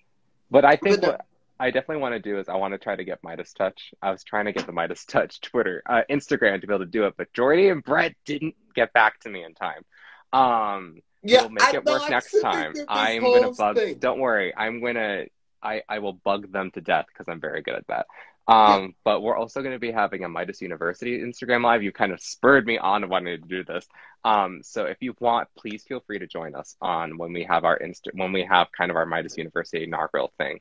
But 0.51 0.65
I 0.65 0.75
think 0.75 1.01
but, 1.01 1.07
what 1.07 1.25
I 1.59 1.71
definitely 1.71 2.01
want 2.01 2.13
to 2.15 2.19
do 2.19 2.37
is 2.39 2.49
I 2.49 2.55
want 2.55 2.73
to 2.73 2.77
try 2.77 2.95
to 2.95 3.03
get 3.03 3.21
Meidas 3.21 3.53
Touch. 3.53 3.93
I 4.01 4.11
was 4.11 4.23
trying 4.23 4.45
to 4.45 4.51
get 4.51 4.65
the 4.65 4.73
Meidas 4.73 5.05
Touch 5.05 5.39
Twitter, 5.41 5.81
uh, 5.85 6.01
Instagram 6.09 6.59
to 6.61 6.67
be 6.67 6.73
able 6.73 6.85
to 6.85 6.91
do 6.91 7.05
it, 7.05 7.13
but 7.17 7.31
Jordy 7.33 7.69
and 7.69 7.83
Brett 7.83 8.13
didn't 8.25 8.55
get 8.75 8.91
back 8.93 9.19
to 9.21 9.29
me 9.29 9.43
in 9.43 9.53
time. 9.53 9.85
Um, 10.33 11.01
yeah, 11.23 11.41
we'll 11.41 11.51
make 11.51 11.63
I, 11.63 11.77
it 11.77 11.85
work 11.85 12.09
next 12.09 12.39
time. 12.41 12.73
I'm 12.87 13.23
gonna 13.23 13.51
bug. 13.51 13.77
Thing. 13.77 13.97
Don't 13.99 14.19
worry, 14.19 14.53
I'm 14.55 14.81
gonna. 14.81 15.25
I 15.63 15.81
I 15.87 15.99
will 15.99 16.13
bug 16.13 16.51
them 16.51 16.71
to 16.71 16.81
death 16.81 17.05
because 17.07 17.27
I'm 17.31 17.39
very 17.39 17.61
good 17.61 17.75
at 17.75 17.87
that. 17.87 18.07
Um, 18.47 18.81
yeah. 18.81 18.87
but 19.03 19.21
we're 19.21 19.35
also 19.35 19.61
going 19.61 19.73
to 19.73 19.79
be 19.79 19.91
having 19.91 20.23
a 20.23 20.29
Meidas 20.29 20.61
University 20.61 21.19
Instagram 21.19 21.63
live. 21.63 21.81
You 21.81 21.91
kind 21.91 22.11
of 22.11 22.21
spurred 22.21 22.67
me 22.67 22.77
on 22.77 23.09
wanting 23.09 23.41
to 23.41 23.47
do 23.47 23.63
this. 23.63 23.87
Um, 24.23 24.61
so 24.63 24.85
if 24.85 24.97
you 24.99 25.15
want, 25.19 25.47
please 25.57 25.83
feel 25.83 26.01
free 26.05 26.19
to 26.19 26.27
join 26.27 26.53
us 26.53 26.75
on 26.79 27.17
when 27.17 27.33
we 27.33 27.43
have 27.45 27.63
our 27.63 27.79
insta 27.79 28.09
when 28.13 28.31
we 28.31 28.43
have 28.43 28.67
kind 28.71 28.91
of 28.91 28.97
our 28.97 29.07
Meidas 29.07 29.37
University 29.37 29.85
inaugural 29.85 30.31
thing. 30.37 30.59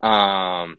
Um, 0.00 0.78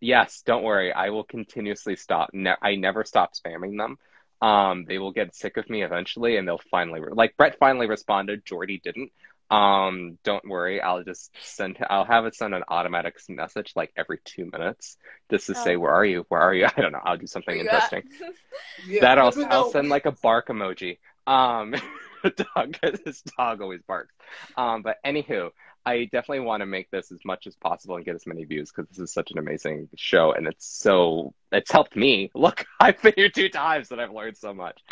yes, 0.00 0.42
don't 0.44 0.62
worry. 0.62 0.92
I 0.92 1.10
will 1.10 1.24
continuously 1.24 1.96
stop. 1.96 2.30
Ne- 2.32 2.56
I 2.60 2.76
never 2.76 3.04
stop 3.04 3.32
spamming 3.34 3.78
them. 3.78 3.98
Um, 4.40 4.84
they 4.86 4.98
will 4.98 5.12
get 5.12 5.34
sick 5.34 5.56
of 5.56 5.68
me 5.68 5.82
eventually, 5.82 6.36
and 6.36 6.46
they'll 6.46 6.60
finally 6.70 7.00
re- 7.00 7.12
like 7.12 7.36
Brett 7.36 7.58
finally 7.58 7.88
responded. 7.88 8.44
Jordy 8.44 8.80
didn't. 8.82 9.10
Um, 9.50 10.18
don't 10.24 10.46
worry. 10.46 10.80
I'll 10.80 11.02
just 11.02 11.30
send. 11.40 11.78
I'll 11.88 12.04
have 12.04 12.26
it 12.26 12.34
send 12.34 12.54
an 12.54 12.64
automatic 12.68 13.16
message 13.28 13.72
like 13.74 13.92
every 13.96 14.18
two 14.24 14.48
minutes, 14.52 14.96
just 15.30 15.46
to 15.46 15.54
oh. 15.56 15.64
say 15.64 15.76
where 15.76 15.92
are 15.92 16.04
you? 16.04 16.24
Where 16.28 16.40
are 16.40 16.54
you? 16.54 16.66
I 16.76 16.80
don't 16.80 16.92
know. 16.92 17.00
I'll 17.02 17.16
do 17.16 17.26
something 17.26 17.56
yeah. 17.56 17.62
interesting. 17.62 18.02
yeah, 18.86 19.00
that 19.00 19.18
I'll 19.18 19.32
I'll 19.50 19.70
send 19.70 19.88
like 19.88 20.06
a 20.06 20.12
bark 20.12 20.48
emoji. 20.48 20.98
Um, 21.26 21.74
dog, 22.54 22.76
his 23.04 23.22
dog 23.36 23.60
always 23.60 23.82
barks. 23.82 24.14
Um, 24.56 24.82
but 24.82 24.98
anywho, 25.04 25.50
I 25.88 26.04
definitely 26.04 26.40
want 26.40 26.60
to 26.60 26.66
make 26.66 26.90
this 26.90 27.10
as 27.10 27.24
much 27.24 27.46
as 27.46 27.56
possible 27.56 27.96
and 27.96 28.04
get 28.04 28.14
as 28.14 28.26
many 28.26 28.44
views 28.44 28.70
because 28.70 28.90
this 28.90 28.98
is 28.98 29.10
such 29.10 29.30
an 29.30 29.38
amazing 29.38 29.88
show 29.96 30.32
and 30.32 30.46
it's 30.46 30.66
so 30.66 31.32
it's 31.50 31.72
helped 31.72 31.96
me. 31.96 32.30
Look, 32.34 32.66
I've 32.78 33.00
been 33.00 33.14
here 33.16 33.30
two 33.30 33.48
times 33.48 33.90
and 33.90 33.98
I've 33.98 34.12
learned 34.12 34.36
so 34.36 34.52
much. 34.52 34.82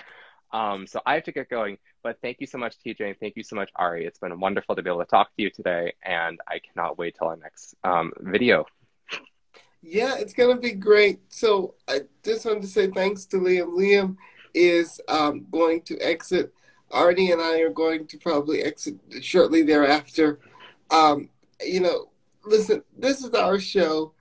Um, 0.52 0.86
so 0.86 1.02
I 1.04 1.16
have 1.16 1.24
to 1.24 1.32
get 1.32 1.50
going. 1.50 1.76
But 2.02 2.18
thank 2.22 2.40
you 2.40 2.46
so 2.46 2.56
much, 2.56 2.76
TJ, 2.78 3.00
and 3.00 3.20
thank 3.20 3.36
you 3.36 3.42
so 3.42 3.56
much, 3.56 3.70
Ari. 3.76 4.06
It's 4.06 4.18
been 4.18 4.40
wonderful 4.40 4.74
to 4.74 4.82
be 4.82 4.88
able 4.88 5.00
to 5.00 5.10
talk 5.10 5.36
to 5.36 5.42
you 5.42 5.50
today, 5.50 5.92
and 6.02 6.40
I 6.48 6.60
cannot 6.60 6.96
wait 6.96 7.16
till 7.18 7.28
our 7.28 7.36
next 7.36 7.74
um, 7.84 8.12
video. 8.20 8.64
Yeah, 9.82 10.16
it's 10.16 10.32
gonna 10.32 10.56
be 10.56 10.72
great. 10.72 11.20
So 11.28 11.74
I 11.88 12.02
just 12.24 12.46
wanted 12.46 12.62
to 12.62 12.68
say 12.68 12.86
thanks 12.90 13.26
to 13.26 13.36
Liam. 13.36 13.76
Liam 13.76 14.16
is 14.54 14.98
um, 15.08 15.46
going 15.50 15.82
to 15.82 15.98
exit. 15.98 16.54
Arty 16.90 17.32
and 17.32 17.42
I 17.42 17.58
are 17.60 17.70
going 17.70 18.06
to 18.06 18.16
probably 18.16 18.62
exit 18.62 18.94
shortly 19.20 19.62
thereafter. 19.62 20.38
Um, 20.90 21.28
you 21.64 21.80
know, 21.80 22.10
listen, 22.44 22.82
this 22.96 23.22
is 23.22 23.34
our 23.34 23.58
show. 23.58 24.12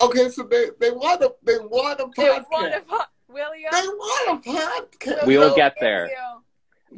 Okay, 0.00 0.28
so 0.28 0.42
they, 0.42 0.66
they 0.80 0.90
want 0.90 1.22
a 1.22 1.34
they 1.42 1.58
want 1.58 2.00
a 2.00 2.04
podcast. 2.04 2.14
They 2.16 2.30
want 2.50 2.74
a 2.74 2.80
po- 2.80 3.04
William. 3.28 3.70
They 3.72 3.86
want 3.86 4.46
a 4.46 4.50
podcast. 4.50 5.26
We'll 5.26 5.54
get 5.54 5.74
there. 5.80 6.10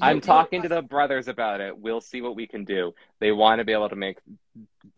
I'm 0.01 0.21
talking 0.21 0.63
to 0.63 0.69
the 0.69 0.83
brothers 0.83 1.29
about 1.29 1.61
it. 1.61 1.77
We'll 1.77 2.01
see 2.01 2.21
what 2.21 2.37
we 2.37 2.47
can 2.47 2.65
do. 2.65 2.93
They 3.19 3.33
want 3.33 3.61
to 3.61 3.65
be 3.65 3.73
able 3.73 3.89
to 3.89 3.97
make. 3.97 4.19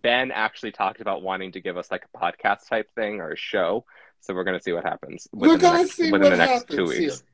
Ben 0.03 0.31
actually 0.31 0.73
talked 0.73 1.01
about 1.01 1.23
wanting 1.23 1.53
to 1.53 1.61
give 1.61 1.77
us 1.77 1.91
like 1.91 2.05
a 2.13 2.19
podcast 2.19 2.69
type 2.69 2.89
thing 2.95 3.21
or 3.21 3.33
a 3.33 3.37
show. 3.37 3.85
So 4.21 4.35
we're 4.35 4.45
going 4.45 4.59
to 4.59 4.63
see 4.63 4.73
what 4.73 4.85
happens. 4.85 5.29
We're 5.33 5.57
going 5.57 5.87
to 5.87 5.93
see 5.93 6.11
within 6.11 6.21
what 6.23 6.31
the 6.31 6.37
next 6.37 6.51
happens 6.51 6.77
two 6.77 6.85
weeks. 6.85 6.99
Here. 6.99 7.29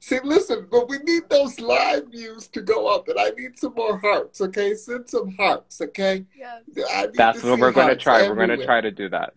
See, 0.00 0.20
listen, 0.22 0.68
but 0.70 0.88
we 0.88 0.98
need 0.98 1.28
those 1.28 1.58
live 1.58 2.06
views 2.06 2.46
to 2.48 2.60
go 2.60 2.86
up, 2.86 3.08
and 3.08 3.18
I 3.18 3.30
need 3.30 3.58
some 3.58 3.74
more 3.74 3.98
hearts. 3.98 4.40
Okay, 4.40 4.74
send 4.74 5.08
some 5.08 5.34
hearts. 5.36 5.80
Okay. 5.80 6.24
Yes. 6.36 7.10
That's 7.14 7.42
what 7.42 7.58
we're 7.58 7.72
going 7.72 7.88
to 7.88 7.96
try. 7.96 8.22
Everywhere. 8.22 8.36
We're 8.36 8.46
going 8.46 8.60
to 8.60 8.64
try 8.64 8.80
to 8.80 8.92
do 8.92 9.08
that. 9.08 9.34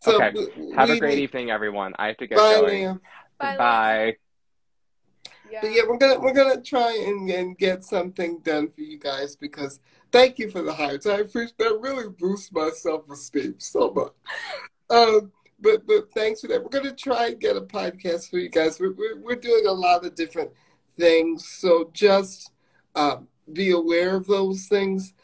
So 0.00 0.16
okay. 0.16 0.32
We, 0.56 0.74
Have 0.74 0.88
a 0.88 0.98
great 0.98 1.16
need... 1.16 1.24
evening, 1.24 1.50
everyone. 1.50 1.92
I 1.98 2.08
have 2.08 2.16
to 2.18 2.26
get 2.26 2.38
Bye, 2.38 2.54
going. 2.54 2.84
Liam. 2.84 3.00
Bye. 3.38 3.56
Bye. 3.56 4.16
Yeah. 5.50 5.58
But 5.62 5.72
yeah, 5.72 5.82
we're 5.88 5.98
gonna 5.98 6.20
we're 6.20 6.32
gonna 6.32 6.62
try 6.62 6.92
and, 7.06 7.28
and 7.28 7.58
get 7.58 7.82
something 7.82 8.38
done 8.38 8.70
for 8.70 8.82
you 8.82 8.98
guys 8.98 9.34
because 9.34 9.80
thank 10.12 10.38
you 10.38 10.48
for 10.48 10.62
the 10.62 10.72
hearts. 10.72 11.06
I 11.06 11.18
appreciate 11.18 11.58
that. 11.58 11.80
Really 11.80 12.08
boosts 12.08 12.52
my 12.52 12.70
self 12.70 13.10
esteem 13.10 13.56
so 13.58 13.90
much. 13.90 14.12
Um, 14.90 15.32
but 15.60 15.86
but 15.86 16.10
thanks 16.12 16.40
for 16.40 16.48
that. 16.48 16.62
We're 16.62 16.70
gonna 16.70 16.94
try 16.94 17.28
and 17.28 17.40
get 17.40 17.56
a 17.56 17.60
podcast 17.60 18.30
for 18.30 18.38
you 18.38 18.48
guys. 18.48 18.80
We're 18.80 18.92
we're, 18.92 19.20
we're 19.20 19.36
doing 19.36 19.66
a 19.66 19.72
lot 19.72 20.04
of 20.04 20.14
different 20.14 20.50
things, 20.98 21.48
so 21.48 21.90
just 21.92 22.52
um, 22.94 23.28
be 23.52 23.70
aware 23.70 24.16
of 24.16 24.26
those 24.26 24.66
things. 24.66 25.14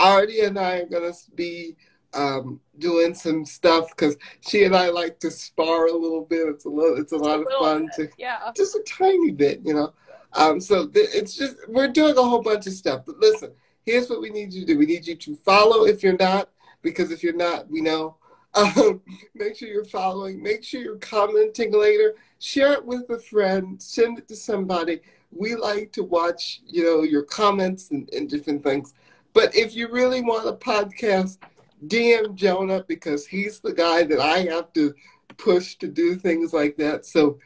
Arty 0.00 0.40
and 0.40 0.58
I 0.58 0.78
are 0.78 0.86
gonna 0.86 1.12
be 1.34 1.76
um, 2.14 2.60
doing 2.78 3.14
some 3.14 3.44
stuff 3.44 3.88
because 3.90 4.16
she 4.40 4.64
and 4.64 4.74
I 4.74 4.88
like 4.88 5.18
to 5.20 5.30
spar 5.30 5.86
a 5.86 5.96
little 5.96 6.24
bit. 6.24 6.48
It's 6.48 6.64
a 6.64 6.68
little, 6.68 6.98
it's 6.98 7.12
a 7.12 7.16
lot 7.16 7.40
of 7.40 7.46
fun 7.58 7.86
bit, 7.96 8.10
to, 8.10 8.16
yeah, 8.18 8.50
just 8.56 8.74
a 8.74 8.82
tiny 8.86 9.30
bit, 9.30 9.60
you 9.64 9.74
know. 9.74 9.92
Um, 10.32 10.60
so 10.60 10.86
th- 10.86 11.10
it's 11.12 11.34
just 11.34 11.56
we're 11.68 11.88
doing 11.88 12.16
a 12.16 12.22
whole 12.22 12.42
bunch 12.42 12.66
of 12.66 12.72
stuff. 12.72 13.02
But 13.06 13.18
listen, 13.18 13.52
here's 13.84 14.08
what 14.08 14.20
we 14.20 14.30
need 14.30 14.52
you 14.52 14.60
to 14.60 14.66
do. 14.66 14.78
We 14.78 14.86
need 14.86 15.06
you 15.06 15.14
to 15.16 15.36
follow 15.36 15.86
if 15.86 16.02
you're 16.02 16.16
not, 16.16 16.50
because 16.82 17.10
if 17.10 17.22
you're 17.22 17.34
not, 17.34 17.70
we 17.70 17.80
know 17.80 18.16
um, 18.54 19.00
make 19.34 19.56
sure 19.56 19.68
you're 19.68 19.84
following. 19.84 20.42
Make 20.42 20.64
sure 20.64 20.80
you're 20.80 20.96
commenting 20.96 21.72
later. 21.72 22.14
Share 22.38 22.72
it 22.72 22.84
with 22.84 23.08
a 23.10 23.18
friend. 23.18 23.80
Send 23.82 24.18
it 24.18 24.28
to 24.28 24.36
somebody. 24.36 25.00
We 25.30 25.56
like 25.56 25.92
to 25.92 26.04
watch, 26.04 26.60
you 26.66 26.84
know, 26.84 27.02
your 27.02 27.22
comments 27.22 27.90
and, 27.90 28.08
and 28.12 28.28
different 28.28 28.62
things. 28.62 28.94
But 29.32 29.54
if 29.56 29.74
you 29.74 29.90
really 29.90 30.22
want 30.22 30.48
a 30.48 30.52
podcast, 30.52 31.38
DM 31.86 32.34
Jonah 32.34 32.84
because 32.86 33.26
he's 33.26 33.60
the 33.60 33.72
guy 33.72 34.04
that 34.04 34.20
I 34.20 34.40
have 34.44 34.72
to 34.74 34.94
push 35.36 35.76
to 35.76 35.88
do 35.88 36.14
things 36.14 36.52
like 36.52 36.76
that. 36.76 37.04
So 37.04 37.38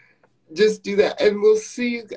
just 0.53 0.83
do 0.83 0.97
that, 0.97 1.21
and 1.21 1.41
we'll 1.41 1.57
see 1.57 1.97
you. 1.97 2.09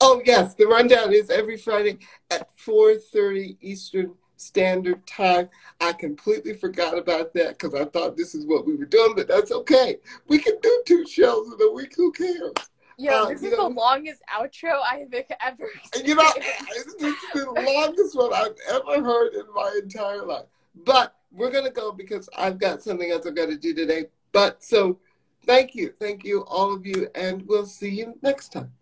Oh 0.00 0.22
yes, 0.24 0.54
the 0.54 0.66
rundown 0.66 1.12
is 1.12 1.30
every 1.30 1.56
Friday 1.56 1.98
at 2.30 2.48
4:30 2.58 3.56
Eastern 3.60 4.14
Standard 4.36 5.06
Time. 5.06 5.48
I 5.80 5.92
completely 5.92 6.54
forgot 6.54 6.96
about 6.96 7.34
that 7.34 7.58
because 7.58 7.74
I 7.74 7.84
thought 7.86 8.16
this 8.16 8.34
is 8.34 8.46
what 8.46 8.66
we 8.66 8.74
were 8.74 8.84
doing, 8.84 9.14
but 9.14 9.28
that's 9.28 9.52
okay. 9.52 9.98
We 10.28 10.38
can 10.38 10.54
do 10.62 10.82
two 10.86 11.06
shows 11.06 11.52
in 11.52 11.66
a 11.66 11.72
week. 11.72 11.94
Who 11.96 12.12
cares? 12.12 12.52
Yeah, 12.96 13.22
uh, 13.22 13.28
this 13.28 13.42
is 13.42 13.50
know, 13.50 13.68
the 13.68 13.74
longest 13.74 14.22
outro 14.32 14.80
I 14.82 14.98
have 14.98 15.26
ever. 15.40 15.68
Seen. 15.94 16.06
You 16.06 16.14
know, 16.14 16.30
it's 16.36 16.94
the 17.34 17.50
longest 17.50 18.16
one 18.16 18.32
I've 18.32 18.56
ever 18.68 19.04
heard 19.04 19.34
in 19.34 19.44
my 19.54 19.80
entire 19.82 20.24
life. 20.24 20.46
But 20.84 21.14
we're 21.32 21.50
gonna 21.50 21.70
go 21.70 21.92
because 21.92 22.28
I've 22.36 22.58
got 22.58 22.82
something 22.82 23.10
else 23.10 23.26
I've 23.26 23.34
got 23.34 23.46
to 23.46 23.56
do 23.56 23.74
today. 23.74 24.06
But 24.32 24.62
so, 24.62 24.98
thank 25.44 25.74
you, 25.74 25.92
thank 25.98 26.24
you, 26.24 26.42
all 26.42 26.72
of 26.72 26.86
you, 26.86 27.08
and 27.14 27.46
we'll 27.46 27.66
see 27.66 27.90
you 27.90 28.18
next 28.22 28.52
time. 28.52 28.72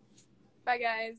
Bye, 0.65 0.79
guys. 0.79 1.17